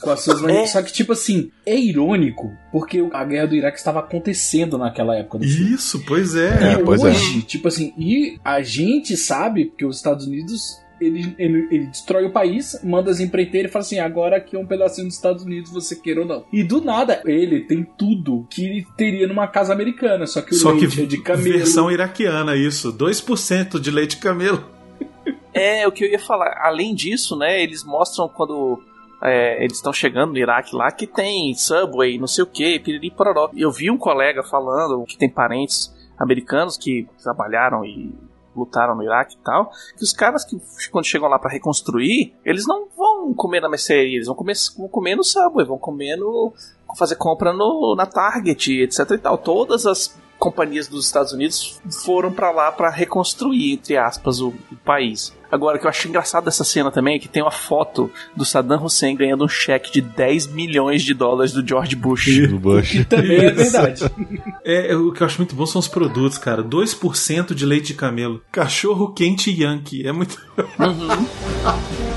Com 0.02 0.10
as 0.10 0.20
suas 0.20 0.44
É. 0.44 0.68
Só 0.68 0.82
que, 0.82 0.92
tipo 0.92 1.14
assim, 1.14 1.50
é 1.66 1.78
irônico 1.78 2.52
porque 2.74 3.08
a 3.14 3.24
guerra 3.24 3.48
do 3.48 3.56
Iraque 3.56 3.78
estava 3.78 4.00
acontecendo 4.00 4.78
naquela 4.78 5.16
época. 5.16 5.46
Isso, 5.46 6.04
pois 6.06 6.36
é. 6.36 6.74
E 6.74 6.84
pois 6.84 7.02
é. 7.02 7.08
hoje, 7.08 7.42
tipo 7.44 7.70
assim, 7.70 7.94
e 7.98 8.38
a 8.44 8.62
gente 8.62 9.16
sabe 9.16 9.72
que 9.78 9.86
os 9.86 9.96
Estados 9.96 10.28
Unidos 10.28 10.78
ele, 11.00 11.36
ele, 11.38 11.68
ele 11.72 11.86
destrói 11.88 12.26
o 12.26 12.32
país, 12.32 12.80
manda 12.84 13.10
as 13.12 13.20
empreiteiras 13.20 13.70
e 13.70 13.74
fala 13.74 13.84
assim: 13.84 14.00
agora 14.00 14.38
aqui 14.38 14.56
é 14.56 14.60
um 14.60 14.66
pedacinho 14.66 15.08
dos 15.08 15.16
Estados 15.16 15.44
Unidos, 15.44 15.72
você 15.72 15.96
queira 15.96 16.22
ou 16.22 16.28
não. 16.28 16.44
E 16.52 16.64
do 16.64 16.82
nada, 16.82 17.22
ele 17.26 17.62
tem 17.62 17.84
tudo 17.98 18.46
que 18.50 18.66
ele 18.66 18.88
teria 18.98 19.28
numa 19.28 19.48
casa 19.48 19.74
americana, 19.74 20.26
só 20.28 20.42
que 20.42 20.52
o 20.52 20.56
Só 20.56 20.74
que 20.74 20.82
leite 20.82 21.02
é 21.02 21.06
de 21.06 21.22
camelo. 21.22 21.58
versão 21.58 21.92
iraquiana, 21.92 22.56
isso. 22.56 22.92
2% 22.94 23.80
de 23.80 23.92
leite 23.92 24.16
de 24.16 24.22
camelo. 24.22 24.64
É, 25.54 25.88
o 25.88 25.92
que 25.92 26.04
eu 26.04 26.10
ia 26.10 26.20
falar. 26.20 26.60
Além 26.64 26.94
disso, 26.94 27.36
né, 27.36 27.62
eles 27.62 27.84
mostram 27.84 28.28
quando 28.30 28.82
é, 29.22 29.64
eles 29.64 29.78
estão 29.78 29.92
chegando 29.92 30.32
no 30.32 30.38
Iraque 30.38 30.76
lá 30.76 30.92
que 30.92 31.06
tem 31.08 31.54
subway, 31.54 32.18
não 32.18 32.28
sei 32.28 32.44
o 32.44 32.48
que, 32.48 32.80
piriri 32.80 33.12
pororó. 33.12 33.50
Eu 33.56 33.72
vi 33.72 33.90
um 33.90 33.98
colega 33.98 34.44
falando 34.44 35.04
que 35.06 35.18
tem 35.18 35.30
parentes 35.30 35.94
americanos 36.18 36.78
que 36.78 37.08
trabalharam 37.22 37.84
e 37.84 38.14
lutaram 38.60 38.96
no 38.96 39.04
Iraque 39.04 39.36
e 39.36 39.44
tal, 39.44 39.72
que 39.98 40.04
os 40.04 40.14
caras 40.14 40.46
que 40.46 40.60
quando 40.92 41.06
chegam 41.06 41.28
lá 41.28 41.40
pra 41.40 41.52
reconstruir, 41.52 42.34
eles 42.46 42.68
não 42.68 42.88
vão 42.96 43.34
comer 43.34 43.62
na 43.62 43.70
mercearia, 43.70 44.16
eles 44.16 44.28
vão 44.28 44.36
comer, 44.36 44.56
vão 44.78 44.88
comer 44.88 45.16
no 45.16 45.24
Subway, 45.24 45.66
vão 45.66 45.78
comer 45.78 46.16
no 46.16 46.54
fazer 46.98 47.16
compra 47.16 47.54
no, 47.54 47.96
na 47.96 48.06
Target, 48.06 48.82
etc 48.82 49.12
e 49.12 49.18
tal. 49.18 49.38
Todas 49.38 49.86
as 49.86 50.18
companhias 50.40 50.88
dos 50.88 51.06
Estados 51.06 51.34
Unidos 51.34 51.80
foram 52.04 52.32
pra 52.32 52.50
lá 52.50 52.72
pra 52.72 52.90
reconstruir, 52.90 53.74
entre 53.74 53.98
aspas, 53.98 54.40
o, 54.40 54.54
o 54.72 54.76
país. 54.84 55.38
Agora, 55.52 55.78
o 55.78 55.80
que 55.80 55.86
eu 55.86 55.90
acho 55.90 56.08
engraçado 56.08 56.46
dessa 56.46 56.64
cena 56.64 56.92
também 56.92 57.16
é 57.16 57.20
que 57.20 57.28
tem 57.28 57.42
uma 57.42 57.52
foto 57.52 58.10
do 58.36 58.46
Saddam 58.46 58.84
Hussein 58.84 59.16
ganhando 59.16 59.44
um 59.44 59.48
cheque 59.48 59.92
de 59.92 60.00
10 60.00 60.48
milhões 60.48 61.02
de 61.02 61.14
dólares 61.14 61.52
do 61.52 61.68
George 61.68 61.96
Bush. 61.96 62.48
Do 62.48 62.60
Bush. 62.60 62.92
Que 62.92 63.04
também 63.04 63.46
é 63.46 63.52
verdade. 63.52 64.06
É, 64.64 64.92
é, 64.92 64.96
o 64.96 65.12
que 65.12 65.24
eu 65.24 65.28
acho 65.28 65.40
muito 65.40 65.56
bom 65.56 65.66
são 65.66 65.80
os 65.80 65.88
produtos, 65.88 66.38
cara. 66.38 66.64
2% 66.64 67.54
de 67.56 67.66
leite 67.66 67.88
de 67.88 67.94
camelo. 67.96 68.42
Cachorro 68.52 69.12
quente 69.12 69.50
Yankee. 69.52 70.08
É 70.08 70.12
muito. 70.12 70.40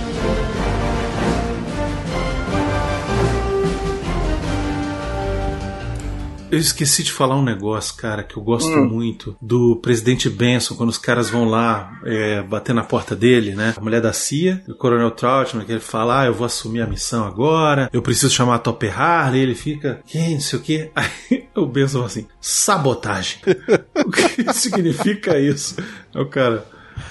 Eu 6.53 6.59
esqueci 6.59 7.03
de 7.03 7.11
falar 7.11 7.35
um 7.35 7.43
negócio, 7.43 7.97
cara, 7.97 8.23
que 8.23 8.37
eu 8.37 8.43
gosto 8.43 8.69
Hum. 8.69 8.87
muito 8.87 9.35
do 9.41 9.77
presidente 9.77 10.29
Benson, 10.29 10.75
quando 10.75 10.91
os 10.91 10.99
caras 10.99 11.31
vão 11.31 11.47
lá 11.47 11.99
é, 12.05 12.43
bater 12.43 12.75
na 12.75 12.85
porta 12.85 13.17
dele, 13.17 13.55
né? 13.55 13.73
A 13.75 13.81
mulher 13.81 14.03
da 14.03 14.13
CIA, 14.13 14.63
o 14.69 14.75
Coronel 14.75 15.11
Troutman, 15.13 15.65
que 15.65 15.73
ele 15.73 15.81
fala: 15.81 16.21
Ah, 16.21 16.27
eu 16.27 16.35
vou 16.35 16.45
assumir 16.45 16.83
a 16.83 16.87
missão 16.87 17.25
agora, 17.25 17.89
eu 17.91 18.03
preciso 18.03 18.31
chamar 18.35 18.57
a 18.57 18.59
Topper 18.59 19.01
Harley. 19.01 19.41
Ele 19.41 19.55
fica, 19.55 20.03
quem, 20.07 20.35
não 20.35 20.41
sei 20.41 20.59
o 20.59 20.63
quê. 20.63 20.91
Aí 20.95 21.49
o 21.57 21.65
Benson 21.65 21.95
fala 21.95 22.07
assim: 22.07 22.27
sabotagem. 22.39 23.39
o 24.05 24.11
que 24.11 24.53
significa 24.53 25.39
isso? 25.39 25.77
Aí 26.15 26.21
o 26.21 26.27
cara, 26.27 26.67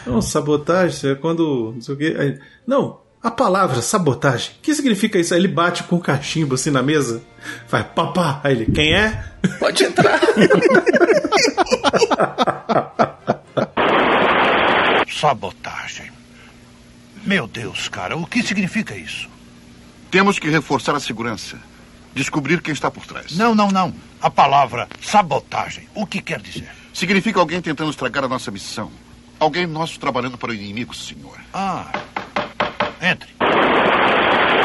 não, 0.05 0.21
sabotagem 0.21 1.09
é 1.09 1.15
quando. 1.15 1.71
não 1.73 1.81
sei 1.81 1.95
o 1.95 1.97
quê. 1.97 2.15
Aí, 2.15 2.39
não, 2.67 3.00
a 3.23 3.29
palavra 3.29 3.81
sabotagem, 3.83 4.51
o 4.57 4.61
que 4.61 4.73
significa 4.73 5.19
isso? 5.19 5.33
Aí 5.33 5.39
ele 5.39 5.47
bate 5.47 5.83
com 5.83 5.95
o 5.97 5.99
cachimbo 5.99 6.55
assim 6.55 6.71
na 6.71 6.81
mesa, 6.81 7.21
faz 7.67 7.85
papá. 7.93 8.41
Aí 8.43 8.53
ele, 8.53 8.65
quem 8.65 8.93
é? 8.93 9.23
Pode 9.59 9.83
entrar. 9.83 10.19
Sabotagem. 15.07 16.11
Meu 17.23 17.45
Deus, 17.45 17.87
cara, 17.87 18.17
o 18.17 18.25
que 18.25 18.41
significa 18.41 18.95
isso? 18.95 19.29
Temos 20.09 20.39
que 20.39 20.49
reforçar 20.49 20.95
a 20.95 20.99
segurança. 20.99 21.59
Descobrir 22.15 22.59
quem 22.59 22.73
está 22.73 22.89
por 22.89 23.05
trás. 23.05 23.37
Não, 23.37 23.53
não, 23.53 23.69
não. 23.69 23.93
A 24.19 24.31
palavra 24.31 24.87
sabotagem, 24.99 25.87
o 25.93 26.07
que 26.07 26.21
quer 26.21 26.41
dizer? 26.41 26.69
Significa 26.91 27.39
alguém 27.39 27.61
tentando 27.61 27.91
estragar 27.91 28.23
a 28.23 28.27
nossa 28.27 28.49
missão. 28.49 28.91
Alguém 29.39 29.67
nosso 29.67 29.99
trabalhando 29.99 30.39
para 30.39 30.49
o 30.49 30.53
inimigo, 30.55 30.95
senhor. 30.95 31.37
Ah. 31.53 31.91
Entre. 33.01 33.29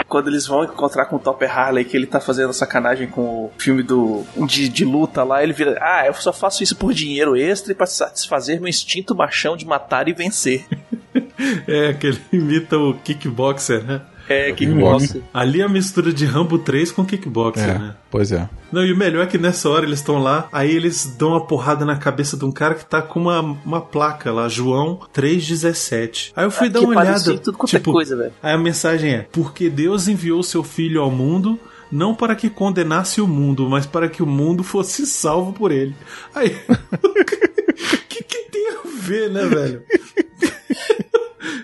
Quando 0.08 0.28
eles 0.28 0.46
vão 0.46 0.64
encontrar 0.64 1.06
com 1.06 1.16
o 1.16 1.18
Topper 1.18 1.58
Harley, 1.58 1.84
que 1.84 1.96
ele 1.96 2.06
tá 2.06 2.20
fazendo 2.20 2.52
sacanagem 2.52 3.08
com 3.08 3.46
o 3.46 3.52
filme 3.58 3.82
do 3.82 4.24
de, 4.46 4.68
de 4.68 4.84
luta 4.84 5.24
lá, 5.24 5.42
ele 5.42 5.52
vira: 5.52 5.76
Ah, 5.80 6.06
eu 6.06 6.14
só 6.14 6.32
faço 6.32 6.62
isso 6.62 6.76
por 6.76 6.92
dinheiro 6.94 7.36
extra 7.36 7.72
e 7.72 7.74
pra 7.74 7.86
satisfazer 7.86 8.60
meu 8.60 8.68
instinto 8.68 9.16
machão 9.16 9.56
de 9.56 9.66
matar 9.66 10.08
e 10.08 10.12
vencer. 10.12 10.64
É, 11.66 11.92
que 11.92 12.06
ele 12.06 12.20
imita 12.32 12.78
o 12.78 12.94
kickboxer, 12.94 13.84
né? 13.84 14.00
É, 14.28 14.50
kickboxer. 14.52 15.22
Ali 15.32 15.60
é 15.60 15.64
a 15.64 15.68
mistura 15.68 16.12
de 16.12 16.24
Rambo 16.24 16.58
3 16.58 16.90
com 16.92 17.04
kickboxer, 17.04 17.68
É, 17.68 17.78
né? 17.78 17.94
pois 18.10 18.32
é. 18.32 18.48
Não, 18.72 18.84
e 18.84 18.92
o 18.92 18.96
melhor 18.96 19.22
é 19.22 19.26
que 19.26 19.38
nessa 19.38 19.68
hora 19.68 19.86
eles 19.86 20.00
estão 20.00 20.18
lá, 20.18 20.48
aí 20.52 20.74
eles 20.74 21.14
dão 21.16 21.28
uma 21.30 21.46
porrada 21.46 21.84
na 21.84 21.96
cabeça 21.96 22.36
de 22.36 22.44
um 22.44 22.50
cara 22.50 22.74
que 22.74 22.84
tá 22.84 23.00
com 23.00 23.20
uma, 23.20 23.40
uma 23.64 23.80
placa 23.80 24.32
lá, 24.32 24.48
João 24.48 25.00
317. 25.12 26.32
Aí 26.34 26.44
eu 26.44 26.50
fui 26.50 26.66
Ah, 26.66 26.70
dar 26.70 26.80
uma 26.80 27.00
olhada. 27.00 27.38
tudo 27.38 27.56
é 27.72 27.78
coisa, 27.78 28.16
velho. 28.16 28.32
Aí 28.42 28.52
a 28.52 28.58
mensagem 28.58 29.12
é: 29.14 29.26
Porque 29.30 29.70
Deus 29.70 30.08
enviou 30.08 30.42
seu 30.42 30.62
filho 30.64 31.00
ao 31.00 31.10
mundo. 31.10 31.58
Não 31.92 32.16
para 32.16 32.34
que 32.34 32.50
condenasse 32.50 33.20
o 33.20 33.28
mundo, 33.28 33.68
mas 33.70 33.86
para 33.86 34.08
que 34.08 34.20
o 34.20 34.26
mundo 34.26 34.64
fosse 34.64 35.06
salvo 35.06 35.52
por 35.52 35.70
ele. 35.70 35.94
Aí. 36.34 36.56
O 37.78 38.08
que, 38.08 38.24
que 38.24 38.38
tem 38.50 38.68
a 38.70 38.78
ver, 39.02 39.30
né, 39.30 39.44
velho? 39.46 39.82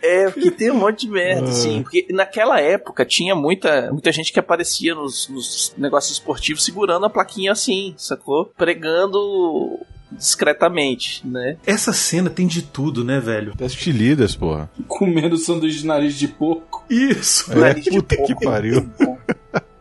É, 0.02 0.30
porque 0.30 0.50
tem 0.50 0.70
um 0.70 0.76
monte 0.78 1.06
de 1.06 1.12
merda, 1.12 1.46
Ah. 1.46 1.50
assim. 1.50 1.82
Porque 1.82 2.06
naquela 2.10 2.60
época 2.60 3.04
tinha 3.04 3.34
muita, 3.34 3.90
muita 3.92 4.10
gente 4.12 4.32
que 4.32 4.38
aparecia 4.40 4.94
nos, 4.94 5.28
nos 5.28 5.74
negócios 5.76 6.12
esportivos 6.18 6.64
segurando 6.64 7.06
a 7.06 7.10
plaquinha 7.10 7.52
assim, 7.52 7.94
sacou? 7.96 8.46
Pregando 8.56 9.78
discretamente, 10.10 11.26
né? 11.26 11.56
Essa 11.66 11.92
cena 11.92 12.28
tem 12.30 12.46
de 12.46 12.62
tudo, 12.62 13.04
né, 13.04 13.18
velho? 13.18 13.54
Teste 13.56 13.90
líderes, 13.92 14.34
porra. 14.36 14.70
Comendo 14.86 15.36
sanduíche 15.36 15.78
de 15.80 15.86
nariz 15.86 16.14
de 16.18 16.28
porco. 16.28 16.84
Isso, 16.90 17.50
É, 17.52 17.54
Nariz 17.56 17.84
de 17.84 17.90
puta 17.90 18.16
que 18.16 18.34
porco. 18.34 18.44
pariu. 18.44 18.88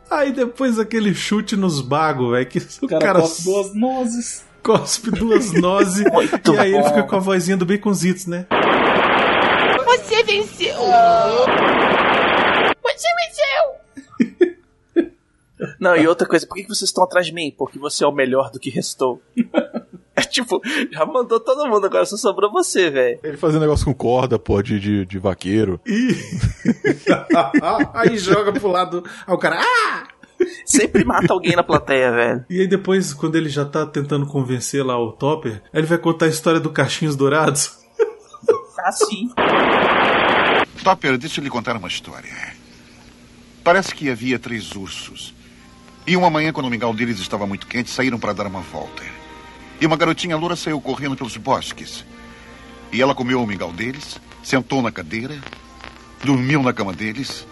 Aí 0.10 0.32
depois 0.34 0.78
aquele 0.80 1.14
chute 1.14 1.56
nos 1.56 1.80
bagos, 1.82 2.32
velho, 2.32 2.45
que 2.45 2.60
o 2.82 2.88
cara, 2.88 3.02
cara, 3.06 3.22
cospe 3.22 3.43
duas 3.45 3.74
nozes. 3.76 4.43
cospe 4.62 5.10
duas 5.12 5.52
nozes 5.54 6.06
e 6.06 6.58
aí 6.58 6.74
ele 6.74 6.82
bom. 6.82 6.88
fica 6.89 7.04
com 7.04 7.16
a 7.16 7.20
vozinha 7.20 7.56
do 7.58 7.66
Baconzitos, 7.66 8.26
né? 8.28 8.45
Você 10.04 10.24
venceu! 10.24 10.76
Você 12.84 13.08
venceu! 13.20 15.12
Não, 15.80 15.95
e 15.95 16.08
outra 16.08 16.28
coisa, 16.28 16.47
por 16.47 16.56
que 16.56 16.64
vocês 16.64 16.89
estão 16.89 17.04
atrás 17.04 17.28
de 17.28 17.34
mim? 17.34 17.54
Porque 17.56 17.78
você 17.78 18.04
é 18.04 18.08
o 18.08 18.12
melhor 18.12 18.52
do 18.52 18.60
que 18.60 18.70
restou. 18.70 19.22
É 20.14 20.24
tipo, 20.24 20.62
já 20.91 21.06
mandou 21.06 21.39
todo 21.39 21.68
mundo, 21.70 21.86
agora 21.86 22.06
só 22.06 22.18
sobrou 22.18 22.52
você, 22.52 22.89
velho. 22.89 23.20
Ele 23.24 23.38
fazendo 23.38 23.62
negócio 23.62 23.86
com 23.86 23.93
corda, 23.93 24.38
pô, 24.38 24.62
de, 24.62 24.78
de, 24.78 25.06
de 25.06 25.18
vaqueiro. 25.18 25.80
Ih! 25.88 26.16
aí 27.93 28.18
joga 28.18 28.52
pro 28.52 28.68
lado. 28.68 29.04
Aí 29.26 29.34
o 29.34 29.38
cara. 29.38 29.62
Ah! 29.62 30.08
Sempre 30.66 31.06
mata 31.06 31.32
alguém 31.32 31.56
na 31.56 31.64
plateia, 31.64 32.12
velho. 32.12 32.45
E 32.49 32.60
aí 32.60 32.68
depois, 32.68 33.14
quando 33.14 33.38
ele 33.38 33.47
já 33.49 33.64
tá 33.64 33.86
tentando 33.86 34.28
convencer 34.28 34.86
lá 34.86 34.99
o 35.02 35.14
Topper, 35.14 35.62
aí 35.74 35.80
ele 35.80 35.88
vai 35.88 35.97
contar 35.97 36.26
a 36.26 36.30
história 36.30 36.60
do 36.60 36.70
Cachinhos 36.70 37.16
Dourados. 37.16 37.81
Assim. 38.84 39.30
Topper, 40.84 41.18
deixa 41.18 41.40
eu 41.40 41.44
lhe 41.44 41.50
contar 41.50 41.78
uma 41.78 41.88
história. 41.88 42.54
Parece 43.64 43.94
que 43.94 44.10
havia 44.10 44.40
três 44.40 44.76
ursos. 44.76 45.34
E 46.06 46.18
uma 46.18 46.30
manhã, 46.30 46.52
quando 46.52 46.66
o 46.66 46.70
mingau 46.70 46.94
deles 46.94 47.20
estava 47.20 47.46
muito 47.46 47.68
quente, 47.68 47.90
saíram 47.90 48.20
para 48.20 48.34
dar 48.34 48.48
uma 48.48 48.62
volta. 48.62 49.04
E 49.80 49.86
uma 49.86 49.96
garotinha 49.96 50.36
loura 50.36 50.56
saiu 50.56 50.82
correndo 50.82 51.16
pelos 51.16 51.38
bosques. 51.38 52.04
E 52.92 53.02
ela 53.02 53.16
comeu 53.16 53.42
o 53.42 53.48
mingau 53.48 53.72
deles, 53.72 54.20
sentou 54.44 54.82
na 54.82 54.92
cadeira, 54.92 55.40
dormiu 56.24 56.64
na 56.64 56.74
cama 56.74 56.92
deles. 56.92 57.48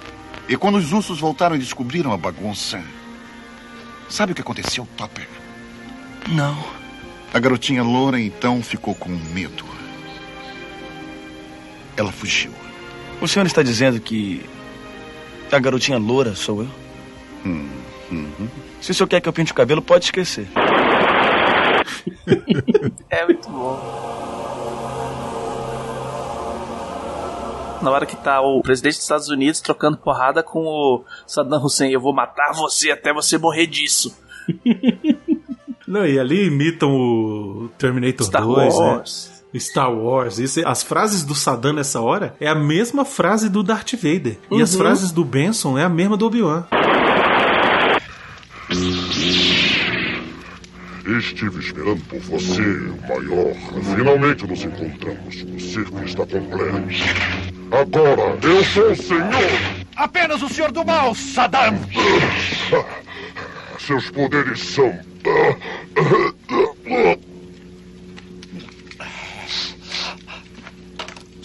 E 0.48 0.58
quando 0.58 0.76
os 0.76 0.92
ursos 0.92 1.20
voltaram 1.20 1.56
e 1.56 1.60
descobriram 1.60 2.12
a 2.12 2.18
bagunça, 2.18 2.84
sabe 4.10 4.32
o 4.32 4.36
que 4.36 4.42
aconteceu, 4.42 4.88
Topper? 4.98 5.28
Não. 6.28 6.58
A 7.32 7.38
garotinha 7.38 7.84
loura 7.84 8.20
então 8.20 8.64
ficou 8.64 8.96
com 8.96 9.10
medo. 9.10 9.69
Ela 12.00 12.14
fugiu. 12.14 12.52
O 13.22 13.28
senhor 13.28 13.46
está 13.46 13.62
dizendo 13.62 14.00
que 14.00 14.42
a 15.52 15.60
garotinha 15.60 15.98
loura 15.98 16.34
sou 16.34 16.62
eu? 16.62 16.70
Hum, 17.46 17.70
uhum. 18.10 18.48
Se 18.80 18.92
o 18.92 18.94
senhor 18.94 19.08
quer 19.08 19.20
que 19.20 19.28
eu 19.28 19.34
pinte 19.34 19.52
o 19.52 19.56
cabelo, 19.56 19.82
pode 19.82 20.06
esquecer. 20.06 20.48
É 23.10 23.26
muito 23.26 23.50
bom. 23.50 23.76
Na 27.82 27.90
hora 27.92 28.06
que 28.06 28.16
tá 28.16 28.40
o 28.42 28.62
presidente 28.62 28.96
dos 28.96 29.04
Estados 29.04 29.30
Unidos 29.30 29.60
trocando 29.60 29.98
porrada 29.98 30.44
com 30.44 30.60
o 30.66 31.04
Saddam 31.26 31.64
Hussein, 31.64 31.92
eu 31.92 32.00
vou 32.00 32.14
matar 32.14 32.54
você 32.54 32.92
até 32.92 33.12
você 33.12 33.38
morrer 33.38 33.66
disso. 33.66 34.16
Não, 35.88 36.06
e 36.06 36.20
ali 36.20 36.46
imitam 36.48 36.92
o 36.92 37.70
Terminator 37.78 38.28
Star 38.28 38.44
2, 38.44 38.76
Wars. 38.76 39.32
né? 39.34 39.39
Star 39.58 39.92
Wars. 39.92 40.38
Isso, 40.40 40.62
as 40.68 40.84
frases 40.84 41.24
do 41.24 41.34
Saddam 41.34 41.74
nessa 41.74 42.00
hora 42.02 42.36
é 42.40 42.48
a 42.48 42.56
mesma 42.56 43.04
frase 43.06 43.50
do 43.50 43.64
Darth 43.64 43.94
Vader. 43.94 44.38
E 44.52 44.62
as 44.62 44.74
Uhum. 44.74 44.80
frases 44.80 45.12
do 45.12 45.24
Benson 45.26 45.78
é 45.78 45.84
a 45.84 45.90
mesma 45.90 46.16
do 46.18 46.26
Obi-Wan. 46.28 46.66
Estive 51.18 51.60
esperando 51.60 52.02
por 52.06 52.20
você, 52.20 52.62
maior. 53.08 53.56
Finalmente 53.96 54.46
nos 54.46 54.64
encontramos. 54.64 55.42
O 55.56 55.60
circo 55.60 56.04
está 56.04 56.26
completo. 56.26 56.84
Agora 57.72 58.38
eu 58.44 58.64
sou 58.66 58.92
o 58.92 58.96
senhor. 58.96 59.80
Apenas 59.96 60.42
o 60.44 60.50
senhor 60.50 60.72
do 60.72 60.86
mal, 60.86 61.16
Saddam! 61.16 61.80
Seus 63.80 64.10
poderes 64.12 64.60
são. 64.60 64.94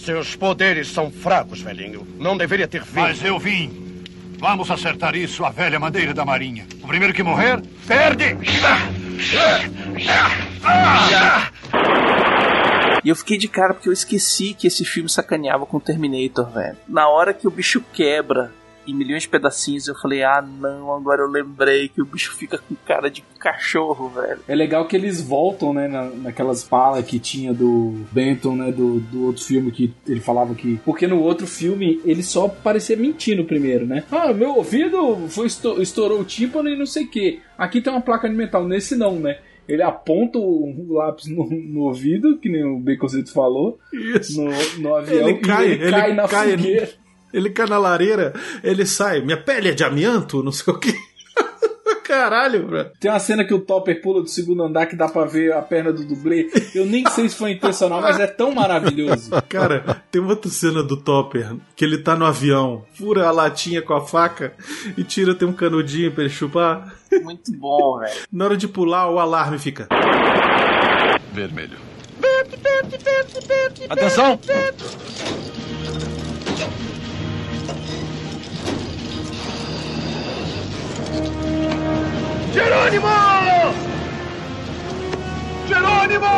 Seus 0.05 0.35
poderes 0.35 0.89
são 0.89 1.09
fracos, 1.09 1.61
velhinho. 1.61 2.07
Não 2.19 2.37
deveria 2.37 2.67
ter 2.67 2.83
vindo. 2.83 3.01
Mas 3.01 3.23
eu 3.23 3.39
vim. 3.39 4.03
Vamos 4.37 4.69
acertar 4.69 5.15
isso 5.15 5.43
à 5.43 5.49
velha 5.49 5.79
maneira 5.79 6.13
da 6.13 6.23
marinha. 6.23 6.67
O 6.83 6.87
primeiro 6.87 7.11
que 7.11 7.23
morrer, 7.23 7.59
perde! 7.87 8.37
E 13.03 13.09
eu 13.09 13.15
fiquei 13.15 13.39
de 13.39 13.47
cara 13.47 13.73
porque 13.73 13.89
eu 13.89 13.93
esqueci 13.93 14.53
que 14.53 14.67
esse 14.67 14.85
filme 14.85 15.09
sacaneava 15.09 15.65
com 15.65 15.77
o 15.77 15.81
Terminator, 15.81 16.51
velho. 16.51 16.77
Na 16.87 17.07
hora 17.07 17.33
que 17.33 17.47
o 17.47 17.51
bicho 17.51 17.83
quebra 17.91 18.51
em 18.87 18.93
milhões 18.93 19.23
de 19.23 19.29
pedacinhos, 19.29 19.87
eu 19.87 19.95
falei, 19.95 20.23
ah 20.23 20.41
não, 20.41 20.93
agora 20.93 21.21
eu 21.21 21.29
lembrei 21.29 21.87
que 21.89 22.01
o 22.01 22.05
bicho 22.05 22.35
fica 22.35 22.57
com 22.57 22.75
cara 22.85 23.09
de 23.09 23.23
cachorro, 23.39 24.09
velho. 24.09 24.39
É 24.47 24.55
legal 24.55 24.85
que 24.87 24.95
eles 24.95 25.21
voltam, 25.21 25.73
né, 25.73 25.87
na, 25.87 26.03
naquelas 26.09 26.63
falas 26.63 27.05
que 27.05 27.19
tinha 27.19 27.53
do 27.53 28.05
Benton, 28.11 28.55
né, 28.55 28.71
do, 28.71 28.99
do 28.99 29.25
outro 29.25 29.43
filme 29.43 29.71
que 29.71 29.93
ele 30.07 30.19
falava 30.19 30.53
que... 30.55 30.79
Porque 30.85 31.07
no 31.07 31.19
outro 31.21 31.47
filme 31.47 32.01
ele 32.05 32.23
só 32.23 32.47
parecia 32.47 32.95
mentir 32.95 33.37
no 33.37 33.45
primeiro, 33.45 33.85
né? 33.85 34.03
Ah, 34.11 34.33
meu 34.33 34.55
ouvido 34.55 35.27
foi 35.29 35.47
esto- 35.47 35.81
estourou 35.81 36.19
o 36.21 36.25
tímpano 36.25 36.69
e 36.69 36.77
não 36.77 36.85
sei 36.85 37.05
o 37.05 37.09
que. 37.09 37.39
Aqui 37.57 37.81
tem 37.81 37.91
uma 37.91 38.01
placa 38.01 38.29
de 38.29 38.35
metal, 38.35 38.67
nesse 38.67 38.95
não, 38.95 39.19
né? 39.19 39.37
Ele 39.67 39.81
aponta 39.81 40.37
o 40.37 40.93
lápis 40.93 41.25
no, 41.25 41.49
no 41.49 41.81
ouvido, 41.85 42.37
que 42.37 42.47
nem 42.47 42.63
o 42.63 42.77
Baconzito 42.79 43.33
falou, 43.33 43.79
Isso. 43.91 44.39
no, 44.39 44.51
no 44.79 44.95
avião, 44.95 45.27
Ele 45.27 45.39
cai, 45.39 45.67
e 45.67 45.71
ele, 45.71 45.89
cai 45.89 46.13
na 46.13 46.27
cai, 46.27 46.51
fogueira. 46.51 46.89
Ele 47.35 47.49
cai 47.49 47.67
na 47.67 47.77
lareira, 47.77 48.33
ele 48.63 48.85
sai, 48.85 49.19
minha 49.19 49.35
pele 49.35 49.67
é 49.67 49.73
de 49.73 49.83
amianto, 49.83 50.41
não 50.41 50.53
sei 50.53 50.73
o 50.73 50.79
que. 50.79 50.95
Caralho, 52.01 52.65
bro. 52.65 52.85
Tem 52.97 53.11
uma 53.11 53.19
cena 53.19 53.43
que 53.43 53.53
o 53.53 53.59
Topper 53.59 54.01
pula 54.01 54.21
do 54.21 54.29
segundo 54.29 54.63
andar 54.63 54.85
que 54.85 54.95
dá 54.95 55.09
pra 55.09 55.25
ver 55.25 55.51
a 55.51 55.61
perna 55.61 55.91
do 55.91 56.05
dublê. 56.05 56.49
Eu 56.73 56.85
nem 56.85 57.05
sei 57.09 57.27
se 57.27 57.35
foi 57.35 57.51
intencional, 57.51 58.01
mas 58.01 58.17
é 58.21 58.27
tão 58.27 58.53
maravilhoso. 58.53 59.31
Cara, 59.49 60.01
tem 60.09 60.21
outra 60.21 60.49
cena 60.49 60.81
do 60.81 60.95
Topper 60.95 61.57
que 61.75 61.83
ele 61.83 61.97
tá 61.97 62.15
no 62.15 62.25
avião, 62.25 62.85
fura 62.93 63.27
a 63.27 63.31
latinha 63.31 63.81
com 63.81 63.93
a 63.93 64.05
faca 64.05 64.53
e 64.97 65.03
tira, 65.03 65.35
tem 65.35 65.45
um 65.45 65.53
canudinho 65.53 66.13
pra 66.13 66.23
ele 66.23 66.31
chupar. 66.31 66.95
Muito 67.21 67.51
bom, 67.57 67.99
velho. 67.99 68.15
Na 68.31 68.45
hora 68.45 68.55
de 68.55 68.69
pular, 68.69 69.09
o 69.09 69.19
alarme 69.19 69.59
fica. 69.59 69.89
Vermelho. 71.33 71.77
Atenção! 73.89 74.39
Jerônimo! 82.53 83.07
Jerônimo! 85.67 86.35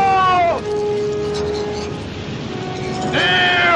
Eu! 3.14 3.67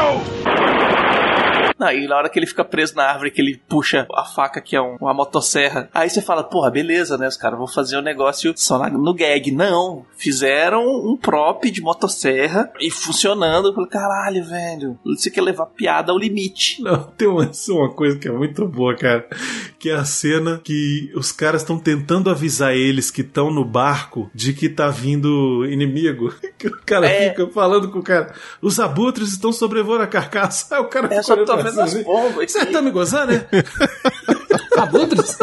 Não, 1.82 1.92
e 1.92 2.08
na 2.08 2.16
hora 2.16 2.30
que 2.30 2.38
ele 2.40 2.46
fica 2.48 2.64
preso 2.64 2.96
na 2.96 3.04
árvore, 3.06 3.32
que 3.32 3.42
ele 3.42 3.60
puxa 3.68 4.06
a 4.14 4.24
faca, 4.24 4.62
que 4.62 4.76
é 4.76 4.82
um- 4.82 4.96
uma 5.02 5.14
motosserra, 5.14 5.90
aí 5.94 6.10
você 6.10 6.22
fala, 6.22 6.44
porra, 6.44 6.70
beleza, 6.72 7.18
né? 7.18 7.28
Os 7.28 7.36
caras 7.38 7.58
vão 7.58 7.68
fazer 7.68 7.98
o 7.98 8.02
negócio 8.02 8.54
só 8.56 8.78
na- 8.78 8.90
no 8.90 9.14
gag. 9.14 9.52
Não, 9.52 10.06
fizeram 10.16 10.86
um 10.86 11.18
prop 11.18 11.64
de 11.72 11.82
motosserra 11.82 12.72
e 12.80 12.90
funcionando. 12.92 13.70
Eu 13.70 13.74
falei, 13.74 13.90
caralho, 13.90 14.44
velho, 14.46 15.00
você 15.04 15.30
quer 15.32 15.42
levar 15.42 15.66
piada 15.66 16.12
ao 16.12 16.18
limite. 16.18 16.82
Não, 16.82 17.04
tem 17.04 17.28
uma, 17.28 17.50
uma 17.70 17.90
coisa 17.90 18.18
que 18.18 18.28
é 18.28 18.32
muito 18.32 18.68
boa, 18.68 18.96
cara. 18.96 19.28
Que 19.80 19.90
é 19.90 19.96
a 19.96 20.06
cena 20.06 20.62
que 20.64 21.12
os 21.16 21.32
caras 21.32 21.62
estão 21.62 21.80
tentando 21.80 22.30
avisar 22.30 22.76
eles 22.76 23.10
que 23.10 23.22
estão 23.22 23.50
no 23.52 23.66
barco 23.66 24.30
de 24.34 24.54
que 24.54 24.70
tá 24.70 24.90
vindo 24.90 25.66
inimigo. 25.66 26.34
Que 26.62 26.68
o 26.68 26.78
cara 26.86 27.08
É. 27.08 27.30
fica 27.30 27.48
falando 27.48 27.90
com 27.90 27.98
o 27.98 28.04
cara. 28.04 28.36
Os 28.62 28.80
abutres 28.80 29.30
estão 29.30 29.52
sobrevoando 29.52 30.04
a 30.04 30.08
carcaça. 30.08 30.76
Aí 30.76 30.80
o 30.84 30.86
cara 30.86 31.08
É, 31.08 31.24
fica 31.24 31.46
só 31.72 31.82
olhando 31.82 31.84
tô 31.84 31.84
pra 31.84 31.84
vendo 31.84 31.84
cima 31.84 31.84
as 31.84 31.94
assim, 31.94 32.04
bombas. 32.04 32.52
Você 32.52 32.66
tá 32.66 32.82
me 32.82 32.92
gozando, 32.92 33.32
né? 33.34 33.46
Abutres? 34.78 35.38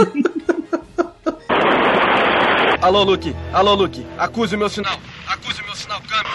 Alô, 2.81 3.03
Luke. 3.03 3.35
Alô, 3.53 3.75
Luke. 3.75 4.07
Acuse 4.17 4.55
o 4.55 4.59
meu 4.59 4.69
sinal. 4.69 4.99
Acuse 5.27 5.61
o 5.61 5.65
meu 5.65 5.75
sinal. 5.75 6.01
Câmbio. 6.03 6.33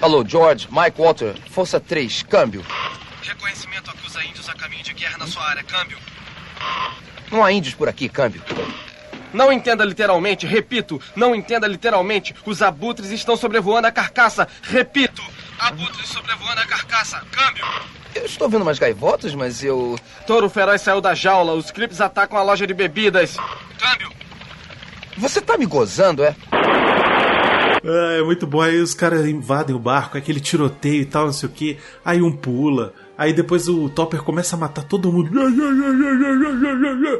Alô, 0.00 0.24
George, 0.26 0.68
Mike 0.70 1.00
Walter, 1.00 1.34
Força 1.50 1.80
3, 1.80 2.22
câmbio. 2.24 2.64
Reconhecimento 3.22 3.90
acusa 3.90 4.24
índios 4.24 4.48
a 4.48 4.54
caminho 4.54 4.82
de 4.82 4.92
guerra 4.92 5.18
na 5.18 5.26
sua 5.26 5.42
área. 5.44 5.62
Câmbio. 5.62 5.98
Não 7.30 7.44
há 7.44 7.52
índios 7.52 7.74
por 7.74 7.88
aqui, 7.88 8.08
câmbio. 8.08 8.42
Não 9.32 9.52
entenda 9.52 9.84
literalmente, 9.84 10.46
repito, 10.46 11.00
não 11.14 11.34
entenda 11.34 11.66
literalmente. 11.66 12.34
Os 12.44 12.62
abutres 12.62 13.10
estão 13.10 13.36
sobrevoando 13.36 13.86
a 13.86 13.92
carcaça. 13.92 14.48
Repito, 14.62 15.22
abutres 15.58 16.08
sobrevoando 16.08 16.60
a 16.60 16.66
carcaça. 16.66 17.22
Câmbio. 17.30 17.64
Eu 18.16 18.24
estou 18.24 18.48
vendo 18.48 18.62
umas 18.62 18.78
gaivotas, 18.78 19.34
mas 19.34 19.62
eu. 19.62 19.98
Touro 20.26 20.48
feroz 20.48 20.80
saiu 20.80 21.00
da 21.00 21.14
jaula. 21.14 21.52
Os 21.52 21.70
clipes 21.70 22.00
atacam 22.00 22.38
a 22.38 22.42
loja 22.42 22.66
de 22.66 22.72
bebidas. 22.72 23.36
Câmbio. 23.78 24.10
Você 25.18 25.40
tá 25.40 25.56
me 25.56 25.66
gozando, 25.66 26.24
é? 26.24 26.34
É, 27.84 28.18
é 28.18 28.22
muito 28.22 28.46
bom. 28.46 28.60
Aí 28.60 28.80
os 28.80 28.94
caras 28.94 29.26
invadem 29.26 29.76
o 29.76 29.78
barco, 29.78 30.16
aquele 30.16 30.40
tiroteio 30.40 31.02
e 31.02 31.04
tal, 31.04 31.26
não 31.26 31.32
sei 31.32 31.48
o 31.48 31.52
que. 31.52 31.78
Aí 32.04 32.22
um 32.22 32.32
pula. 32.32 32.94
Aí 33.18 33.32
depois 33.32 33.68
o 33.68 33.88
Topper 33.88 34.22
começa 34.22 34.56
a 34.56 34.58
matar 34.58 34.84
todo 34.84 35.10
mundo. 35.12 35.30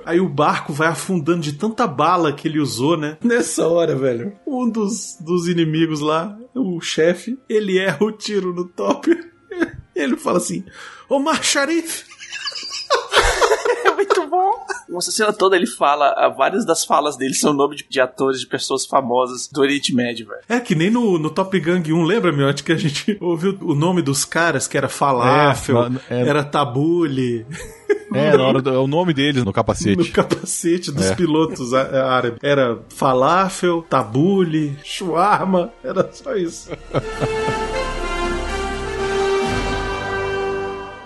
Aí 0.04 0.20
o 0.20 0.28
barco 0.28 0.72
vai 0.72 0.88
afundando 0.88 1.40
de 1.40 1.54
tanta 1.54 1.86
bala 1.86 2.32
que 2.32 2.48
ele 2.48 2.58
usou, 2.58 2.96
né? 2.96 3.16
Nessa 3.22 3.66
hora, 3.66 3.94
velho, 3.96 4.32
um 4.46 4.68
dos, 4.68 5.16
dos 5.20 5.48
inimigos 5.48 6.00
lá, 6.00 6.36
o 6.54 6.80
chefe, 6.80 7.38
ele 7.48 7.78
erra 7.78 8.04
o 8.04 8.12
tiro 8.12 8.52
no 8.52 8.64
Topper. 8.64 9.35
Ele 9.96 10.16
fala 10.16 10.38
assim: 10.38 10.64
Omar 11.08 11.42
Sharif! 11.42 12.04
É 13.84 13.90
muito 13.92 14.26
bom. 14.28 14.52
Essa 14.98 15.10
cena 15.10 15.32
toda 15.32 15.56
ele 15.56 15.66
fala, 15.66 16.12
ah, 16.16 16.28
várias 16.28 16.64
das 16.66 16.84
falas 16.84 17.16
dele 17.16 17.34
são 17.34 17.52
nome 17.52 17.76
de, 17.76 17.86
de 17.88 18.00
atores, 18.00 18.40
de 18.40 18.46
pessoas 18.46 18.84
famosas 18.84 19.48
do 19.48 19.60
Oriente 19.60 19.94
Médio, 19.94 20.26
velho. 20.26 20.40
É 20.48 20.60
que 20.60 20.74
nem 20.74 20.90
no, 20.90 21.18
no 21.18 21.30
Top 21.30 21.58
Gang 21.58 21.92
1, 21.92 22.02
lembra, 22.02 22.32
Miotti, 22.32 22.62
que 22.64 22.72
a 22.72 22.76
gente 22.76 23.16
ouviu 23.20 23.56
o 23.62 23.74
nome 23.74 24.02
dos 24.02 24.24
caras, 24.24 24.66
que 24.68 24.76
era 24.76 24.88
Falafel, 24.88 25.84
É, 25.84 25.88
na- 25.88 26.00
é- 26.10 26.28
era 26.28 26.44
Tabule. 26.44 27.46
É, 28.14 28.36
na 28.36 28.44
hora 28.46 28.62
do, 28.62 28.70
é 28.70 28.78
o 28.78 28.86
nome 28.86 29.12
deles 29.14 29.44
no 29.44 29.52
capacete. 29.52 29.96
No 29.96 30.08
capacete 30.12 30.90
dos 30.92 31.06
É. 31.06 31.14
pilotos 31.14 31.72
á- 31.74 32.04
árabes. 32.08 32.38
Era 32.42 32.78
falafel, 32.88 33.82
tabule, 33.82 34.76
shawarma, 34.84 35.72
era 35.82 36.08
só 36.12 36.34
isso. 36.34 36.70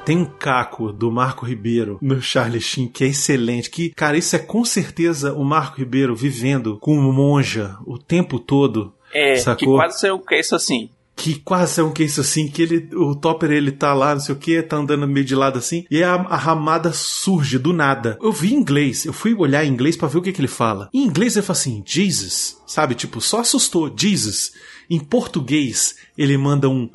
Tem 0.04 0.16
um 0.16 0.24
caco 0.24 0.92
do 0.92 1.10
Marco 1.10 1.46
Ribeiro 1.46 1.98
no 2.00 2.20
Charlie 2.20 2.60
Sheen 2.60 2.88
que 2.88 3.04
é 3.04 3.08
excelente. 3.08 3.70
Que, 3.70 3.90
cara, 3.90 4.16
isso 4.16 4.34
é 4.34 4.38
com 4.38 4.64
certeza 4.64 5.32
o 5.34 5.44
Marco 5.44 5.78
Ribeiro 5.78 6.16
vivendo 6.16 6.78
como 6.78 7.12
monja 7.12 7.76
o 7.86 7.98
tempo 7.98 8.38
todo. 8.38 8.92
É, 9.12 9.34
que 9.34 9.40
Sacou? 9.40 9.76
quase 9.76 10.00
saiu 10.00 10.18
que 10.18 10.34
é 10.34 10.40
isso 10.40 10.54
assim. 10.54 10.88
que 11.16 11.34
quase 11.40 11.80
é 11.80 11.84
um 11.84 11.92
que 11.92 12.02
isso 12.04 12.20
assim, 12.20 12.48
que 12.48 12.62
ele, 12.62 12.88
o 12.94 13.14
Topper 13.14 13.50
ele 13.50 13.70
tá 13.72 13.92
lá, 13.92 14.14
não 14.14 14.20
sei 14.20 14.34
o 14.34 14.38
que, 14.38 14.62
tá 14.62 14.76
andando 14.76 15.06
meio 15.06 15.26
de 15.26 15.34
lado 15.34 15.58
assim, 15.58 15.84
e 15.90 16.02
a, 16.02 16.14
a 16.14 16.36
ramada 16.36 16.92
surge 16.92 17.58
do 17.58 17.72
nada. 17.74 18.16
Eu 18.22 18.32
vi 18.32 18.54
em 18.54 18.56
inglês, 18.56 19.04
eu 19.04 19.12
fui 19.12 19.34
olhar 19.34 19.64
em 19.64 19.68
inglês 19.68 19.96
pra 19.96 20.08
ver 20.08 20.18
o 20.18 20.22
que 20.22 20.32
que 20.32 20.40
ele 20.40 20.48
fala. 20.48 20.88
Em 20.94 21.04
inglês 21.04 21.36
ele 21.36 21.44
fala 21.44 21.58
assim, 21.58 21.82
Jesus, 21.84 22.56
sabe? 22.66 22.94
Tipo, 22.94 23.20
só 23.20 23.40
assustou, 23.40 23.92
Jesus. 23.94 24.52
Em 24.88 24.98
português, 24.98 25.96
ele 26.16 26.38
manda 26.38 26.68
um. 26.68 26.88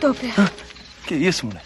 Topper. 0.00 0.34
Que 1.06 1.14
isso, 1.14 1.46
mulher? 1.46 1.62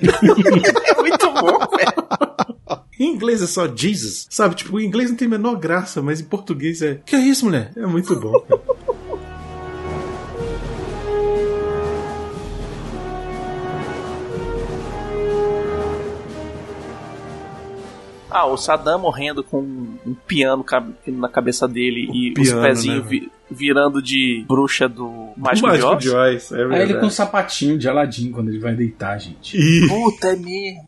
é 0.96 1.00
muito 1.00 1.32
bom, 1.32 1.58
velho. 1.76 2.84
Em 2.98 3.12
inglês 3.12 3.42
é 3.42 3.46
só 3.46 3.66
Jesus, 3.74 4.26
sabe? 4.30 4.54
Tipo, 4.54 4.78
em 4.78 4.86
inglês 4.86 5.10
não 5.10 5.16
tem 5.16 5.26
a 5.26 5.30
menor 5.30 5.56
graça, 5.56 6.00
mas 6.00 6.20
em 6.20 6.24
português 6.24 6.80
é. 6.80 7.00
Que 7.04 7.16
é 7.16 7.20
isso, 7.20 7.44
mulher? 7.44 7.72
É 7.76 7.86
muito 7.86 8.14
bom. 8.18 8.38
cara. 8.40 8.60
Ah, 18.36 18.46
o 18.46 18.56
Saddam 18.56 18.98
morrendo 18.98 19.44
com 19.44 19.60
um 19.60 20.14
piano 20.26 20.64
na 21.06 21.28
cabeça 21.28 21.68
dele 21.68 22.08
e 22.12 22.34
piano, 22.34 22.58
os 22.60 22.66
pezinhos 22.66 23.02
né, 23.04 23.08
vi- 23.08 23.30
virando 23.50 24.02
de 24.02 24.44
bruxa 24.48 24.88
do 24.88 25.30
Mágico, 25.36 25.68
Mágico 25.68 25.96
de 25.96 26.10
Oz. 26.10 26.50
Oz, 26.50 26.52
é 26.52 26.64
Aí 26.74 26.82
ele 26.82 26.94
com 26.94 27.06
um 27.06 27.10
sapatinho 27.10 27.78
de 27.78 27.88
Aladim 27.88 28.32
quando 28.32 28.48
ele 28.48 28.58
vai 28.58 28.74
deitar, 28.74 29.18
gente. 29.18 29.56
Ih. 29.56 29.86
Puta, 29.86 30.28
é 30.28 30.36
mesmo. 30.36 30.84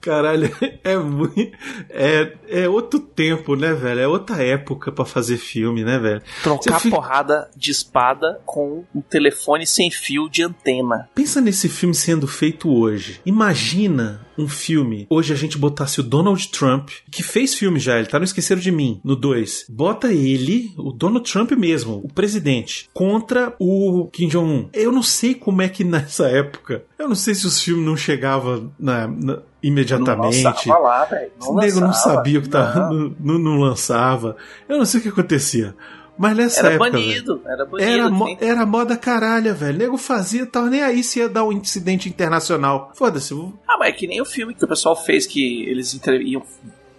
Caralho, 0.00 0.50
é 0.82 0.96
muito. 0.96 1.52
É, 1.90 2.32
é 2.48 2.68
outro 2.68 2.98
tempo, 2.98 3.54
né, 3.56 3.74
velho? 3.74 4.00
É 4.00 4.08
outra 4.08 4.42
época 4.42 4.90
pra 4.90 5.04
fazer 5.04 5.36
filme, 5.36 5.84
né, 5.84 5.98
velho? 5.98 6.22
Trocar 6.42 6.62
Você 6.74 6.80
fica- 6.84 6.96
porrada 6.96 7.50
de 7.54 7.70
espada 7.70 8.40
com 8.46 8.84
um 8.94 9.00
telefone 9.02 9.66
sem 9.66 9.90
fio 9.90 10.28
de 10.30 10.42
antena. 10.42 11.08
Pensa 11.14 11.40
nesse 11.40 11.68
filme 11.68 11.94
sendo 11.94 12.26
feito 12.26 12.70
hoje. 12.72 13.20
Imagina 13.26 14.26
um 14.38 14.48
filme. 14.48 15.06
Hoje 15.10 15.32
a 15.32 15.36
gente 15.36 15.58
botasse 15.58 16.00
o 16.00 16.02
Donald 16.02 16.48
Trump, 16.48 16.90
que 17.10 17.22
fez 17.22 17.54
filme 17.54 17.78
já, 17.78 17.98
ele 17.98 18.06
tá 18.08 18.18
no 18.18 18.24
Esqueceram 18.24 18.60
de 18.60 18.70
Mim, 18.72 19.00
no 19.04 19.14
2. 19.16 19.66
Bota 19.68 20.12
ele, 20.12 20.72
o 20.78 20.92
Donald 20.92 21.30
Trump 21.30 21.52
mesmo, 21.52 22.00
o 22.04 22.08
presidente, 22.12 22.88
contra 22.94 23.54
o 23.58 24.08
Kim 24.12 24.28
Jong-un. 24.28 24.68
Eu 24.72 24.90
não 24.92 25.02
sei 25.02 25.34
como 25.34 25.60
é 25.62 25.68
que 25.68 25.84
nessa 25.84 26.28
época 26.28 26.84
Eu 26.98 27.08
não 27.08 27.14
sei 27.16 27.34
se 27.34 27.46
os 27.46 27.60
filmes 27.62 27.84
não 27.86 27.96
chegavam 27.96 28.70
na- 28.78 29.06
na- 29.08 29.38
imediatamente. 29.62 30.42
Não 30.42 30.50
lançava 30.52 30.78
lá, 30.78 31.04
velho. 31.06 31.30
Não 31.40 31.54
nego 31.56 31.92
sabia 31.94 32.38
o 32.38 32.42
que 32.42 32.48
tava. 32.48 32.90
Não. 32.90 33.14
Não, 33.18 33.38
não 33.38 33.58
lançava. 33.58 34.36
Eu 34.68 34.76
não 34.78 34.84
sei 34.84 35.00
o 35.00 35.02
que 35.02 35.08
acontecia. 35.08 35.74
Mas 36.22 36.36
nessa 36.36 36.60
Era 36.60 36.74
época. 36.74 36.90
banido, 36.90 37.38
velho, 37.38 37.48
era 37.50 37.64
banido, 37.64 37.90
Era, 37.90 38.10
tem- 38.10 38.38
era 38.50 38.66
moda 38.66 38.94
caralha, 38.94 39.54
velho. 39.54 39.74
O 39.74 39.78
nego 39.78 39.96
fazia, 39.96 40.44
tava 40.44 40.68
nem 40.68 40.82
aí 40.82 41.02
se 41.02 41.18
ia 41.18 41.30
dar 41.30 41.44
um 41.44 41.52
incidente 41.52 42.10
internacional. 42.10 42.92
Foda-se. 42.94 43.32
Ah, 43.66 43.78
mas 43.78 43.88
é 43.88 43.92
que 43.92 44.06
nem 44.06 44.20
o 44.20 44.26
filme 44.26 44.54
que 44.54 44.62
o 44.62 44.68
pessoal 44.68 44.94
fez 44.94 45.26
que 45.26 45.62
eles 45.66 45.98
iam, 46.26 46.42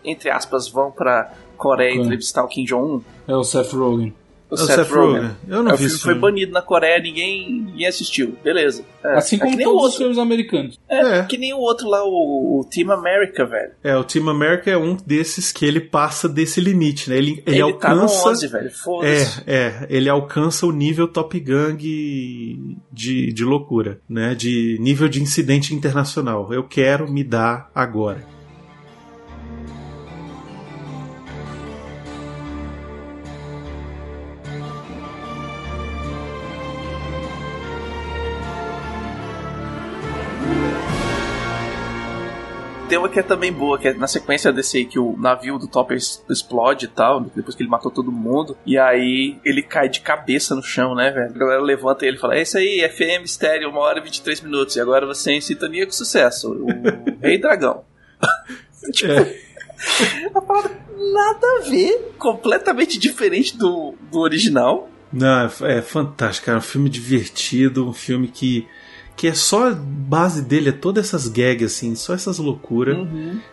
entre 0.03 0.31
aspas, 0.31 0.67
vão 0.67 0.89
pra 0.89 1.31
Coreia 1.55 1.93
entrevistar 1.93 2.43
o 2.43 2.47
Kim 2.47 2.63
Jong-un. 2.65 3.03
É 3.27 3.35
o 3.35 3.43
Seth 3.43 3.73
Rogen. 3.73 4.11
O 4.51 4.55
É 4.55 4.63
o 4.63 4.65
Seth, 4.65 4.75
Seth 4.75 4.89
Rogen. 4.91 5.21
Rogen. 5.21 5.31
Eu 5.47 5.63
não 5.63 5.71
o 5.71 5.77
vi 5.77 5.77
filme 5.77 5.93
esse 5.93 5.99
foi 6.03 6.13
filme. 6.13 6.21
banido 6.21 6.51
na 6.51 6.61
Coreia, 6.61 7.01
ninguém, 7.01 7.49
ninguém 7.63 7.87
assistiu. 7.87 8.37
Beleza. 8.43 8.83
É, 9.03 9.17
Assim 9.17 9.37
é 9.37 9.39
como 9.39 9.55
nem 9.55 9.63
todos 9.65 9.75
o 9.75 9.77
os 9.79 9.83
outro. 9.85 9.97
filmes 9.99 10.17
americanos. 10.17 10.79
É, 10.89 11.23
que 11.23 11.37
nem 11.37 11.53
o 11.53 11.59
outro 11.59 11.87
lá, 11.87 12.03
o, 12.03 12.59
o 12.59 12.65
Team 12.69 12.91
America, 12.91 13.45
velho. 13.45 13.71
É, 13.83 13.95
o 13.95 14.03
Team 14.03 14.29
America 14.29 14.69
é 14.69 14.77
um 14.77 14.95
desses 14.95 15.51
que 15.51 15.65
ele 15.65 15.79
passa 15.79 16.27
desse 16.27 16.59
limite, 16.59 17.09
né? 17.09 17.17
Ele, 17.17 17.41
ele, 17.47 17.61
Ele 17.61 17.73
tá 17.73 17.95
no 17.95 18.01
alcança. 18.01 18.29
11, 18.29 18.47
velho, 18.47 18.71
foda-se. 18.71 19.41
É, 19.47 19.53
é, 19.55 19.87
ele 19.89 20.09
alcança 20.09 20.65
o 20.65 20.71
nível 20.71 21.07
Top 21.07 21.39
Gang 21.39 21.77
de, 22.91 23.33
de 23.33 23.43
loucura, 23.45 23.99
né? 24.09 24.35
De 24.35 24.77
nível 24.79 25.07
de 25.07 25.21
incidente 25.21 25.73
internacional. 25.73 26.53
Eu 26.53 26.63
quero 26.63 27.09
me 27.11 27.23
dar 27.23 27.71
agora. 27.73 28.23
Tem 42.91 42.97
uma 42.97 43.07
que 43.07 43.21
é 43.21 43.23
também 43.23 43.53
boa, 43.53 43.79
que 43.79 43.87
é 43.87 43.93
na 43.93 44.05
sequência 44.05 44.51
desse 44.51 44.79
aí 44.79 44.85
que 44.85 44.99
o 44.99 45.15
navio 45.17 45.57
do 45.57 45.65
Topper 45.65 45.95
explode 46.29 46.87
e 46.87 46.87
tal, 46.89 47.21
depois 47.21 47.55
que 47.55 47.63
ele 47.63 47.69
matou 47.69 47.89
todo 47.89 48.11
mundo. 48.11 48.57
E 48.65 48.77
aí 48.77 49.39
ele 49.45 49.63
cai 49.63 49.87
de 49.87 50.01
cabeça 50.01 50.53
no 50.53 50.61
chão, 50.61 50.93
né, 50.93 51.09
velho? 51.09 51.33
A 51.33 51.39
galera 51.39 51.61
levanta 51.61 52.05
ele 52.05 52.17
e 52.17 52.19
fala: 52.19 52.35
É 52.35 52.41
isso 52.41 52.57
aí, 52.57 52.85
FM 52.89 53.23
estéreo, 53.23 53.69
1 53.69 53.77
hora 53.77 53.99
e 53.99 54.03
23 54.03 54.41
minutos. 54.41 54.75
E 54.75 54.81
agora 54.81 55.05
você 55.05 55.31
é 55.31 55.35
em 55.35 55.39
sintonia 55.39 55.85
com 55.85 55.93
sucesso. 55.93 56.51
O 56.51 56.67
Rei 57.25 57.37
Dragão. 57.37 57.85
tipo, 58.91 59.25
a 60.35 60.41
parada 60.41 60.77
nada 60.97 61.47
a 61.47 61.69
ver, 61.69 62.11
completamente 62.17 62.99
diferente 62.99 63.57
do, 63.57 63.95
do 64.11 64.19
original. 64.19 64.89
Não, 65.13 65.49
é, 65.61 65.77
é 65.77 65.81
fantástico, 65.81 66.47
cara. 66.47 66.57
Um 66.57 66.61
filme 66.61 66.89
divertido, 66.89 67.87
um 67.87 67.93
filme 67.93 68.27
que. 68.27 68.67
Que 69.15 69.27
é 69.27 69.33
só 69.33 69.69
a 69.69 69.73
base 69.73 70.41
dele, 70.41 70.69
é 70.69 70.71
todas 70.71 71.07
essas 71.07 71.27
gags, 71.27 71.63
assim, 71.63 71.95
só 71.95 72.13
essas 72.13 72.37
loucuras. 72.37 72.97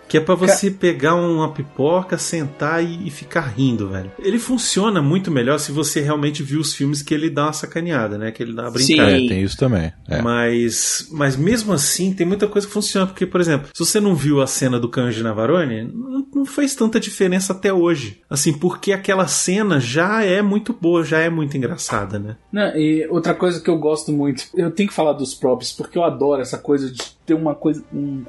Que 0.09 0.17
é 0.17 0.21
pra 0.21 0.35
você 0.35 0.71
pegar 0.71 1.15
uma 1.15 1.53
pipoca, 1.53 2.17
sentar 2.17 2.83
e, 2.83 3.07
e 3.07 3.11
ficar 3.11 3.43
rindo, 3.43 3.91
velho. 3.91 4.11
Ele 4.19 4.39
funciona 4.39 5.03
muito 5.03 5.31
melhor 5.31 5.59
se 5.59 5.71
você 5.71 6.01
realmente 6.01 6.43
viu 6.43 6.61
os 6.61 6.75
filmes 6.75 7.03
que 7.03 7.13
ele 7.13 7.29
dá 7.29 7.45
uma 7.45 7.53
sacaneada, 7.53 8.17
né? 8.17 8.31
Que 8.31 8.43
ele 8.43 8.55
dá 8.55 8.63
uma 8.63 8.71
brincada. 8.71 9.11
É, 9.11 9.29
tem 9.29 9.43
isso 9.43 9.57
também. 9.57 9.93
É. 10.09 10.23
Mas, 10.23 11.09
mas 11.13 11.37
mesmo 11.37 11.73
assim, 11.73 12.13
tem 12.13 12.27
muita 12.27 12.47
coisa 12.47 12.67
que 12.67 12.73
funciona. 12.73 13.07
Porque, 13.07 13.27
por 13.27 13.41
exemplo, 13.41 13.69
se 13.73 13.85
você 13.85 14.01
não 14.01 14.15
viu 14.15 14.41
a 14.41 14.47
cena 14.47 14.81
do 14.81 14.89
Kanji 14.89 15.23
Navarone, 15.23 15.85
não, 15.85 16.27
não 16.35 16.47
fez 16.47 16.75
tanta 16.75 16.99
diferença 16.99 17.53
até 17.53 17.73
hoje. 17.73 18.21
Assim, 18.31 18.53
porque 18.53 18.93
aquela 18.93 19.27
cena 19.27 19.79
já 19.79 20.25
é 20.25 20.41
muito 20.41 20.73
boa, 20.73 21.05
já 21.05 21.19
é 21.19 21.29
muito 21.29 21.57
engraçada, 21.57 22.19
né? 22.19 22.37
Não, 22.53 22.75
e 22.77 23.07
outra 23.09 23.35
coisa 23.35 23.61
que 23.61 23.69
eu 23.69 23.79
gosto 23.79 24.11
muito, 24.13 24.45
eu 24.55 24.71
tenho 24.71 24.89
que 24.89 24.95
falar 24.95 25.13
dos 25.13 25.35
props, 25.49 25.73
porque 25.73 25.97
eu 25.97 26.05
adoro 26.05 26.43
essa 26.43 26.59
coisa 26.59 26.91
de 26.91 27.03
ter 27.25 27.35
uma 27.35 27.55
coisa, 27.55 27.83
um, 27.93 28.25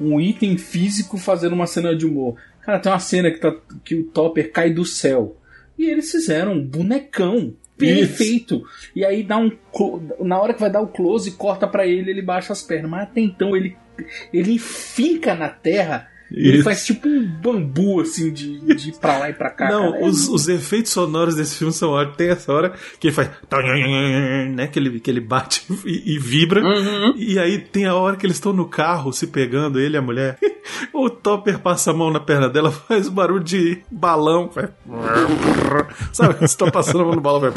um 0.00 0.20
item 0.20 0.58
físico 0.58 1.16
fazendo 1.16 1.52
uma 1.52 1.66
cena 1.66 1.94
de 1.94 2.04
humor. 2.04 2.36
Cara, 2.62 2.80
tem 2.80 2.90
uma 2.90 2.98
cena 2.98 3.30
que, 3.30 3.38
tá, 3.38 3.54
que 3.84 3.94
o 3.94 4.04
Topper 4.04 4.50
cai 4.50 4.70
do 4.70 4.84
céu. 4.84 5.36
E 5.78 5.88
eles 5.88 6.10
fizeram 6.10 6.54
um 6.54 6.64
bonecão 6.64 7.54
perfeito. 7.78 8.64
E 8.94 9.04
aí 9.04 9.22
dá 9.22 9.36
um. 9.36 9.52
Na 10.20 10.40
hora 10.40 10.52
que 10.54 10.60
vai 10.60 10.70
dar 10.70 10.80
o 10.80 10.88
close, 10.88 11.30
corta 11.32 11.68
pra 11.68 11.86
ele, 11.86 12.10
ele 12.10 12.22
baixa 12.22 12.52
as 12.52 12.62
pernas. 12.62 12.90
Mas 12.90 13.02
até 13.04 13.20
então 13.20 13.56
ele, 13.56 13.76
ele 14.32 14.58
finca 14.58 15.34
na 15.34 15.48
terra. 15.48 16.10
Ele 16.30 16.56
Isso. 16.56 16.64
faz 16.64 16.84
tipo 16.84 17.08
um 17.08 17.24
bambu, 17.24 18.00
assim, 18.00 18.32
de, 18.32 18.58
de 18.74 18.88
ir 18.90 18.92
pra 18.94 19.18
lá 19.18 19.30
e 19.30 19.32
pra 19.32 19.50
cá. 19.50 19.70
Não, 19.70 19.92
cara. 19.92 20.04
É 20.04 20.08
os, 20.08 20.28
os 20.28 20.48
efeitos 20.48 20.92
sonoros 20.92 21.36
desse 21.36 21.56
filme 21.56 21.72
são 21.72 21.90
ótimos. 21.90 22.16
Tem 22.16 22.30
essa 22.30 22.52
hora 22.52 22.74
que 22.98 23.08
ele 23.08 23.14
faz. 23.14 23.30
Né, 24.54 24.66
que, 24.66 24.78
ele, 24.78 25.00
que 25.00 25.10
ele 25.10 25.20
bate 25.20 25.64
e, 25.84 26.14
e 26.14 26.18
vibra. 26.18 26.62
E 27.16 27.38
aí 27.38 27.58
tem 27.58 27.86
a 27.86 27.94
hora 27.94 28.16
que 28.16 28.26
eles 28.26 28.36
estão 28.36 28.52
no 28.52 28.68
carro 28.68 29.12
se 29.12 29.26
pegando, 29.26 29.78
ele 29.78 29.96
e 29.96 29.98
a 29.98 30.02
mulher. 30.02 30.38
O 30.92 31.08
Topper 31.08 31.60
passa 31.60 31.92
a 31.92 31.94
mão 31.94 32.10
na 32.10 32.18
perna 32.18 32.48
dela, 32.48 32.72
faz 32.72 33.08
barulho 33.08 33.42
de 33.42 33.82
balão. 33.90 34.50
Faz... 34.50 34.68
Sabe 36.12 36.34
quando 36.34 36.48
você 36.48 36.56
tá 36.56 36.70
passando 36.70 37.02
a 37.02 37.04
mão 37.04 37.14
no 37.14 37.20
balão? 37.20 37.40
Vai... 37.40 37.52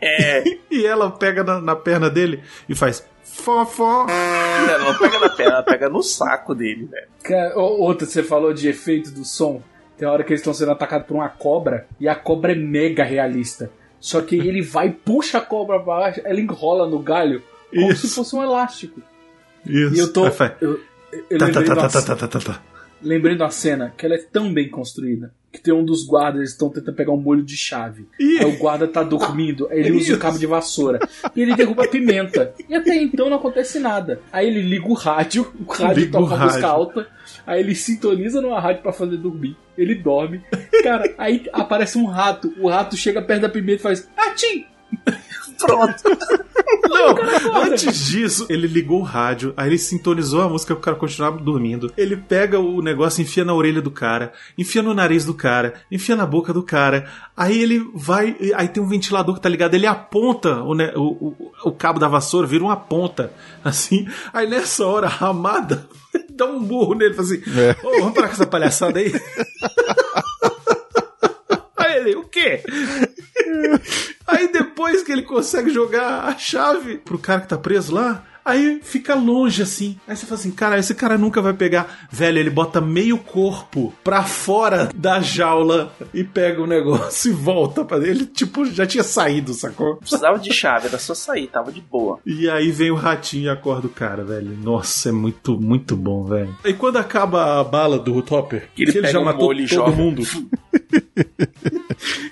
É. 0.00 0.44
E 0.70 0.86
ela 0.86 1.10
pega 1.10 1.42
na, 1.42 1.60
na 1.60 1.74
perna 1.74 2.08
dele 2.08 2.40
e 2.68 2.76
faz. 2.76 3.04
Fofó. 3.40 4.06
Ela 4.08 4.78
não 4.92 4.98
pega 4.98 5.18
na 5.18 5.28
perna, 5.30 5.52
ela 5.54 5.62
pega 5.62 5.88
no 5.88 6.02
saco 6.02 6.54
dele, 6.54 6.86
velho. 6.86 7.08
Cara, 7.22 7.58
o- 7.58 7.80
outra, 7.82 8.06
você 8.06 8.22
falou 8.22 8.52
de 8.52 8.68
efeito 8.68 9.10
do 9.10 9.24
som. 9.24 9.62
Tem 9.96 10.06
hora 10.08 10.22
que 10.24 10.30
eles 10.32 10.40
estão 10.40 10.54
sendo 10.54 10.70
atacados 10.72 11.06
por 11.06 11.14
uma 11.14 11.28
cobra 11.28 11.86
e 11.98 12.08
a 12.08 12.14
cobra 12.14 12.52
é 12.52 12.54
mega 12.54 13.04
realista. 13.04 13.70
Só 13.98 14.20
que 14.22 14.36
ele 14.38 14.62
vai 14.62 14.88
e 14.88 14.92
puxa 14.92 15.38
a 15.38 15.40
cobra 15.42 15.76
pra 15.80 15.94
baixo, 15.94 16.20
ela 16.24 16.40
enrola 16.40 16.88
no 16.88 16.98
galho 17.00 17.42
como 17.70 17.90
Isso. 17.92 18.06
se 18.08 18.14
fosse 18.14 18.34
um 18.36 18.42
elástico. 18.42 19.00
Isso. 19.66 19.94
E 19.94 19.98
eu 19.98 20.12
tô. 20.12 20.30
Faz. 20.30 20.52
Eu, 20.60 20.80
eu 21.30 21.38
Tá, 21.38 21.46
lembrei, 21.46 21.52
tá, 21.52 21.60
de 21.60 21.66
tá, 21.66 21.74
uma, 21.74 21.88
tá, 21.88 22.02
tá, 22.02 22.16
tá, 22.16 22.28
tá, 22.28 22.38
tá. 22.40 22.62
lembrei 23.02 23.34
de 23.36 23.42
uma 23.42 23.50
cena 23.50 23.92
que 23.96 24.06
ela 24.06 24.14
é 24.14 24.18
tão 24.18 24.52
bem 24.54 24.68
construída 24.70 25.32
que 25.52 25.60
tem 25.60 25.74
um 25.74 25.84
dos 25.84 26.06
guardas, 26.06 26.40
eles 26.40 26.50
estão 26.50 26.70
tentando 26.70 26.94
pegar 26.94 27.12
um 27.12 27.16
molho 27.16 27.42
de 27.42 27.56
chave. 27.56 28.06
Aí 28.18 28.44
o 28.44 28.56
guarda 28.56 28.86
tá 28.86 29.02
dormindo, 29.02 29.68
aí 29.68 29.80
ele 29.80 29.92
usa 29.92 30.14
o 30.14 30.18
cabo 30.18 30.38
de 30.38 30.46
vassoura. 30.46 31.00
E 31.34 31.42
ele 31.42 31.54
derruba 31.54 31.84
a 31.84 31.88
pimenta. 31.88 32.54
E 32.68 32.74
até 32.74 32.94
então 32.94 33.28
não 33.28 33.36
acontece 33.36 33.78
nada. 33.78 34.20
Aí 34.32 34.46
ele 34.46 34.62
liga 34.62 34.88
o 34.88 34.94
rádio, 34.94 35.52
o 35.66 35.72
rádio 35.72 36.04
Liga 36.04 36.18
o 36.18 36.22
toca 36.22 36.34
a 36.34 36.44
música 36.44 36.66
alta. 36.68 37.06
Aí 37.46 37.60
ele 37.60 37.74
sintoniza 37.74 38.40
numa 38.40 38.60
rádio 38.60 38.82
pra 38.82 38.92
fazer 38.92 39.16
dormir. 39.16 39.56
Ele 39.76 39.94
dorme. 39.94 40.42
Cara, 40.82 41.12
aí 41.18 41.46
aparece 41.52 41.98
um 41.98 42.06
rato. 42.06 42.52
O 42.58 42.68
rato 42.68 42.96
chega 42.96 43.22
perto 43.22 43.42
da 43.42 43.48
pimenta 43.48 43.80
e 43.80 43.82
faz. 43.82 44.08
Atim! 44.16 44.66
Pronto. 45.60 46.02
Não, 46.88 47.62
antes 47.62 48.06
disso, 48.06 48.46
ele 48.48 48.66
ligou 48.66 49.00
o 49.00 49.04
rádio, 49.04 49.52
aí 49.56 49.68
ele 49.68 49.78
sintonizou 49.78 50.42
a 50.42 50.48
música 50.48 50.74
pro 50.74 50.82
cara 50.82 50.96
continuar 50.96 51.30
dormindo. 51.30 51.92
Ele 51.96 52.16
pega 52.16 52.58
o 52.58 52.82
negócio, 52.82 53.22
enfia 53.22 53.44
na 53.44 53.54
orelha 53.54 53.80
do 53.80 53.90
cara, 53.90 54.32
enfia 54.58 54.82
no 54.82 54.94
nariz 54.94 55.24
do 55.24 55.34
cara, 55.34 55.74
enfia 55.90 56.16
na 56.16 56.26
boca 56.26 56.52
do 56.52 56.62
cara. 56.62 57.08
Aí 57.36 57.60
ele 57.60 57.88
vai, 57.94 58.36
aí 58.54 58.68
tem 58.68 58.82
um 58.82 58.88
ventilador 58.88 59.34
que 59.34 59.40
tá 59.40 59.48
ligado, 59.48 59.74
ele 59.74 59.86
aponta 59.86 60.62
o, 60.62 60.72
o, 60.72 61.26
o, 61.28 61.52
o 61.64 61.72
cabo 61.72 61.98
da 61.98 62.08
vassoura, 62.08 62.46
vira 62.46 62.64
uma 62.64 62.76
ponta, 62.76 63.32
assim. 63.64 64.06
Aí 64.32 64.48
nessa 64.48 64.84
hora, 64.84 65.06
a 65.06 65.10
Ramada 65.10 65.88
dá 66.30 66.46
um 66.46 66.62
burro 66.62 66.94
nele, 66.94 67.14
fala 67.14 67.28
assim: 67.28 67.42
Ô, 67.82 68.00
vamos 68.00 68.14
parar 68.14 68.28
com 68.28 68.34
essa 68.34 68.46
palhaçada 68.46 68.98
aí. 68.98 69.12
Quê? 72.30 72.62
Aí 74.26 74.52
depois 74.52 75.02
que 75.02 75.12
ele 75.12 75.22
consegue 75.22 75.70
jogar 75.70 76.24
a 76.24 76.38
chave 76.38 76.98
pro 76.98 77.18
cara 77.18 77.40
que 77.40 77.48
tá 77.48 77.58
preso 77.58 77.94
lá, 77.94 78.24
aí 78.50 78.80
fica 78.82 79.14
longe 79.14 79.62
assim. 79.62 79.96
Aí 80.06 80.16
você 80.16 80.26
fala 80.26 80.40
assim, 80.40 80.50
cara, 80.50 80.78
esse 80.78 80.94
cara 80.94 81.16
nunca 81.18 81.40
vai 81.40 81.52
pegar. 81.54 82.06
Velho, 82.10 82.38
ele 82.38 82.50
bota 82.50 82.80
meio 82.80 83.18
corpo 83.18 83.92
pra 84.04 84.22
fora 84.22 84.88
da 84.94 85.20
jaula 85.20 85.92
e 86.12 86.22
pega 86.24 86.60
o 86.62 86.66
negócio 86.66 87.30
e 87.30 87.34
volta 87.34 87.84
pra 87.84 87.98
ele. 87.98 88.26
Tipo, 88.26 88.64
já 88.66 88.86
tinha 88.86 89.04
saído, 89.04 89.54
sacou? 89.54 89.96
Precisava 89.96 90.38
de 90.38 90.52
chave, 90.52 90.88
era 90.88 90.98
só 90.98 91.14
sair, 91.14 91.46
tava 91.46 91.72
de 91.72 91.80
boa. 91.80 92.18
E 92.26 92.48
aí 92.48 92.70
vem 92.70 92.90
o 92.90 92.94
ratinho 92.96 93.44
e 93.44 93.48
acorda 93.48 93.86
o 93.86 93.90
cara, 93.90 94.24
velho. 94.24 94.56
Nossa, 94.62 95.08
é 95.08 95.12
muito, 95.12 95.58
muito 95.60 95.96
bom, 95.96 96.24
velho. 96.24 96.54
E 96.64 96.72
quando 96.74 96.96
acaba 96.98 97.60
a 97.60 97.64
bala 97.64 97.98
do 97.98 98.20
Topper, 98.22 98.68
Que 98.74 98.82
ele 98.82 98.92
que 98.92 98.98
ele 98.98 99.06
pega 99.06 99.18
já 99.18 99.20
um 99.20 99.24
matou 99.24 99.48
todo 99.48 99.66
joga. 99.66 99.90
mundo. 99.92 100.22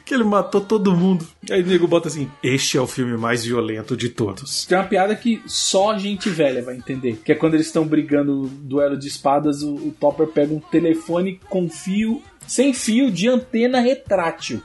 que 0.05 0.15
ele 0.15 0.25
matou 0.25 0.61
todo 0.61 0.95
mundo. 0.95 1.27
Aí 1.51 1.63
o 1.63 1.67
nego 1.67 1.87
bota 1.87 2.09
assim: 2.09 2.31
Este 2.43 2.77
é 2.77 2.81
o 2.81 2.87
filme 2.87 3.17
mais 3.17 3.45
violento 3.45 3.97
de 3.97 4.09
todos. 4.09 4.65
Tem 4.67 4.77
uma 4.79 4.85
piada 4.85 5.15
que 5.15 5.43
só 5.47 5.97
gente 6.09 6.31
velha 6.31 6.63
vai 6.63 6.77
entender. 6.77 7.21
Que 7.25 7.33
é 7.33 7.35
quando 7.35 7.55
eles 7.55 7.67
estão 7.67 7.87
brigando 7.87 8.49
duelo 8.49 8.97
de 8.97 9.09
espadas, 9.09 9.63
o, 9.63 9.75
o 9.75 9.95
Topper 9.99 10.29
pega 10.29 10.53
um 10.53 10.61
telefone 10.61 11.41
com 11.49 11.69
fio, 11.69 12.23
sem 12.47 12.73
fio, 12.73 13.11
de 13.11 13.29
antena 13.29 13.81
retrátil. 13.81 14.63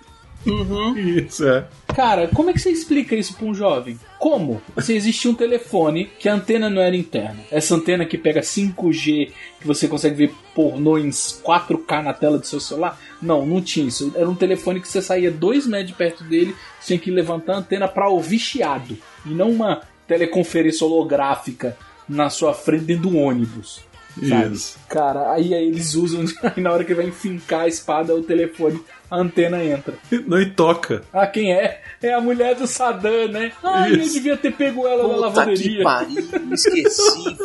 Isso, 0.95 1.47
é. 1.47 1.65
Cara, 1.95 2.27
como 2.27 2.49
é 2.49 2.53
que 2.53 2.59
você 2.59 2.69
explica 2.69 3.15
isso 3.15 3.35
pra 3.35 3.45
um 3.45 3.53
jovem? 3.53 3.97
Como? 4.19 4.61
Se 4.79 4.93
existia 4.93 5.29
um 5.29 5.35
telefone 5.35 6.09
que 6.19 6.27
a 6.27 6.33
antena 6.33 6.69
não 6.69 6.81
era 6.81 6.95
interna. 6.95 7.39
Essa 7.51 7.75
antena 7.75 8.05
que 8.05 8.17
pega 8.17 8.41
5G, 8.41 9.31
que 9.59 9.67
você 9.67 9.87
consegue 9.87 10.15
ver 10.15 10.33
pornô 10.53 10.97
em 10.97 11.09
4K 11.09 12.03
na 12.03 12.13
tela 12.13 12.37
do 12.37 12.45
seu 12.45 12.59
celular. 12.59 12.99
Não, 13.21 13.45
não 13.45 13.61
tinha 13.61 13.87
isso. 13.87 14.11
Era 14.15 14.29
um 14.29 14.35
telefone 14.35 14.81
que 14.81 14.87
você 14.87 15.01
saía 15.01 15.31
dois 15.31 15.65
metros 15.65 15.91
de 15.91 15.97
perto 15.97 16.23
dele, 16.23 16.55
tinha 16.83 16.99
que 16.99 17.11
levantar 17.11 17.53
a 17.53 17.57
antena 17.57 17.87
pra 17.87 18.09
ouvir 18.09 18.39
chiado. 18.39 18.97
E 19.25 19.29
não 19.29 19.51
uma 19.51 19.81
teleconferência 20.07 20.85
holográfica 20.85 21.77
na 22.07 22.29
sua 22.29 22.53
frente 22.53 22.85
dentro 22.85 23.09
do 23.09 23.17
ônibus. 23.17 23.81
Sabe? 24.27 24.53
Isso. 24.53 24.77
Cara, 24.87 25.31
aí, 25.31 25.53
aí 25.55 25.67
eles 25.67 25.95
usam, 25.95 26.23
aí 26.43 26.61
na 26.61 26.71
hora 26.71 26.83
que 26.83 26.93
vai 26.93 27.05
enfincar 27.05 27.61
a 27.61 27.67
espada, 27.67 28.13
o 28.13 28.21
telefone, 28.21 28.79
a 29.09 29.17
antena 29.17 29.63
entra. 29.63 29.95
Não, 30.27 30.39
e 30.39 30.51
toca. 30.51 31.01
Ah, 31.11 31.25
quem 31.25 31.51
é? 31.51 31.81
É 32.01 32.13
a 32.13 32.21
mulher 32.21 32.53
do 32.55 32.67
Saddam, 32.67 33.29
né? 33.29 33.51
Ah, 33.63 33.89
eu 33.89 33.97
devia 33.97 34.37
ter 34.37 34.51
pego 34.53 34.87
ela 34.87 35.03
na 35.03 35.09
Puta 35.09 35.19
lavanderia. 35.21 35.77
que 35.77 35.83
pariu, 35.83 36.53
esqueci. 36.53 37.37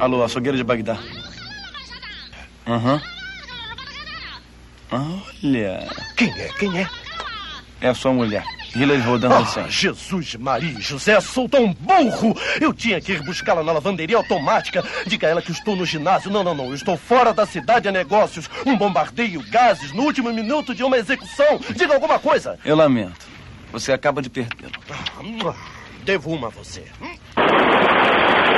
Alô, 0.00 0.24
açougueiro 0.24 0.56
de 0.58 0.64
Bagdá. 0.64 0.98
Aham. 2.66 3.00
Olha. 4.90 5.88
Quem 6.16 6.28
é? 6.30 6.48
Quem 6.58 6.80
é? 6.80 6.88
É 7.80 7.88
a 7.88 7.94
sua 7.94 8.12
mulher. 8.12 8.44
Hilary 8.74 9.00
Rodan 9.00 9.30
Ah, 9.32 9.40
Hussein. 9.40 9.68
Jesus, 9.70 10.34
Maria, 10.36 10.78
e 10.78 10.80
José, 10.80 11.20
sou 11.20 11.48
tão 11.48 11.72
burro! 11.74 12.34
Eu 12.60 12.72
tinha 12.72 13.00
que 13.00 13.12
ir 13.12 13.22
buscá-la 13.22 13.62
na 13.62 13.72
lavanderia 13.72 14.16
automática. 14.16 14.82
Diga 15.06 15.26
a 15.26 15.30
ela 15.30 15.42
que 15.42 15.52
estou 15.52 15.76
no 15.76 15.84
ginásio. 15.84 16.30
Não, 16.30 16.42
não, 16.42 16.54
não. 16.54 16.66
Eu 16.66 16.74
estou 16.74 16.96
fora 16.96 17.32
da 17.34 17.44
cidade 17.44 17.88
a 17.88 17.92
negócios. 17.92 18.48
Um 18.64 18.76
bombardeio, 18.76 19.42
gases, 19.50 19.92
no 19.92 20.02
último 20.02 20.32
minuto 20.32 20.74
de 20.74 20.82
uma 20.82 20.96
execução. 20.96 21.60
Diga 21.76 21.94
alguma 21.94 22.18
coisa. 22.18 22.58
Eu 22.64 22.76
lamento. 22.76 23.26
Você 23.72 23.92
acaba 23.92 24.20
de 24.22 24.30
perdê-lo. 24.30 24.72
Devo 26.04 26.32
uma 26.32 26.48
a 26.48 26.50
você. 26.50 26.84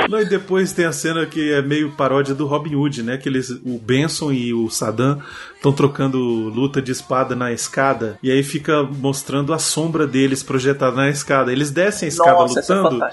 Não, 0.09 0.19
e 0.19 0.25
depois 0.25 0.73
tem 0.73 0.85
a 0.85 0.91
cena 0.91 1.25
que 1.25 1.51
é 1.51 1.61
meio 1.61 1.91
paródia 1.91 2.35
do 2.35 2.45
Robin 2.45 2.75
Hood, 2.75 3.03
né? 3.03 3.17
Que 3.17 3.29
eles, 3.29 3.49
o 3.49 3.79
Benson 3.79 4.31
e 4.31 4.53
o 4.53 4.69
Saddam 4.69 5.21
estão 5.55 5.71
trocando 5.71 6.17
luta 6.19 6.81
de 6.81 6.91
espada 6.91 7.35
na 7.35 7.51
escada. 7.51 8.17
E 8.21 8.31
aí 8.31 8.43
fica 8.43 8.83
mostrando 8.83 9.53
a 9.53 9.59
sombra 9.59 10.05
deles 10.05 10.43
projetada 10.43 10.95
na 10.95 11.09
escada. 11.09 11.51
Eles 11.51 11.71
descem 11.71 12.07
a 12.07 12.09
escada 12.09 12.31
Nossa, 12.39 12.59
essa 12.59 12.73
é 12.73 12.77
lutando. 12.77 13.05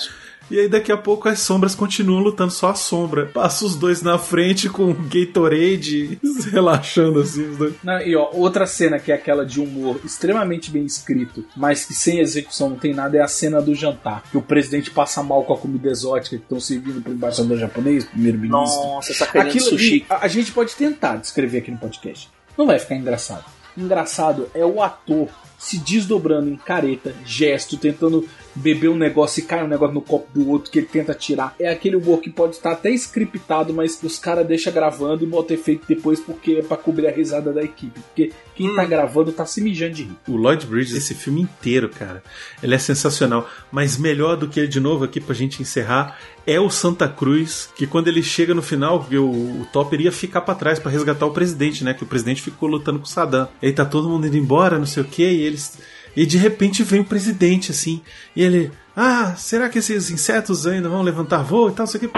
E 0.50 0.58
aí 0.60 0.68
daqui 0.68 0.92
a 0.92 0.96
pouco 0.96 1.28
as 1.28 1.40
sombras 1.40 1.74
continuam 1.74 2.20
lutando, 2.20 2.52
só 2.52 2.70
a 2.70 2.74
sombra. 2.74 3.26
Passa 3.26 3.64
os 3.64 3.74
dois 3.76 4.02
na 4.02 4.18
frente 4.18 4.68
com 4.68 4.90
o 4.90 4.94
Gatorade 4.94 6.18
relaxando 6.50 7.20
assim. 7.20 7.48
Os 7.50 7.56
dois. 7.56 7.74
Não, 7.82 8.00
e 8.00 8.14
ó, 8.14 8.30
outra 8.32 8.66
cena 8.66 8.98
que 8.98 9.10
é 9.10 9.14
aquela 9.14 9.44
de 9.44 9.60
humor 9.60 10.00
extremamente 10.04 10.70
bem 10.70 10.84
escrito, 10.84 11.44
mas 11.56 11.84
que 11.84 11.94
sem 11.94 12.18
execução 12.20 12.70
não 12.70 12.76
tem 12.76 12.94
nada, 12.94 13.16
é 13.16 13.20
a 13.20 13.28
cena 13.28 13.60
do 13.60 13.74
jantar. 13.74 14.22
Que 14.30 14.36
o 14.36 14.42
presidente 14.42 14.90
passa 14.90 15.22
mal 15.22 15.44
com 15.44 15.54
a 15.54 15.58
comida 15.58 15.88
exótica 15.88 16.36
que 16.36 16.42
estão 16.42 16.60
servindo 16.60 17.02
pro 17.02 17.12
embaixador 17.12 17.58
japonês, 17.58 18.04
primeiro-ministro. 18.04 18.58
Nossa, 18.60 19.12
essa 19.12 19.24
Aquilo 19.24 19.48
ali, 19.48 19.60
sushi. 19.60 20.06
a, 20.08 20.24
a 20.24 20.28
gente 20.28 20.52
pode 20.52 20.74
tentar 20.74 21.16
descrever 21.16 21.58
aqui 21.58 21.70
no 21.70 21.78
podcast. 21.78 22.28
Não 22.56 22.66
vai 22.66 22.78
ficar 22.78 22.94
engraçado. 22.96 23.44
Engraçado 23.76 24.48
é 24.54 24.64
o 24.64 24.82
ator 24.82 25.28
se 25.58 25.78
desdobrando 25.78 26.50
em 26.50 26.56
careta, 26.56 27.14
gesto, 27.24 27.76
tentando 27.76 28.28
beber 28.54 28.88
um 28.88 28.96
negócio 28.96 29.40
e 29.40 29.44
cai 29.44 29.64
um 29.64 29.68
negócio 29.68 29.94
no 29.94 30.00
copo 30.00 30.28
do 30.32 30.48
outro 30.48 30.70
que 30.70 30.78
ele 30.78 30.86
tenta 30.86 31.14
tirar. 31.14 31.54
É 31.58 31.70
aquele 31.70 31.96
humor 31.96 32.20
que 32.20 32.30
pode 32.30 32.56
estar 32.56 32.72
até 32.72 32.90
scriptado, 32.90 33.72
mas 33.72 33.98
os 34.02 34.18
caras 34.18 34.46
deixam 34.46 34.72
gravando 34.72 35.24
e 35.24 35.26
bota 35.26 35.54
efeito 35.54 35.86
depois 35.88 36.20
porque 36.20 36.52
é 36.52 36.62
pra 36.62 36.76
cobrir 36.76 37.06
a 37.06 37.10
risada 37.10 37.52
da 37.52 37.62
equipe. 37.62 38.00
Porque 38.00 38.32
quem 38.54 38.74
tá 38.74 38.84
gravando 38.84 39.32
tá 39.32 39.46
se 39.46 39.60
mijando 39.60 39.94
de 39.94 40.02
rir. 40.04 40.16
O 40.28 40.36
Lloyd 40.36 40.66
Bridges, 40.66 40.94
esse 40.94 41.14
filme 41.14 41.42
inteiro, 41.42 41.88
cara, 41.88 42.22
ele 42.62 42.74
é 42.74 42.78
sensacional. 42.78 43.48
Mas 43.70 43.96
melhor 43.96 44.36
do 44.36 44.48
que 44.48 44.60
ele, 44.60 44.68
de 44.68 44.80
novo, 44.80 45.04
aqui 45.04 45.20
pra 45.20 45.34
gente 45.34 45.62
encerrar, 45.62 46.18
é 46.46 46.60
o 46.60 46.68
Santa 46.68 47.08
Cruz, 47.08 47.68
que 47.76 47.86
quando 47.86 48.08
ele 48.08 48.22
chega 48.22 48.54
no 48.54 48.62
final, 48.62 49.06
o, 49.12 49.62
o 49.62 49.66
Topper 49.72 50.00
ia 50.00 50.12
ficar 50.12 50.40
pra 50.40 50.54
trás 50.54 50.78
pra 50.78 50.90
resgatar 50.90 51.26
o 51.26 51.32
presidente, 51.32 51.84
né? 51.84 51.94
Que 51.94 52.04
o 52.04 52.06
presidente 52.06 52.42
ficou 52.42 52.68
lutando 52.68 52.98
com 52.98 53.04
o 53.04 53.08
Saddam. 53.08 53.48
E 53.60 53.66
aí 53.66 53.72
tá 53.72 53.84
todo 53.84 54.08
mundo 54.08 54.26
indo 54.26 54.36
embora, 54.36 54.78
não 54.78 54.86
sei 54.86 55.02
o 55.02 55.06
que, 55.06 55.22
e 55.22 55.42
eles. 55.42 55.78
E 56.16 56.26
de 56.26 56.36
repente 56.36 56.82
vem 56.82 57.00
o 57.00 57.04
presidente, 57.04 57.70
assim, 57.70 58.02
e 58.36 58.42
ele. 58.42 58.70
Ah, 58.94 59.34
será 59.36 59.68
que 59.68 59.78
esses 59.78 60.10
insetos 60.10 60.66
ainda 60.66 60.88
vão 60.88 61.02
levantar 61.02 61.42
voo 61.42 61.70
e 61.70 61.72
tal, 61.72 61.86
não 61.86 61.90
sei 61.90 62.00
o 62.00 62.08
que. 62.08 62.10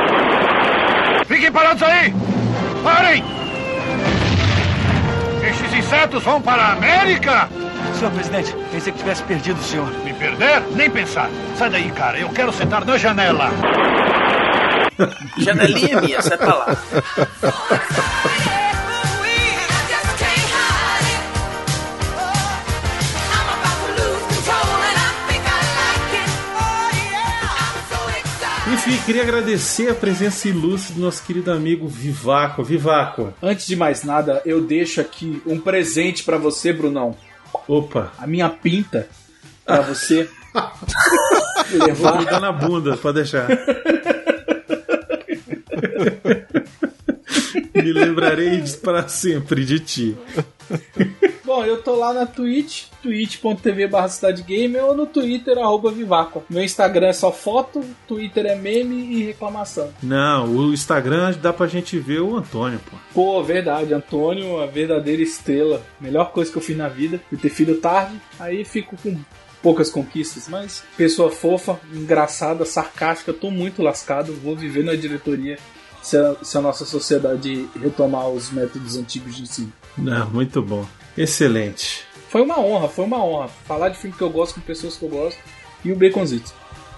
Fiquem 1.27 1.53
parados 1.53 1.83
aí! 1.83 2.13
Parem! 2.83 3.25
Estes 5.49 5.73
insetos 5.73 6.23
vão 6.23 6.43
para 6.43 6.63
a 6.63 6.73
América! 6.73 7.49
Senhor 7.95 8.11
presidente, 8.11 8.55
pensei 8.73 8.93
que 8.93 8.99
tivesse 8.99 9.23
perdido 9.23 9.61
o 9.61 9.63
senhor. 9.63 9.89
Me 10.05 10.13
perder? 10.15 10.63
Nem 10.75 10.91
pensar. 10.91 11.31
Sai 11.57 11.71
daí, 11.71 11.91
cara. 11.93 12.19
Eu 12.19 12.29
quero 12.31 12.53
sentar 12.53 12.85
na 12.85 12.99
janela. 12.99 13.51
Janelinha 15.39 16.01
minha, 16.01 16.21
senta 16.21 16.55
lá. 16.55 16.77
Enfim, 28.87 28.99
queria 29.07 29.23
agradecer 29.23 29.89
a 29.89 29.95
presença 29.95 30.47
ilustre 30.47 30.95
do 30.95 31.01
nosso 31.01 31.23
querido 31.25 31.51
amigo 31.51 31.89
Vivaco. 31.89 32.63
Vivaco. 32.63 33.33
Antes 33.43 33.67
de 33.67 33.75
mais 33.77 34.05
nada, 34.05 34.43
eu 34.45 34.61
deixo 34.61 35.01
aqui 35.01 35.41
um 35.47 35.59
presente 35.59 36.23
pra 36.23 36.37
você, 36.37 36.71
Brunão. 36.73 37.17
Opa. 37.67 38.13
A 38.19 38.27
minha 38.27 38.49
pinta 38.51 39.09
pra 39.65 39.81
você 39.81 40.29
Vou 41.71 41.87
levar. 41.87 42.19
me 42.19 42.25
dar 42.27 42.41
na 42.41 42.53
bunda, 42.53 42.97
pode 42.97 43.17
deixar. 43.23 43.49
Me 47.75 47.93
lembrarei 47.93 48.63
para 48.83 49.09
sempre 49.09 49.65
de 49.65 49.79
ti. 49.81 50.17
Bom, 51.55 51.65
eu 51.65 51.81
tô 51.81 51.95
lá 51.95 52.13
na 52.13 52.27
Twitch, 52.27 52.87
twitch.tv 53.01 53.87
barra 53.87 54.09
Cidade 54.09 54.43
Gamer 54.43 54.87
ou 54.87 54.93
no 54.93 55.07
Twitter, 55.07 55.57
arroba 55.57 55.89
Vivaco. 55.89 56.43
Meu 56.51 56.65
Instagram 56.65 57.07
é 57.07 57.13
só 57.13 57.31
foto, 57.31 57.81
Twitter 58.09 58.45
é 58.45 58.57
meme 58.57 58.97
e 58.97 59.23
reclamação. 59.23 59.89
Não, 60.03 60.49
o 60.49 60.75
Instagram 60.75 61.33
dá 61.41 61.53
pra 61.53 61.69
gente 61.69 61.97
ver 61.97 62.23
o 62.23 62.37
Antônio, 62.37 62.81
pô. 62.91 62.97
Pô, 63.15 63.41
verdade, 63.45 63.95
Antônio, 63.95 64.61
a 64.61 64.67
verdadeira 64.67 65.23
estrela. 65.23 65.81
Melhor 66.01 66.33
coisa 66.33 66.51
que 66.51 66.59
eu 66.59 66.63
fiz 66.63 66.77
na 66.77 66.89
vida, 66.89 67.21
fui 67.29 67.39
ter 67.39 67.51
filho 67.51 67.81
tarde, 67.81 68.21
aí 68.41 68.65
fico 68.65 68.97
com 69.01 69.17
poucas 69.63 69.91
conquistas, 69.91 70.49
mas 70.49 70.83
pessoa 70.97 71.31
fofa, 71.31 71.79
engraçada, 71.93 72.65
sarcástica, 72.65 73.33
tô 73.33 73.53
muito 73.53 73.81
lascado, 73.81 74.33
vou 74.43 74.57
viver 74.57 74.83
na 74.83 74.97
diretoria 74.97 75.57
se 76.03 76.17
a, 76.17 76.35
se 76.43 76.59
a 76.59 76.61
nossa 76.61 76.85
sociedade 76.85 77.69
retomar 77.81 78.29
os 78.29 78.51
métodos 78.51 78.97
antigos 78.97 79.37
de 79.37 79.43
ensino. 79.43 79.73
Não, 79.97 80.29
muito 80.31 80.61
bom. 80.61 80.85
Excelente. 81.17 82.05
Foi 82.29 82.43
uma 82.43 82.59
honra, 82.59 82.89
foi 82.89 83.05
uma 83.05 83.25
honra. 83.25 83.49
Falar 83.67 83.91
de 83.91 83.99
filme 83.99 84.17
que 84.17 84.23
eu 84.23 84.31
gosto 84.31 84.57
com 84.57 84.61
pessoas 84.61 84.97
que 84.97 85.05
eu 85.05 85.09
gosto 85.09 85.39
e 85.85 85.93
o 85.93 85.97
Baconzitos. 85.97 86.53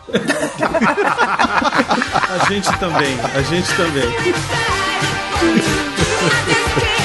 A 2.28 2.48
gente 2.48 2.78
também, 2.78 3.18
a 3.34 3.42
gente 3.42 3.68
também. 3.76 4.04